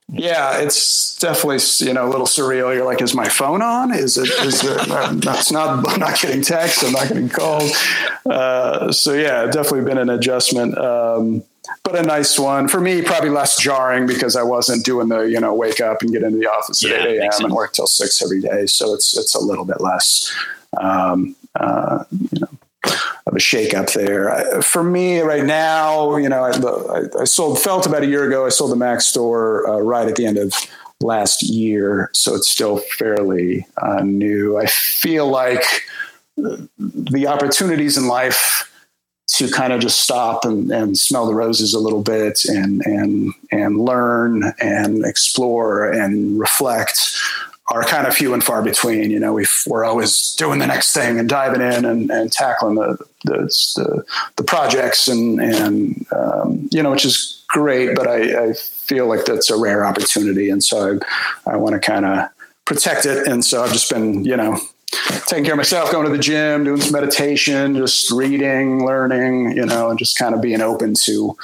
Yeah, 0.07 0.59
it's 0.59 1.17
definitely 1.17 1.59
you 1.85 1.93
know 1.93 2.07
a 2.07 2.11
little 2.11 2.27
surreal. 2.27 2.73
You're 2.75 2.85
like, 2.85 3.01
is 3.01 3.15
my 3.15 3.27
phone 3.27 3.63
on? 3.63 3.91
Is 3.91 4.17
it? 4.17 4.29
Is 4.45 4.63
it? 4.63 4.87
That's 5.21 5.51
not. 5.51 5.87
I'm 5.87 5.99
not 5.99 6.19
getting 6.19 6.43
texts. 6.43 6.83
I'm 6.83 6.91
not 6.91 7.07
getting 7.07 7.27
calls. 7.27 7.73
Uh, 8.29 8.91
so 8.91 9.13
yeah, 9.13 9.45
definitely 9.47 9.81
been 9.81 9.97
an 9.97 10.11
adjustment, 10.11 10.77
um, 10.77 11.43
but 11.83 11.95
a 11.95 12.03
nice 12.03 12.37
one 12.37 12.67
for 12.67 12.79
me. 12.79 13.01
Probably 13.01 13.31
less 13.31 13.57
jarring 13.57 14.05
because 14.05 14.35
I 14.35 14.43
wasn't 14.43 14.85
doing 14.85 15.09
the 15.09 15.21
you 15.21 15.39
know 15.39 15.55
wake 15.55 15.81
up 15.81 16.03
and 16.03 16.11
get 16.11 16.21
into 16.21 16.37
the 16.37 16.47
office 16.51 16.85
at 16.85 16.91
yeah, 16.91 17.07
8 17.07 17.19
a.m. 17.19 17.45
and 17.45 17.53
work 17.53 17.73
till 17.73 17.87
six 17.87 18.21
every 18.21 18.41
day. 18.41 18.67
So 18.67 18.93
it's 18.93 19.17
it's 19.17 19.33
a 19.33 19.39
little 19.39 19.65
bit 19.65 19.81
less. 19.81 20.31
Um, 20.79 21.35
uh, 21.55 22.03
you 22.11 22.41
know, 22.41 22.49
of 23.25 23.33
a 23.33 23.39
shakeup 23.39 23.93
there. 23.93 24.61
For 24.61 24.83
me, 24.83 25.19
right 25.19 25.43
now, 25.43 26.15
you 26.17 26.29
know, 26.29 26.43
I, 26.43 27.21
I, 27.21 27.23
sold 27.25 27.59
Felt 27.59 27.85
about 27.85 28.03
a 28.03 28.07
year 28.07 28.27
ago. 28.27 28.45
I 28.45 28.49
sold 28.49 28.71
the 28.71 28.75
Mac 28.75 29.01
store 29.01 29.67
uh, 29.67 29.79
right 29.79 30.07
at 30.07 30.15
the 30.15 30.25
end 30.25 30.37
of 30.37 30.53
last 31.01 31.43
year, 31.43 32.09
so 32.13 32.35
it's 32.35 32.49
still 32.49 32.77
fairly 32.77 33.65
uh, 33.81 34.01
new. 34.01 34.57
I 34.57 34.65
feel 34.67 35.27
like 35.27 35.63
the 36.37 37.27
opportunities 37.27 37.97
in 37.97 38.07
life 38.07 38.71
to 39.27 39.49
kind 39.49 39.73
of 39.73 39.81
just 39.81 39.99
stop 39.99 40.45
and, 40.45 40.71
and 40.71 40.97
smell 40.97 41.25
the 41.25 41.33
roses 41.33 41.73
a 41.73 41.79
little 41.79 42.03
bit 42.03 42.45
and 42.45 42.81
and 42.85 43.33
and 43.51 43.79
learn 43.81 44.53
and 44.59 45.03
explore 45.05 45.91
and 45.91 46.39
reflect 46.39 46.99
are 47.67 47.83
kind 47.83 48.05
of 48.05 48.15
few 48.15 48.33
and 48.33 48.43
far 48.43 48.61
between. 48.61 49.09
You 49.09 49.19
know, 49.19 49.33
we 49.33 49.45
are 49.71 49.83
always 49.83 50.35
doing 50.37 50.59
the 50.59 50.67
next 50.67 50.93
thing 50.93 51.19
and 51.19 51.27
diving 51.27 51.61
in 51.61 51.85
and, 51.85 52.11
and 52.11 52.31
tackling 52.31 52.75
the, 52.75 52.97
the, 53.23 53.37
the, 53.75 54.05
the, 54.35 54.43
projects 54.43 55.07
and, 55.07 55.41
and 55.41 56.05
um, 56.11 56.69
you 56.71 56.83
know, 56.83 56.91
which 56.91 57.05
is 57.05 57.43
great, 57.47 57.95
but 57.95 58.07
I, 58.07 58.49
I, 58.49 58.53
feel 58.53 59.07
like 59.07 59.25
that's 59.25 59.49
a 59.49 59.57
rare 59.57 59.83
opportunity. 59.83 60.51
And 60.51 60.63
so 60.63 60.99
I, 61.47 61.53
I 61.53 61.55
want 61.55 61.73
to 61.73 61.79
kind 61.79 62.05
of 62.05 62.29
protect 62.65 63.07
it. 63.07 63.27
And 63.27 63.43
so 63.43 63.63
I've 63.63 63.73
just 63.73 63.89
been, 63.89 64.23
you 64.23 64.37
know, 64.37 64.59
taking 65.25 65.43
care 65.43 65.53
of 65.53 65.57
myself, 65.57 65.91
going 65.91 66.05
to 66.05 66.11
the 66.11 66.21
gym, 66.21 66.65
doing 66.65 66.79
some 66.79 66.93
meditation, 66.93 67.75
just 67.75 68.11
reading, 68.11 68.85
learning, 68.85 69.57
you 69.57 69.65
know, 69.65 69.89
and 69.89 69.97
just 69.97 70.19
kind 70.19 70.35
of 70.35 70.41
being 70.41 70.61
open 70.61 70.93
to, 71.05 71.35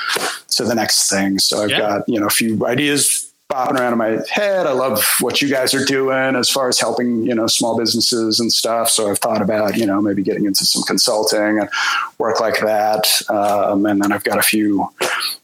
to 0.49 0.63
the 0.63 0.75
next 0.75 1.09
thing. 1.09 1.39
So 1.39 1.63
I've 1.63 1.71
yeah. 1.71 1.79
got, 1.79 2.07
you 2.07 2.19
know, 2.19 2.27
a 2.27 2.31
few 2.31 2.63
ideas 2.67 3.30
bopping 3.51 3.79
around 3.79 3.91
in 3.91 3.97
my 3.97 4.19
head. 4.29 4.65
I 4.65 4.71
love 4.71 5.03
what 5.19 5.41
you 5.41 5.49
guys 5.49 5.73
are 5.73 5.83
doing 5.85 6.35
as 6.35 6.49
far 6.49 6.69
as 6.69 6.79
helping, 6.79 7.23
you 7.23 7.35
know, 7.35 7.47
small 7.47 7.77
businesses 7.77 8.39
and 8.39 8.51
stuff. 8.51 8.89
So 8.89 9.09
I've 9.09 9.19
thought 9.19 9.41
about, 9.41 9.77
you 9.77 9.85
know, 9.85 10.01
maybe 10.01 10.23
getting 10.23 10.45
into 10.45 10.65
some 10.65 10.83
consulting 10.83 11.59
and 11.59 11.69
work 12.17 12.39
like 12.39 12.59
that. 12.59 13.21
Um, 13.29 13.85
and 13.85 14.01
then 14.01 14.11
I've 14.11 14.23
got 14.23 14.39
a 14.39 14.43
few, 14.43 14.89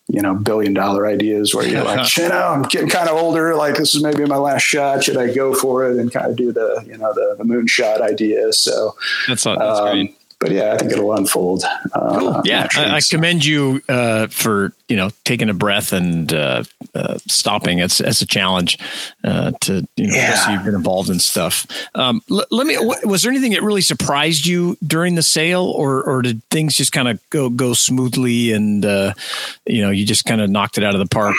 you 0.08 0.22
know, 0.22 0.36
billion 0.36 0.74
dollar 0.74 1.06
ideas 1.06 1.54
where 1.54 1.68
you're 1.68 1.84
like, 1.84 2.16
you 2.18 2.30
know, 2.30 2.48
I'm 2.48 2.64
getting 2.64 2.90
kind 2.90 3.10
of 3.10 3.18
older. 3.18 3.56
Like 3.56 3.76
this 3.76 3.94
is 3.94 4.02
maybe 4.02 4.26
my 4.26 4.38
last 4.38 4.64
shot. 4.64 5.04
Should 5.04 5.18
I 5.18 5.34
go 5.34 5.54
for 5.54 5.90
it 5.90 5.98
and 5.98 6.12
kind 6.12 6.28
of 6.28 6.36
do 6.36 6.52
the, 6.52 6.84
you 6.88 6.98
know, 6.98 7.14
the, 7.14 7.36
the 7.38 7.44
moonshot 7.44 8.02
idea? 8.02 8.54
So 8.54 8.96
that's, 9.28 9.44
that's 9.44 9.60
um, 9.60 9.90
great 9.90 10.18
but 10.40 10.52
yeah, 10.52 10.74
I 10.74 10.78
think 10.78 10.92
it'll 10.92 11.14
unfold. 11.14 11.64
Uh, 11.94 12.20
cool. 12.20 12.42
Yeah, 12.46 12.68
I, 12.76 12.98
I, 12.98 13.00
commend 13.02 13.44
you 13.44 13.82
uh, 13.90 14.28
for 14.28 14.74
you 14.88 14.96
know 14.96 15.10
taking 15.24 15.50
a 15.50 15.54
breath 15.54 15.94
and 15.94 16.32
uh, 16.32 16.64
uh 16.94 17.18
stopping. 17.28 17.80
It's 17.80 18.00
it's 18.00 18.22
a 18.22 18.26
challenge 18.26 18.78
uh, 19.24 19.52
to 19.62 19.88
you 19.96 20.08
know 20.08 20.14
yeah. 20.14 20.52
you've 20.52 20.64
been 20.64 20.76
involved 20.76 21.10
in 21.10 21.20
stuff. 21.20 21.66
Um, 21.96 22.22
l- 22.30 22.46
let 22.52 22.68
me. 22.68 22.78
was 23.04 23.24
there 23.24 23.32
anything 23.32 23.54
that 23.54 23.64
really 23.64 23.82
surprised 23.82 24.46
you 24.46 24.78
during 24.86 25.16
the 25.16 25.24
sale, 25.24 25.66
or 25.66 26.04
or 26.04 26.22
did 26.22 26.44
things 26.52 26.76
just 26.76 26.92
kind 26.92 27.08
of 27.08 27.20
go 27.32 27.50
go 27.50 27.74
smoothly 27.74 28.52
and 28.52 28.86
uh, 28.86 29.14
you 29.66 29.82
know 29.82 29.90
you 29.90 30.06
just 30.06 30.26
kind 30.26 30.42
of 30.42 30.50
knocked 30.50 30.78
it 30.78 30.84
out 30.84 30.94
of 30.94 31.00
the 31.00 31.08
park, 31.08 31.36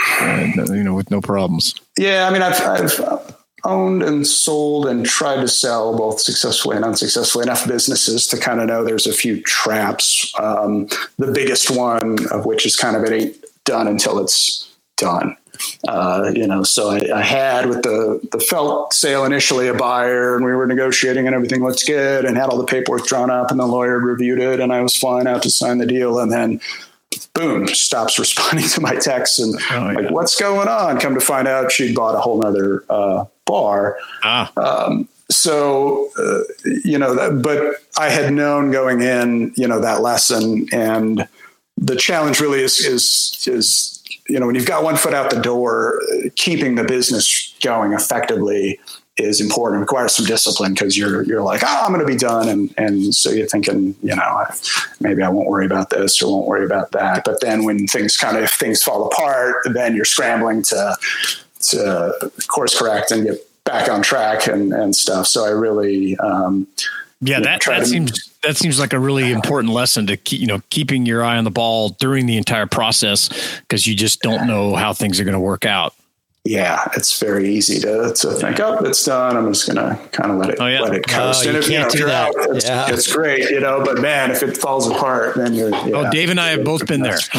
you 0.69 0.83
know, 0.83 0.95
with 0.95 1.11
no 1.11 1.21
problems? 1.21 1.75
Yeah, 1.97 2.29
I 2.29 2.33
mean, 2.33 2.43
I've, 2.43 2.61
I've 2.61 3.28
owned 3.65 4.03
and 4.03 4.27
sold 4.27 4.87
and 4.87 5.05
tried 5.05 5.41
to 5.41 5.49
sell 5.49 5.97
both 5.97 6.21
successfully 6.21 6.77
and 6.77 6.85
unsuccessfully 6.85 7.45
enough 7.45 7.67
businesses 7.67 8.27
to 8.29 8.39
kind 8.39 8.61
of 8.61 8.67
know 8.67 8.85
there's 8.85 9.07
a 9.07 9.13
few 9.13 9.43
traps. 9.43 10.33
Um, 10.39 10.89
the 11.17 11.33
biggest 11.33 11.71
one 11.71 12.17
of 12.31 12.47
which 12.47 12.67
is 12.67 12.77
kind 12.77 12.97
of 12.97 13.05
it 13.05 13.13
ain't 13.13 13.37
done 13.65 13.89
until 13.89 14.19
it's 14.19 14.75
done. 14.97 15.37
Uh, 15.89 16.31
you 16.35 16.47
know, 16.47 16.63
so 16.63 16.91
I, 16.91 17.19
I, 17.19 17.23
had 17.23 17.67
with 17.67 17.83
the 17.83 18.21
the 18.31 18.39
felt 18.39 18.93
sale 18.93 19.25
initially 19.25 19.67
a 19.67 19.75
buyer, 19.75 20.37
and 20.37 20.45
we 20.45 20.53
were 20.53 20.69
negotiating, 20.69 21.27
and 21.27 21.35
everything 21.35 21.65
looked 21.65 21.85
good, 21.85 22.25
and 22.25 22.37
had 22.37 22.49
all 22.49 22.59
the 22.59 22.65
paperwork 22.65 23.07
drawn 23.07 23.29
up, 23.29 23.51
and 23.51 23.59
the 23.59 23.67
lawyer 23.67 23.99
reviewed 23.99 24.39
it, 24.39 24.61
and 24.61 24.73
I 24.73 24.83
was 24.83 24.95
flying 24.95 25.27
out 25.27 25.43
to 25.43 25.51
sign 25.51 25.79
the 25.79 25.87
deal, 25.87 26.21
and 26.21 26.31
then 26.31 26.61
boom, 27.35 27.69
stops 27.69 28.19
responding 28.19 28.69
to 28.69 28.81
my 28.81 28.95
texts 28.97 29.39
and 29.39 29.59
oh, 29.73 29.93
like, 29.95 30.11
what's 30.11 30.39
going 30.39 30.69
on? 30.69 30.99
Come 31.01 31.15
to 31.15 31.21
find 31.21 31.49
out 31.49 31.73
she'd 31.73 31.95
bought 31.95 32.15
a 32.15 32.21
whole 32.21 32.41
nother 32.41 32.85
uh, 32.89 33.25
bar. 33.49 33.99
Ah. 34.23 34.53
Um, 34.57 35.09
so, 35.31 36.09
uh, 36.19 36.41
you 36.85 36.99
know, 36.99 37.15
that, 37.15 37.43
but 37.43 37.77
I 38.01 38.09
had 38.11 38.33
known 38.33 38.71
going 38.71 39.03
in, 39.03 39.53
you 39.57 39.67
know, 39.69 39.81
that 39.81 40.01
lesson 40.01 40.67
and 40.73 41.29
the 41.77 41.97
challenge 41.97 42.41
really 42.41 42.61
is, 42.61 42.81
is, 42.81 43.45
is, 43.47 44.03
you 44.29 44.39
know, 44.39 44.47
when 44.47 44.55
you've 44.55 44.67
got 44.67 44.85
one 44.85 44.97
foot 44.97 45.15
out 45.15 45.31
the 45.31 45.41
door, 45.41 46.01
keeping 46.37 46.75
the 46.77 46.85
business 46.85 47.55
going 47.63 47.93
effectively 47.93 48.79
is 49.19 49.41
important. 49.41 49.79
It 49.79 49.81
requires 49.81 50.15
some 50.15 50.27
discipline 50.27 50.75
because 50.75 50.97
you're 50.97 51.23
you're 51.25 51.43
like, 51.43 51.63
oh, 51.65 51.83
I'm 51.85 51.93
going 51.93 52.07
to 52.07 52.07
be 52.07 52.19
done, 52.19 52.49
and 52.49 52.75
and 52.79 53.15
so 53.15 53.31
you're 53.31 53.47
thinking, 53.47 53.97
you 54.03 54.15
know, 54.15 54.45
maybe 55.01 55.23
I 55.23 55.29
won't 55.29 55.49
worry 55.49 55.67
about 55.67 55.91
this 55.91 56.23
or 56.23 56.31
won't 56.31 56.47
worry 56.47 56.65
about 56.65 56.93
that. 56.93 57.25
But 57.25 57.41
then 57.41 57.65
when 57.65 57.87
things 57.87 58.17
kind 58.17 58.37
of 58.37 58.51
things 58.51 58.83
fall 58.83 59.07
apart, 59.07 59.57
then 59.73 59.95
you're 59.95 60.05
scrambling 60.05 60.63
to 60.65 60.97
to 61.61 62.31
course 62.49 62.79
correct 62.79 63.11
and 63.11 63.25
get 63.25 63.65
back 63.65 63.91
on 63.91 64.03
track 64.03 64.47
and 64.47 64.73
and 64.73 64.95
stuff. 64.95 65.27
So 65.27 65.45
I 65.45 65.51
really, 65.51 66.17
um, 66.19 66.67
yeah, 67.21 67.41
that 67.41 67.63
that 67.67 67.87
seems 67.87 68.29
that 68.43 68.57
seems 68.57 68.79
like 68.79 68.93
a 68.93 68.99
really 68.99 69.33
important 69.33 69.73
lesson 69.73 70.07
to 70.07 70.17
keep 70.17 70.41
you 70.41 70.47
know 70.47 70.61
keeping 70.71 71.07
your 71.07 71.25
eye 71.25 71.37
on 71.37 71.45
the 71.45 71.51
ball 71.51 71.91
during 71.91 72.27
the 72.27 72.37
entire 72.37 72.67
process 72.67 73.29
because 73.61 73.87
you 73.87 73.95
just 73.95 74.21
don't 74.21 74.47
know 74.47 74.75
how 74.75 74.93
things 74.93 75.19
are 75.21 75.25
going 75.25 75.35
to 75.35 75.41
work 75.41 75.65
out 75.65 75.95
yeah, 76.49 76.89
it's 76.97 77.21
very 77.21 77.55
easy 77.55 77.79
to, 77.81 78.13
to 78.15 78.31
think, 78.33 78.59
oh, 78.61 78.79
it's 78.79 79.05
done. 79.05 79.37
I'm 79.37 79.53
just 79.53 79.71
going 79.71 79.77
to 79.77 80.03
kind 80.13 80.31
of 80.31 80.39
let 80.39 80.51
it, 80.51 80.57
oh, 80.59 80.67
yeah. 80.67 80.81
let 80.81 80.95
it 80.95 81.05
uh, 81.11 81.13
coast. 81.13 81.45
Oh, 81.45 81.49
and 81.49 81.59
if, 81.59 81.69
you 81.69 81.77
can't 81.77 81.93
you 81.93 82.01
know, 82.01 82.07
do 82.07 82.11
that. 82.11 82.29
Out, 82.29 82.57
it's, 82.57 82.65
yeah. 82.65 82.87
it's, 82.89 83.13
great, 83.13 83.51
you 83.51 83.61
know, 83.61 83.85
but 83.85 84.01
man, 84.01 84.31
if 84.31 84.43
it 84.43 84.57
falls 84.57 84.89
apart, 84.89 85.37
then 85.37 85.55
you're, 85.55 85.69
yeah, 85.71 85.97
Oh, 85.99 86.11
Dave 86.11 86.31
and 86.31 86.41
I 86.41 86.49
have 86.49 86.65
both 86.65 86.87
been 86.87 87.03
there 87.03 87.19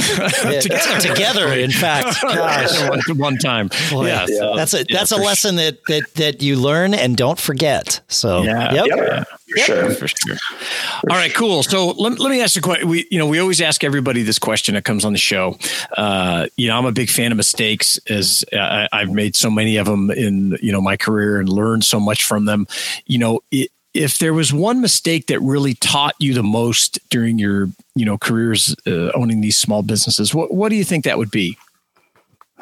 together. 0.61 0.99
together, 0.99 1.53
in 1.53 1.71
fact, 1.71 2.17
one, 2.23 3.17
one, 3.17 3.37
time. 3.37 3.69
Boy, 3.89 4.07
yeah, 4.07 4.27
so, 4.27 4.55
that's 4.55 4.73
a, 4.75 4.83
that's 4.83 5.11
a 5.11 5.17
lesson 5.17 5.57
sure. 5.57 5.71
that, 5.71 5.85
that, 5.87 6.13
that 6.15 6.41
you 6.43 6.57
learn 6.57 6.93
and 6.93 7.17
don't 7.17 7.39
forget. 7.39 8.01
So, 8.09 8.43
yeah. 8.43 8.73
Yep. 8.73 8.87
yep. 8.87 9.27
For 9.49 9.57
yep. 9.57 9.65
sure. 9.65 9.89
For 9.91 10.07
sure. 10.07 10.35
For 10.35 11.11
All 11.11 11.17
right, 11.17 11.33
cool. 11.33 11.63
So 11.63 11.87
let, 11.91 12.19
let 12.19 12.29
me 12.29 12.41
ask 12.41 12.55
you 12.55 12.59
a 12.59 12.63
question. 12.63 12.87
We, 12.87 13.07
you 13.09 13.17
know, 13.17 13.27
we 13.27 13.39
always 13.39 13.61
ask 13.61 13.83
everybody 13.83 14.21
this 14.21 14.37
question 14.37 14.75
that 14.75 14.83
comes 14.83 15.05
on 15.05 15.13
the 15.13 15.19
show. 15.19 15.57
Uh, 15.97 16.47
you 16.55 16.67
know, 16.67 16.77
I'm 16.77 16.85
a 16.85 16.91
big 16.91 17.09
fan 17.09 17.31
of 17.31 17.37
mistakes 17.37 17.99
as 18.09 18.43
I, 18.53 18.87
I've 18.91 19.11
made 19.11 19.35
so 19.35 19.49
many 19.49 19.77
of 19.77 19.87
them 19.87 20.11
in, 20.11 20.57
you 20.61 20.71
know, 20.71 20.81
my 20.81 20.97
career 20.97 21.39
and 21.39 21.49
learned 21.49 21.83
so 21.83 21.99
much 21.99 22.23
from 22.23 22.45
them. 22.45 22.67
You 23.05 23.17
know, 23.17 23.39
it, 23.49 23.71
if 23.93 24.19
there 24.19 24.33
was 24.33 24.53
one 24.53 24.81
mistake 24.81 25.27
that 25.27 25.39
really 25.41 25.73
taught 25.73 26.15
you 26.19 26.33
the 26.33 26.43
most 26.43 26.99
during 27.09 27.39
your, 27.39 27.69
you 27.95 28.05
know, 28.05 28.17
careers 28.17 28.75
uh, 28.85 29.11
owning 29.15 29.41
these 29.41 29.57
small 29.57 29.81
businesses, 29.81 30.33
what, 30.33 30.53
what 30.53 30.69
do 30.69 30.75
you 30.75 30.83
think 30.83 31.05
that 31.05 31.17
would 31.17 31.31
be? 31.31 31.57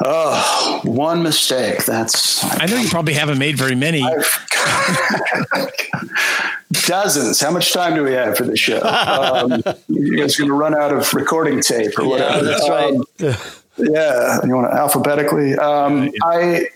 Oh, 0.04 0.82
one 0.84 1.24
mistake. 1.24 1.86
That's. 1.86 2.44
I 2.44 2.66
know 2.68 2.78
you 2.78 2.90
probably 2.90 3.14
haven't 3.14 3.40
made 3.40 3.58
very 3.58 3.76
many. 3.76 4.02
Dozens. 6.72 7.40
How 7.40 7.52
much 7.52 7.74
time 7.74 7.96
do 7.96 8.04
we 8.04 8.12
have 8.12 8.38
for 8.38 8.44
the 8.44 8.58
show? 8.58 8.82
Um, 8.82 9.64
you 9.88 10.18
guys 10.18 10.36
going 10.36 10.50
to 10.50 10.56
run 10.56 10.76
out 10.76 10.94
of 10.94 11.14
recording 11.14 11.62
tape 11.62 11.98
or 11.98 12.08
whatever? 12.08 12.38
Yeah, 12.38 12.42
that's 12.44 12.70
right. 12.70 12.94
Um, 12.94 13.04
yeah, 13.78 14.40
you 14.44 14.56
want 14.56 14.72
to 14.72 14.78
alphabetically? 14.78 15.56
Um, 15.56 16.12
I 16.24 16.68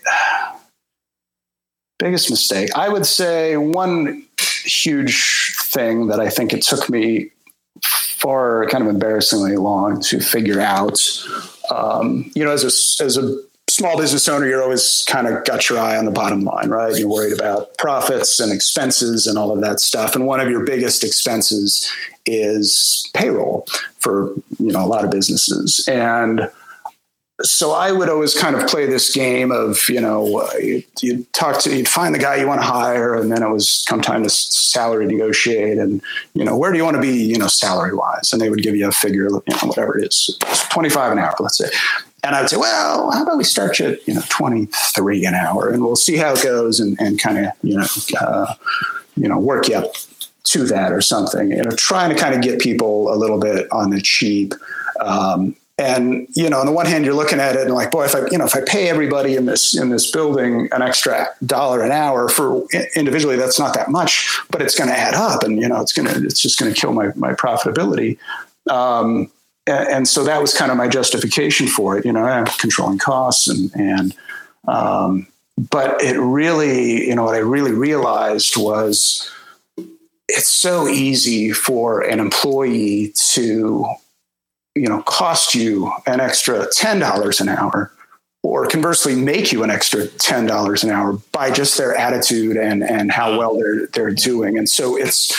biggest 1.98 2.30
mistake. 2.30 2.70
I 2.74 2.88
would 2.88 3.06
say 3.06 3.56
one 3.56 4.26
huge 4.64 5.54
thing 5.62 6.08
that 6.08 6.20
I 6.20 6.28
think 6.28 6.52
it 6.52 6.62
took 6.62 6.90
me 6.90 7.30
far 7.82 8.66
kind 8.68 8.82
of 8.82 8.90
embarrassingly 8.90 9.56
long 9.56 10.00
to 10.02 10.20
figure 10.20 10.60
out. 10.60 11.00
Um, 11.72 12.30
you 12.34 12.44
know, 12.44 12.50
as 12.50 12.64
a 12.64 13.04
as 13.04 13.16
a 13.16 13.40
small 13.68 13.96
business 13.96 14.28
owner, 14.28 14.46
you're 14.46 14.62
always 14.62 15.04
kind 15.08 15.26
of 15.26 15.44
got 15.44 15.68
your 15.68 15.78
eye 15.78 15.96
on 15.96 16.04
the 16.04 16.10
bottom 16.10 16.42
line, 16.42 16.68
right? 16.68 16.96
You're 16.96 17.08
worried 17.08 17.32
about 17.32 17.76
profits 17.78 18.38
and 18.38 18.52
expenses 18.52 19.26
and 19.26 19.38
all 19.38 19.50
of 19.50 19.60
that 19.62 19.80
stuff. 19.80 20.14
And 20.14 20.26
one 20.26 20.40
of 20.40 20.50
your 20.50 20.64
biggest 20.64 21.02
expenses 21.04 21.90
is 22.26 23.10
payroll 23.14 23.66
for 23.98 24.34
you 24.58 24.72
know 24.72 24.84
a 24.84 24.86
lot 24.86 25.04
of 25.04 25.10
businesses 25.10 25.86
and 25.88 26.50
so 27.42 27.72
I 27.72 27.92
would 27.92 28.08
always 28.08 28.34
kind 28.34 28.56
of 28.56 28.68
play 28.68 28.86
this 28.86 29.12
game 29.12 29.50
of, 29.50 29.88
you 29.88 30.00
know, 30.00 30.48
you'd, 30.58 30.84
you'd, 31.00 31.32
talk 31.32 31.60
to, 31.60 31.76
you'd 31.76 31.88
find 31.88 32.14
the 32.14 32.18
guy 32.18 32.36
you 32.36 32.46
want 32.46 32.60
to 32.60 32.66
hire, 32.66 33.14
and 33.14 33.30
then 33.30 33.42
it 33.42 33.48
was 33.48 33.84
come 33.88 34.00
time 34.00 34.22
to 34.22 34.30
salary 34.30 35.06
negotiate, 35.06 35.78
and 35.78 36.02
you 36.34 36.44
know, 36.44 36.56
where 36.56 36.72
do 36.72 36.78
you 36.78 36.84
want 36.84 36.96
to 36.96 37.00
be, 37.00 37.22
you 37.24 37.38
know, 37.38 37.48
salary 37.48 37.94
wise? 37.94 38.32
And 38.32 38.40
they 38.40 38.50
would 38.50 38.62
give 38.62 38.76
you 38.76 38.88
a 38.88 38.92
figure, 38.92 39.28
you 39.28 39.42
know, 39.48 39.68
whatever 39.68 39.98
it 39.98 40.08
is, 40.08 40.36
twenty 40.70 40.88
five 40.88 41.12
an 41.12 41.18
hour, 41.18 41.34
let's 41.40 41.58
say. 41.58 41.70
And 42.24 42.36
I 42.36 42.40
would 42.40 42.50
say, 42.50 42.56
well, 42.56 43.10
how 43.10 43.24
about 43.24 43.36
we 43.36 43.44
start 43.44 43.78
you 43.78 43.86
at, 43.86 44.08
you 44.08 44.14
know, 44.14 44.22
twenty 44.28 44.66
three 44.94 45.24
an 45.24 45.34
hour, 45.34 45.70
and 45.70 45.82
we'll 45.82 45.96
see 45.96 46.16
how 46.16 46.32
it 46.34 46.42
goes, 46.42 46.80
and, 46.80 47.00
and 47.00 47.20
kind 47.20 47.38
of, 47.38 47.52
you 47.62 47.76
know, 47.76 47.86
uh, 48.20 48.54
you 49.16 49.28
know, 49.28 49.38
work 49.38 49.68
you 49.68 49.76
up 49.76 49.92
to 50.44 50.64
that 50.64 50.92
or 50.92 51.00
something. 51.00 51.50
You 51.50 51.62
know, 51.62 51.70
trying 51.72 52.10
to 52.14 52.20
kind 52.20 52.34
of 52.34 52.42
get 52.42 52.60
people 52.60 53.12
a 53.12 53.16
little 53.16 53.38
bit 53.38 53.70
on 53.72 53.90
the 53.90 54.00
cheap. 54.00 54.54
Um, 55.00 55.56
and 55.78 56.28
you 56.30 56.50
know, 56.50 56.60
on 56.60 56.66
the 56.66 56.72
one 56.72 56.86
hand, 56.86 57.04
you're 57.04 57.14
looking 57.14 57.40
at 57.40 57.56
it 57.56 57.62
and 57.62 57.74
like, 57.74 57.90
boy, 57.90 58.04
if 58.04 58.14
I 58.14 58.26
you 58.30 58.38
know 58.38 58.44
if 58.44 58.54
I 58.54 58.60
pay 58.60 58.88
everybody 58.88 59.36
in 59.36 59.46
this 59.46 59.76
in 59.76 59.88
this 59.88 60.10
building 60.10 60.68
an 60.72 60.82
extra 60.82 61.28
dollar 61.44 61.82
an 61.82 61.92
hour 61.92 62.28
for 62.28 62.66
individually, 62.94 63.36
that's 63.36 63.58
not 63.58 63.74
that 63.74 63.90
much, 63.90 64.38
but 64.50 64.60
it's 64.60 64.76
going 64.76 64.90
to 64.90 64.98
add 64.98 65.14
up, 65.14 65.42
and 65.42 65.60
you 65.60 65.68
know, 65.68 65.80
it's 65.80 65.92
gonna 65.92 66.12
it's 66.14 66.40
just 66.40 66.58
going 66.58 66.72
to 66.72 66.78
kill 66.78 66.92
my 66.92 67.12
my 67.16 67.32
profitability. 67.32 68.18
Um, 68.70 69.30
and, 69.66 69.88
and, 69.88 70.08
so 70.08 70.22
that 70.22 70.40
was 70.40 70.54
kind 70.54 70.70
of 70.70 70.76
my 70.76 70.86
justification 70.86 71.66
for 71.66 71.98
it, 71.98 72.04
you 72.04 72.12
know, 72.12 72.24
I'm 72.24 72.46
controlling 72.46 72.98
costs 72.98 73.48
and 73.48 73.70
and 73.74 74.14
um, 74.68 75.26
but 75.70 76.00
it 76.02 76.18
really, 76.18 77.06
you 77.06 77.14
know, 77.14 77.24
what 77.24 77.34
I 77.34 77.38
really 77.38 77.72
realized 77.72 78.56
was 78.56 79.30
it's 80.28 80.48
so 80.48 80.88
easy 80.88 81.52
for 81.52 82.00
an 82.02 82.20
employee 82.20 83.12
to 83.32 83.86
you 84.74 84.88
know 84.88 85.02
cost 85.02 85.54
you 85.54 85.92
an 86.06 86.20
extra 86.20 86.66
$10 86.68 87.40
an 87.40 87.48
hour 87.48 87.92
or 88.42 88.66
conversely 88.66 89.14
make 89.14 89.52
you 89.52 89.62
an 89.62 89.70
extra 89.70 90.06
$10 90.06 90.84
an 90.84 90.90
hour 90.90 91.12
by 91.30 91.50
just 91.50 91.78
their 91.78 91.94
attitude 91.94 92.56
and 92.56 92.82
and 92.82 93.12
how 93.12 93.38
well 93.38 93.56
they're 93.56 93.86
they're 93.88 94.10
doing. 94.10 94.58
And 94.58 94.68
so 94.68 94.96
it's 94.96 95.32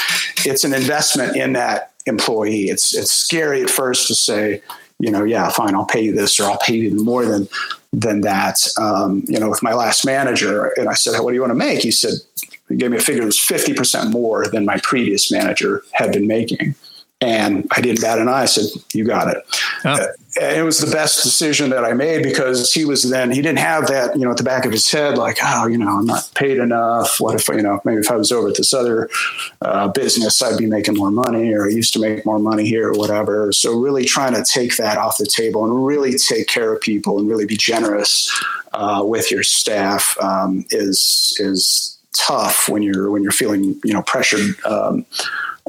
it's 0.46 0.64
an 0.64 0.74
investment 0.74 1.36
in 1.36 1.54
that 1.54 1.94
employee. 2.06 2.70
It's 2.70 2.96
it's 2.96 3.12
scary 3.12 3.62
at 3.62 3.70
first 3.70 4.08
to 4.08 4.16
say 4.16 4.62
you 5.00 5.12
know 5.12 5.24
yeah 5.24 5.50
fine 5.50 5.76
I'll 5.76 5.86
pay 5.86 6.02
you 6.02 6.14
this 6.14 6.40
or 6.40 6.44
I'll 6.44 6.60
pay 6.60 6.76
you 6.76 7.04
more 7.04 7.26
than 7.26 7.48
than 7.92 8.22
that. 8.22 8.58
Um, 8.80 9.24
you 9.28 9.40
know 9.40 9.50
with 9.50 9.64
my 9.64 9.74
last 9.74 10.06
manager 10.06 10.68
and 10.78 10.88
I 10.88 10.94
said 10.94 11.20
what 11.20 11.32
do 11.32 11.36
you 11.36 11.42
want 11.42 11.52
to 11.52 11.56
make? 11.56 11.82
He 11.82 11.92
said 11.92 12.14
he 12.70 12.76
gave 12.76 12.92
me 12.92 12.98
a 12.98 13.02
figure 13.02 13.22
that 13.22 13.28
was 13.28 13.38
50% 13.38 14.12
more 14.12 14.48
than 14.48 14.66
my 14.66 14.80
previous 14.84 15.32
manager 15.32 15.84
had 15.92 16.14
been 16.14 16.28
making 16.28 16.76
and 17.24 17.68
I 17.72 17.82
didn't 17.82 18.02
bat 18.02 18.20
an 18.20 18.28
eye. 18.28 18.42
I 18.42 18.46
said, 18.46 18.66
"You 18.94 19.06
got 19.06 19.30
it." 19.30 19.38
Oh. 19.86 20.08
It 20.36 20.66
was 20.66 20.80
the 20.80 20.92
best 20.92 21.22
decision 21.22 21.70
that 21.70 21.86
I 21.86 21.94
made 21.94 22.24
because 22.24 22.74
he 22.74 22.86
was 22.86 23.08
then 23.08 23.32
he 23.32 23.42
didn't 23.42 23.60
have 23.60 23.88
that 23.88 24.16
you 24.16 24.26
know 24.26 24.32
at 24.32 24.38
the 24.38 24.44
back 24.44 24.66
of 24.66 24.72
his 24.72 24.90
head 24.90 25.18
like, 25.18 25.38
"Oh, 25.42 25.68
you 25.68 25.78
know, 25.78 26.00
I'm 26.00 26.06
not 26.06 26.30
paid 26.36 26.58
enough. 26.58 27.20
What 27.20 27.36
if 27.36 27.48
you 27.48 27.62
know 27.62 27.80
maybe 27.86 28.02
if 28.02 28.12
I 28.12 28.16
was 28.16 28.32
over 28.32 28.50
at 28.50 28.56
this 28.56 28.74
other 28.74 29.10
uh, 29.62 29.88
business, 29.90 30.42
I'd 30.42 30.58
be 30.58 30.66
making 30.66 30.96
more 30.96 31.12
money, 31.12 31.54
or 31.54 31.66
I 31.66 31.70
used 31.70 31.94
to 31.94 32.00
make 32.00 32.26
more 32.26 32.40
money 32.40 32.66
here, 32.66 32.90
or 32.90 32.94
whatever." 32.94 33.52
So 33.52 33.78
really 33.78 34.06
trying 34.06 34.34
to 34.34 34.44
take 34.44 34.76
that 34.78 34.98
off 34.98 35.18
the 35.18 35.28
table 35.28 35.64
and 35.64 35.86
really 35.86 36.18
take 36.18 36.48
care 36.48 36.74
of 36.74 36.82
people 36.82 37.20
and 37.20 37.30
really 37.30 37.46
be 37.46 37.58
generous 37.58 38.30
uh, 38.74 39.02
with 39.06 39.32
your 39.32 39.44
staff 39.44 40.18
um, 40.20 40.66
is 40.72 41.38
is 41.40 41.98
tough 42.14 42.70
when 42.70 42.84
you're 42.84 43.12
when 43.12 43.24
you're 43.24 43.32
feeling 43.32 43.80
you 43.84 43.94
know 43.94 44.02
pressured. 44.02 44.56
Um, 44.66 45.06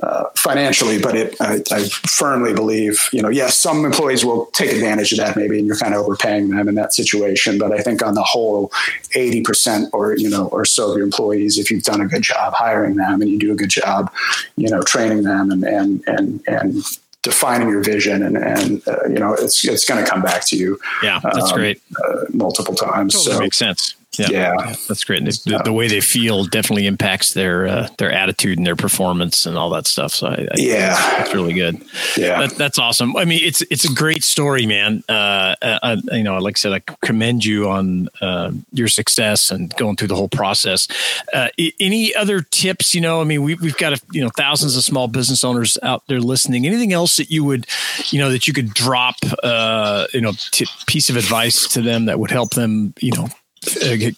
uh, 0.02 0.24
financially, 0.36 0.98
but 1.00 1.14
it, 1.14 1.40
I, 1.40 1.62
I, 1.70 1.84
firmly 1.84 2.52
believe, 2.52 3.08
you 3.12 3.22
know, 3.22 3.28
yes, 3.28 3.56
some 3.56 3.84
employees 3.84 4.24
will 4.24 4.46
take 4.46 4.72
advantage 4.72 5.12
of 5.12 5.18
that 5.18 5.36
maybe, 5.36 5.58
and 5.58 5.68
you're 5.68 5.76
kind 5.76 5.94
of 5.94 6.00
overpaying 6.00 6.50
them 6.50 6.68
in 6.68 6.74
that 6.74 6.92
situation. 6.92 7.58
But 7.58 7.72
I 7.72 7.78
think 7.78 8.02
on 8.04 8.14
the 8.14 8.22
whole, 8.22 8.70
80% 9.14 9.90
or, 9.92 10.16
you 10.16 10.28
know, 10.28 10.48
or 10.48 10.64
so 10.64 10.90
of 10.90 10.96
your 10.96 11.04
employees, 11.04 11.58
if 11.58 11.70
you've 11.70 11.84
done 11.84 12.00
a 12.00 12.06
good 12.06 12.22
job 12.22 12.54
hiring 12.54 12.96
them 12.96 13.22
and 13.22 13.30
you 13.30 13.38
do 13.38 13.52
a 13.52 13.54
good 13.54 13.70
job, 13.70 14.12
you 14.56 14.68
know, 14.68 14.82
training 14.82 15.22
them 15.22 15.52
and, 15.52 15.62
and, 15.62 16.02
and, 16.08 16.42
and 16.48 16.84
defining 17.22 17.68
your 17.68 17.82
vision 17.82 18.22
and, 18.22 18.36
and 18.36 18.86
uh, 18.88 19.04
you 19.08 19.18
know, 19.20 19.32
it's, 19.32 19.64
it's 19.64 19.84
going 19.84 20.04
to 20.04 20.10
come 20.10 20.22
back 20.22 20.44
to 20.48 20.56
you. 20.56 20.78
Yeah, 21.04 21.20
that's 21.22 21.52
um, 21.52 21.58
great. 21.58 21.80
Uh, 22.04 22.24
multiple 22.32 22.74
times. 22.74 23.14
Totally 23.14 23.34
so 23.36 23.40
makes 23.40 23.56
sense. 23.56 23.94
Yeah, 24.18 24.28
yeah. 24.30 24.74
that's 24.88 25.04
great. 25.04 25.24
The, 25.24 25.62
the, 25.64 25.72
way 25.72 25.88
they 25.88 26.00
feel 26.00 26.44
definitely 26.44 26.86
impacts 26.86 27.32
their 27.32 27.66
uh, 27.66 27.88
their 27.98 28.12
attitude 28.12 28.58
and 28.58 28.66
their 28.66 28.76
performance 28.76 29.46
and 29.46 29.56
all 29.56 29.70
that 29.70 29.86
stuff. 29.86 30.12
So 30.12 30.28
I, 30.28 30.34
I 30.34 30.48
yeah, 30.56 31.22
it's 31.22 31.34
really 31.34 31.52
good. 31.52 31.82
Yeah, 32.16 32.40
that, 32.40 32.56
that's 32.56 32.78
awesome. 32.78 33.16
I 33.16 33.24
mean, 33.24 33.40
it's 33.42 33.62
it's 33.62 33.84
a 33.84 33.92
great 33.92 34.24
story, 34.24 34.66
man. 34.66 35.02
Uh, 35.08 35.54
I, 35.62 35.78
uh, 35.82 35.96
you 36.12 36.22
know, 36.22 36.38
like 36.38 36.56
I 36.56 36.58
said, 36.58 36.72
I 36.72 36.80
commend 37.02 37.44
you 37.44 37.68
on 37.68 38.08
uh, 38.20 38.52
your 38.72 38.88
success 38.88 39.50
and 39.50 39.74
going 39.76 39.96
through 39.96 40.08
the 40.08 40.16
whole 40.16 40.28
process. 40.28 40.88
Uh, 41.32 41.48
any 41.80 42.14
other 42.14 42.40
tips? 42.40 42.94
You 42.94 43.00
know, 43.00 43.20
I 43.20 43.24
mean, 43.24 43.42
we, 43.42 43.54
we've 43.56 43.76
got 43.76 43.92
a, 43.92 44.00
you 44.12 44.22
know 44.22 44.30
thousands 44.36 44.76
of 44.76 44.82
small 44.84 45.08
business 45.08 45.44
owners 45.44 45.78
out 45.82 46.02
there 46.08 46.20
listening. 46.20 46.66
Anything 46.66 46.92
else 46.92 47.16
that 47.16 47.30
you 47.30 47.44
would, 47.44 47.66
you 48.10 48.18
know, 48.18 48.30
that 48.30 48.46
you 48.46 48.52
could 48.52 48.72
drop, 48.74 49.16
uh, 49.42 50.06
you 50.12 50.20
know, 50.20 50.32
t- 50.50 50.66
piece 50.86 51.10
of 51.10 51.16
advice 51.16 51.66
to 51.68 51.82
them 51.82 52.06
that 52.06 52.18
would 52.18 52.30
help 52.30 52.50
them, 52.54 52.94
you 53.00 53.12
know 53.12 53.24
uh, 53.24 53.28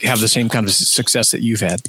have 0.03 0.21
the 0.21 0.29
same 0.29 0.49
kind 0.49 0.67
of 0.67 0.73
success 0.73 1.31
that 1.31 1.43
you've 1.43 1.61
had? 1.61 1.83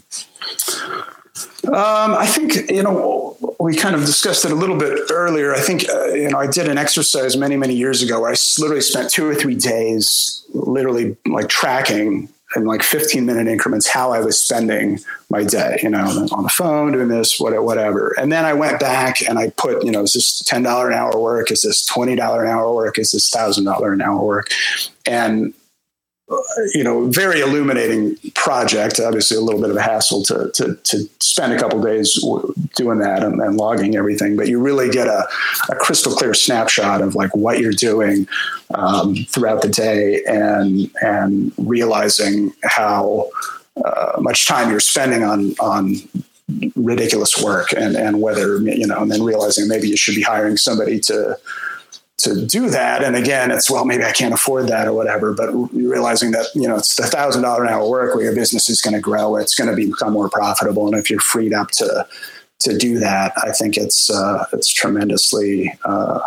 Um, 1.68 2.16
I 2.16 2.26
think 2.26 2.70
you 2.70 2.84
know 2.84 3.38
we 3.60 3.76
kind 3.76 3.96
of 3.96 4.02
discussed 4.02 4.46
it 4.46 4.52
a 4.52 4.56
little 4.56 4.78
bit 4.78 5.12
earlier. 5.12 5.54
I 5.54 5.60
think 5.60 5.90
uh, 5.90 6.14
you 6.14 6.30
know 6.30 6.40
I 6.40 6.48
did 6.48 6.68
an 6.68 6.78
exercise 6.78 7.36
many 7.36 7.58
many 7.58 7.76
years 7.76 8.02
ago. 8.02 8.26
I 8.26 8.36
literally 8.58 8.82
spent 8.82 9.12
two 9.12 9.28
or 9.28 9.36
three 9.36 9.56
days, 9.56 10.44
literally 10.54 11.18
like 11.26 11.50
tracking 11.50 12.30
in 12.56 12.66
like 12.66 12.82
15 12.82 13.26
minute 13.26 13.48
increments 13.48 13.88
how 13.88 14.14
I 14.14 14.22
was 14.22 14.40
spending 14.40 15.00
my 15.30 15.44
day, 15.44 15.80
you 15.84 15.90
know, 15.90 16.06
on 16.32 16.44
the 16.44 16.50
phone, 16.50 16.94
doing 16.94 17.10
this, 17.10 17.40
what 17.40 17.62
whatever. 17.62 18.16
And 18.18 18.32
then 18.32 18.46
I 18.46 18.54
went 18.54 18.80
back 18.80 19.22
and 19.22 19.38
I 19.38 19.50
put, 19.50 19.84
you 19.84 19.92
know, 19.92 20.04
is 20.04 20.14
this 20.14 20.42
$10 20.44 20.88
an 20.88 20.94
hour 20.94 21.20
work? 21.20 21.52
Is 21.52 21.62
this 21.62 21.88
$20 21.90 22.14
an 22.14 22.48
hour 22.48 22.74
work? 22.74 22.98
Is 22.98 23.12
this 23.12 23.30
$1,000 23.32 23.94
an 23.94 24.02
hour 24.02 24.24
work? 24.24 24.50
And 25.06 25.54
you 26.74 26.84
know, 26.84 27.08
very 27.08 27.40
illuminating 27.40 28.18
project. 28.36 29.00
Obviously, 29.00 29.38
a 29.38 29.42
little 29.42 29.62
bit 29.62 29.70
of 29.70 29.78
a 29.78 29.82
hassle 29.82 30.24
to 30.24 30.52
to, 30.54 30.76
to 30.76 31.10
spend 31.20 31.54
a 31.54 31.60
couple 31.60 31.82
days 31.82 32.14
doing 32.76 33.00
that 33.00 33.24
and, 33.24 33.40
and, 33.42 33.56
logging 33.56 33.96
everything, 33.96 34.36
but 34.36 34.48
you 34.48 34.60
really 34.60 34.90
get 34.90 35.08
a, 35.08 35.26
a, 35.70 35.76
crystal 35.76 36.12
clear 36.12 36.34
snapshot 36.34 37.02
of 37.02 37.16
like 37.16 37.34
what 37.36 37.60
you're 37.60 37.72
doing 37.72 38.28
um, 38.74 39.16
throughout 39.16 39.62
the 39.62 39.70
day, 39.70 40.22
and 40.26 40.92
and 41.02 41.54
realizing 41.58 42.52
how 42.64 43.30
uh, 43.86 44.20
much 44.20 44.48
time 44.48 44.70
you're 44.70 44.82
spending 44.82 45.24
on 45.24 45.56
on 45.62 45.96
ridiculous 46.76 47.42
work, 47.42 47.72
and 47.72 47.96
and 47.96 48.22
whether 48.22 48.58
you 48.58 48.86
know, 48.86 49.02
and 49.02 49.12
then 49.12 49.24
realizing 49.24 49.70
maybe 49.70 49.88
you 49.88 49.96
should 49.96 50.16
be 50.16 50.24
hiring 50.24 50.58
somebody 50.58 51.00
to 51.00 51.38
to 52.20 52.46
do 52.46 52.70
that. 52.70 53.04
And 53.04 53.16
again, 53.16 53.52
it's 53.52 53.70
well, 53.70 53.86
maybe 53.86 54.04
I 54.04 54.12
can't 54.12 54.34
afford 54.34 54.68
that 54.68 54.88
or 54.88 54.94
whatever. 54.94 55.34
But 55.34 55.52
realizing 55.74 56.32
that 56.32 56.48
you 56.56 56.68
know 56.68 56.78
it's 56.78 56.96
the 56.96 57.04
thousand 57.04 57.44
dollar 57.44 57.64
an 57.64 57.70
hour 57.70 57.88
work 57.88 58.16
where 58.16 58.24
your 58.24 58.36
business 58.36 58.70
is 58.70 58.82
going 58.82 58.96
to 58.96 59.02
grow, 59.02 59.36
it's 59.36 59.56
going 59.56 59.70
to 59.70 59.76
become 59.76 60.14
more 60.14 60.30
profitable, 60.30 60.88
and 60.88 60.96
if 60.96 61.10
you're 61.10 61.20
freed 61.20 61.54
up 61.54 61.72
to 61.72 62.08
to 62.60 62.78
do 62.78 63.00
that, 63.00 63.34
I 63.38 63.52
think 63.52 63.78
it's 63.78 64.10
uh, 64.10 64.46
it's 64.54 64.72
tremendously. 64.72 65.78
Uh, 65.86 66.20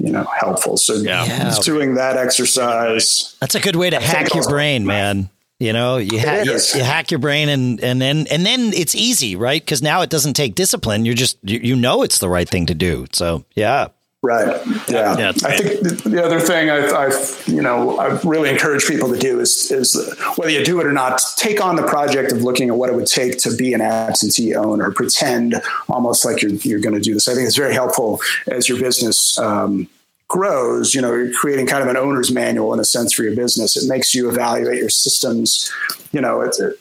you 0.00 0.12
know, 0.12 0.22
helpful. 0.22 0.76
So 0.76 0.94
yeah. 0.94 1.24
yeah. 1.24 1.56
doing 1.64 1.94
that 1.96 2.16
exercise. 2.16 3.36
That's 3.40 3.56
a 3.56 3.60
good 3.60 3.74
way 3.74 3.90
to 3.90 3.98
hack 3.98 4.32
your 4.32 4.48
brain, 4.48 4.86
man. 4.86 5.28
You 5.58 5.72
know, 5.72 5.96
you, 5.96 6.20
ha- 6.20 6.42
you, 6.44 6.52
you, 6.52 6.84
hack 6.84 7.10
your 7.10 7.18
brain 7.18 7.48
and, 7.48 7.82
and 7.82 8.00
then, 8.00 8.28
and 8.28 8.46
then 8.46 8.72
it's 8.72 8.94
easy, 8.94 9.34
right? 9.34 9.66
Cause 9.66 9.82
now 9.82 10.02
it 10.02 10.10
doesn't 10.10 10.34
take 10.34 10.54
discipline. 10.54 11.04
You're 11.04 11.16
just, 11.16 11.36
you, 11.42 11.58
you 11.58 11.74
know, 11.74 12.02
it's 12.02 12.20
the 12.20 12.28
right 12.28 12.48
thing 12.48 12.66
to 12.66 12.74
do. 12.74 13.06
So 13.10 13.44
yeah. 13.56 13.88
Right. 14.20 14.60
Yeah. 14.88 15.16
yeah 15.16 15.28
I 15.44 15.56
think 15.56 16.02
the 16.02 16.22
other 16.24 16.40
thing 16.40 16.70
I've, 16.70 16.92
I've, 16.92 17.44
you 17.46 17.62
know, 17.62 17.98
I've 18.00 18.24
really 18.24 18.50
encourage 18.50 18.84
people 18.84 19.08
to 19.12 19.18
do 19.18 19.38
is, 19.38 19.70
is 19.70 19.94
whether 20.34 20.50
you 20.50 20.64
do 20.64 20.80
it 20.80 20.86
or 20.86 20.92
not, 20.92 21.20
take 21.36 21.64
on 21.64 21.76
the 21.76 21.84
project 21.84 22.32
of 22.32 22.42
looking 22.42 22.68
at 22.68 22.76
what 22.76 22.90
it 22.90 22.96
would 22.96 23.06
take 23.06 23.38
to 23.38 23.54
be 23.54 23.74
an 23.74 23.80
absentee 23.80 24.56
owner, 24.56 24.90
pretend 24.90 25.62
almost 25.88 26.24
like 26.24 26.42
you're, 26.42 26.50
you're 26.50 26.80
going 26.80 26.96
to 26.96 27.00
do 27.00 27.14
this. 27.14 27.28
I 27.28 27.34
think 27.34 27.46
it's 27.46 27.56
very 27.56 27.74
helpful 27.74 28.20
as 28.48 28.68
your 28.68 28.80
business, 28.80 29.38
um, 29.38 29.88
grows, 30.26 30.94
you 30.94 31.00
know, 31.00 31.14
you're 31.14 31.32
creating 31.32 31.66
kind 31.66 31.82
of 31.82 31.88
an 31.88 31.96
owner's 31.96 32.30
manual 32.30 32.74
in 32.74 32.80
a 32.80 32.84
sense 32.84 33.14
for 33.14 33.22
your 33.22 33.34
business. 33.34 33.76
It 33.76 33.88
makes 33.88 34.14
you 34.14 34.28
evaluate 34.28 34.78
your 34.78 34.90
systems. 34.90 35.72
You 36.12 36.20
know, 36.20 36.42
it's, 36.42 36.60
it, 36.60 36.74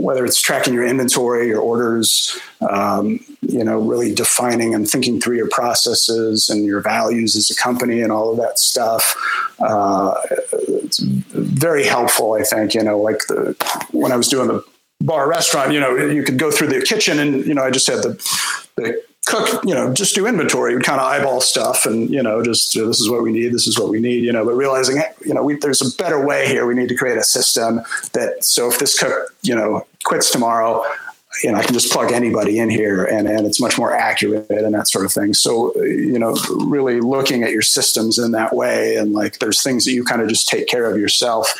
whether 0.00 0.24
it's 0.24 0.40
tracking 0.40 0.74
your 0.74 0.86
inventory, 0.86 1.48
your 1.48 1.60
orders, 1.60 2.38
um, 2.68 3.20
you 3.42 3.62
know, 3.62 3.78
really 3.78 4.14
defining 4.14 4.74
and 4.74 4.88
thinking 4.88 5.20
through 5.20 5.36
your 5.36 5.48
processes 5.48 6.48
and 6.48 6.64
your 6.64 6.80
values 6.80 7.36
as 7.36 7.50
a 7.50 7.54
company 7.54 8.00
and 8.00 8.10
all 8.10 8.30
of 8.30 8.36
that 8.38 8.58
stuff. 8.58 9.14
Uh, 9.58 10.14
it's 10.68 11.00
very 11.00 11.84
helpful, 11.84 12.34
I 12.34 12.42
think. 12.42 12.74
You 12.74 12.82
know, 12.82 12.98
like 12.98 13.26
the 13.28 13.56
when 13.92 14.12
I 14.12 14.16
was 14.16 14.28
doing 14.28 14.48
the 14.48 14.64
bar 15.00 15.28
restaurant, 15.28 15.72
you 15.72 15.80
know, 15.80 15.96
you 15.96 16.22
could 16.22 16.38
go 16.38 16.50
through 16.50 16.68
the 16.68 16.80
kitchen 16.82 17.18
and 17.18 17.44
you 17.46 17.54
know, 17.54 17.62
I 17.62 17.70
just 17.70 17.86
had 17.86 17.98
the 17.98 18.14
the 18.76 19.02
cook, 19.30 19.64
you 19.64 19.74
know, 19.74 19.92
just 19.92 20.14
do 20.14 20.26
inventory, 20.26 20.74
we 20.76 20.82
kind 20.82 21.00
of 21.00 21.06
eyeball 21.06 21.40
stuff 21.40 21.86
and, 21.86 22.10
you 22.10 22.22
know, 22.22 22.42
just 22.42 22.76
uh, 22.76 22.86
this 22.86 23.00
is 23.00 23.08
what 23.08 23.22
we 23.22 23.32
need, 23.32 23.52
this 23.52 23.66
is 23.66 23.78
what 23.78 23.88
we 23.88 24.00
need, 24.00 24.24
you 24.24 24.32
know, 24.32 24.44
but 24.44 24.54
realizing, 24.54 25.00
you 25.24 25.32
know, 25.32 25.42
we, 25.42 25.54
there's 25.54 25.80
a 25.80 25.96
better 25.96 26.24
way 26.24 26.48
here. 26.48 26.66
We 26.66 26.74
need 26.74 26.88
to 26.88 26.96
create 26.96 27.16
a 27.16 27.24
system 27.24 27.80
that, 28.12 28.44
so 28.44 28.68
if 28.68 28.78
this 28.78 28.98
cook, 28.98 29.34
you 29.42 29.54
know, 29.54 29.86
quits 30.04 30.30
tomorrow, 30.30 30.84
you 31.44 31.52
know, 31.52 31.58
I 31.58 31.62
can 31.62 31.74
just 31.74 31.92
plug 31.92 32.12
anybody 32.12 32.58
in 32.58 32.68
here 32.68 33.04
and, 33.04 33.28
and 33.28 33.46
it's 33.46 33.60
much 33.60 33.78
more 33.78 33.94
accurate 33.94 34.50
and 34.50 34.74
that 34.74 34.88
sort 34.88 35.04
of 35.04 35.12
thing. 35.12 35.32
So, 35.32 35.74
you 35.76 36.18
know, 36.18 36.36
really 36.50 37.00
looking 37.00 37.44
at 37.44 37.52
your 37.52 37.62
systems 37.62 38.18
in 38.18 38.32
that 38.32 38.54
way 38.54 38.96
and 38.96 39.12
like 39.12 39.38
there's 39.38 39.62
things 39.62 39.84
that 39.84 39.92
you 39.92 40.04
kind 40.04 40.20
of 40.20 40.28
just 40.28 40.48
take 40.48 40.66
care 40.66 40.90
of 40.90 40.98
yourself 40.98 41.54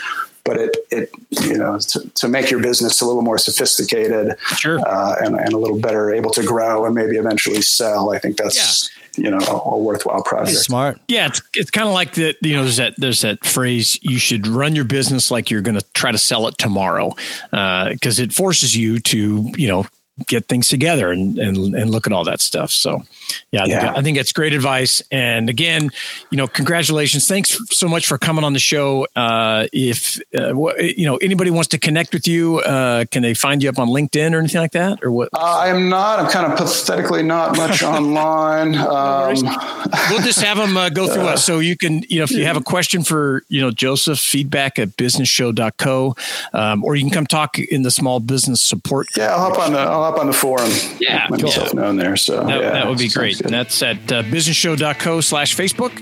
but 0.44 0.56
it, 0.56 0.76
it 0.90 1.10
you 1.42 1.56
know 1.56 1.78
to, 1.78 2.08
to 2.10 2.28
make 2.28 2.50
your 2.50 2.60
business 2.60 3.00
a 3.00 3.06
little 3.06 3.22
more 3.22 3.38
sophisticated 3.38 4.36
sure. 4.56 4.78
uh, 4.86 5.16
and, 5.22 5.36
and 5.36 5.52
a 5.52 5.58
little 5.58 5.78
better 5.78 6.12
able 6.12 6.30
to 6.30 6.42
grow 6.42 6.84
and 6.84 6.94
maybe 6.94 7.16
eventually 7.16 7.62
sell 7.62 8.12
i 8.12 8.18
think 8.18 8.36
that's 8.36 8.90
yeah. 9.16 9.24
you 9.24 9.30
know 9.30 9.38
a, 9.38 9.70
a 9.70 9.78
worthwhile 9.78 10.22
project 10.22 10.58
smart 10.58 10.98
yeah 11.08 11.26
it's, 11.26 11.42
it's 11.54 11.70
kind 11.70 11.88
of 11.88 11.94
like 11.94 12.14
the 12.14 12.34
you 12.42 12.54
know 12.54 12.62
there's 12.62 12.76
that 12.76 12.94
there's 12.98 13.20
that 13.20 13.44
phrase 13.44 13.98
you 14.02 14.18
should 14.18 14.46
run 14.46 14.74
your 14.74 14.84
business 14.84 15.30
like 15.30 15.50
you're 15.50 15.62
going 15.62 15.78
to 15.78 15.84
try 15.92 16.12
to 16.12 16.18
sell 16.18 16.46
it 16.46 16.56
tomorrow 16.58 17.10
because 17.50 18.20
uh, 18.20 18.22
it 18.22 18.32
forces 18.32 18.76
you 18.76 18.98
to 18.98 19.50
you 19.56 19.68
know 19.68 19.84
get 20.26 20.46
things 20.48 20.68
together 20.68 21.10
and, 21.10 21.38
and 21.38 21.74
and 21.74 21.90
look 21.90 22.06
at 22.06 22.12
all 22.12 22.24
that 22.24 22.40
stuff. 22.40 22.70
So, 22.70 23.02
yeah, 23.50 23.62
I, 23.62 23.66
yeah. 23.66 23.80
Think, 23.80 23.96
I 23.98 24.02
think 24.02 24.16
that's 24.16 24.32
great 24.32 24.52
advice. 24.52 25.02
And 25.10 25.48
again, 25.48 25.90
you 26.30 26.36
know, 26.36 26.46
congratulations! 26.46 27.26
Thanks 27.26 27.58
so 27.70 27.88
much 27.88 28.06
for 28.06 28.18
coming 28.18 28.44
on 28.44 28.52
the 28.52 28.58
show. 28.58 29.06
Uh, 29.16 29.66
if 29.72 30.20
uh, 30.34 30.54
you 30.78 31.06
know 31.06 31.16
anybody 31.18 31.50
wants 31.50 31.68
to 31.68 31.78
connect 31.78 32.12
with 32.12 32.26
you, 32.26 32.58
uh, 32.60 33.04
can 33.10 33.22
they 33.22 33.34
find 33.34 33.62
you 33.62 33.68
up 33.68 33.78
on 33.78 33.88
LinkedIn 33.88 34.34
or 34.34 34.38
anything 34.38 34.60
like 34.60 34.72
that, 34.72 35.02
or 35.02 35.10
what? 35.10 35.28
Uh, 35.32 35.60
I'm 35.60 35.88
not. 35.88 36.20
I'm 36.20 36.30
kind 36.30 36.50
of 36.50 36.58
pathetically 36.58 37.22
not 37.22 37.56
much 37.56 37.82
online. 37.90 38.76
Um, 38.76 39.34
we'll 40.10 40.22
just 40.22 40.40
have 40.40 40.56
them 40.56 40.76
uh, 40.76 40.88
go 40.88 41.12
through 41.12 41.24
us, 41.24 41.44
so 41.44 41.58
you 41.58 41.76
can, 41.76 42.02
you 42.08 42.18
know, 42.18 42.24
if 42.24 42.30
you 42.30 42.44
have 42.44 42.56
a 42.56 42.62
question 42.62 43.02
for 43.02 43.42
you 43.48 43.60
know 43.60 43.70
Joseph, 43.70 44.18
feedback 44.18 44.78
at 44.78 44.90
businessshow.co, 44.96 46.16
um, 46.52 46.84
or 46.84 46.96
you 46.96 47.02
can 47.02 47.10
come 47.10 47.26
talk 47.26 47.58
in 47.58 47.82
the 47.82 47.90
small 47.90 48.20
business 48.20 48.60
support. 48.60 49.08
Yeah, 49.16 49.34
I'll 49.34 49.50
hop 49.50 49.58
on 49.58 49.72
the. 49.72 49.78
I'll 50.10 50.16
up 50.16 50.20
on 50.20 50.26
the 50.26 50.32
forum. 50.32 50.70
Yeah, 50.98 51.26
make 51.30 51.42
myself 51.42 51.74
known 51.74 51.96
there. 51.96 52.16
So 52.16 52.44
that, 52.44 52.60
yeah, 52.60 52.70
that 52.70 52.86
would 52.86 52.98
be 52.98 53.08
great. 53.08 53.40
And 53.40 53.52
that's 53.52 53.82
at 53.82 53.96
uh, 54.12 54.22
businessshow.co 54.24 55.20
slash 55.20 55.56
Facebook. 55.56 55.92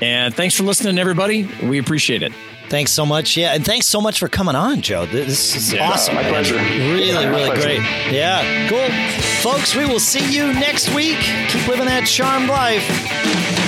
And 0.00 0.34
thanks 0.34 0.56
for 0.56 0.62
listening, 0.62 0.98
everybody. 0.98 1.48
We 1.62 1.78
appreciate 1.78 2.22
it. 2.22 2.32
Thanks 2.68 2.92
so 2.92 3.06
much. 3.06 3.36
Yeah, 3.36 3.54
and 3.54 3.64
thanks 3.64 3.86
so 3.86 4.00
much 4.00 4.18
for 4.18 4.28
coming 4.28 4.54
on, 4.54 4.82
Joe. 4.82 5.06
This 5.06 5.56
is 5.56 5.72
yeah, 5.72 5.90
awesome. 5.90 6.14
My 6.14 6.22
pleasure. 6.22 6.56
Really, 6.56 7.08
yeah, 7.08 7.28
really 7.28 7.46
pleasure. 7.46 7.62
great. 7.62 7.80
Yeah, 8.12 8.68
cool. 8.68 9.52
Folks, 9.52 9.74
we 9.74 9.86
will 9.86 10.00
see 10.00 10.30
you 10.30 10.52
next 10.52 10.94
week. 10.94 11.18
Keep 11.48 11.66
living 11.66 11.86
that 11.86 12.06
charmed 12.06 12.48
life. 12.48 13.67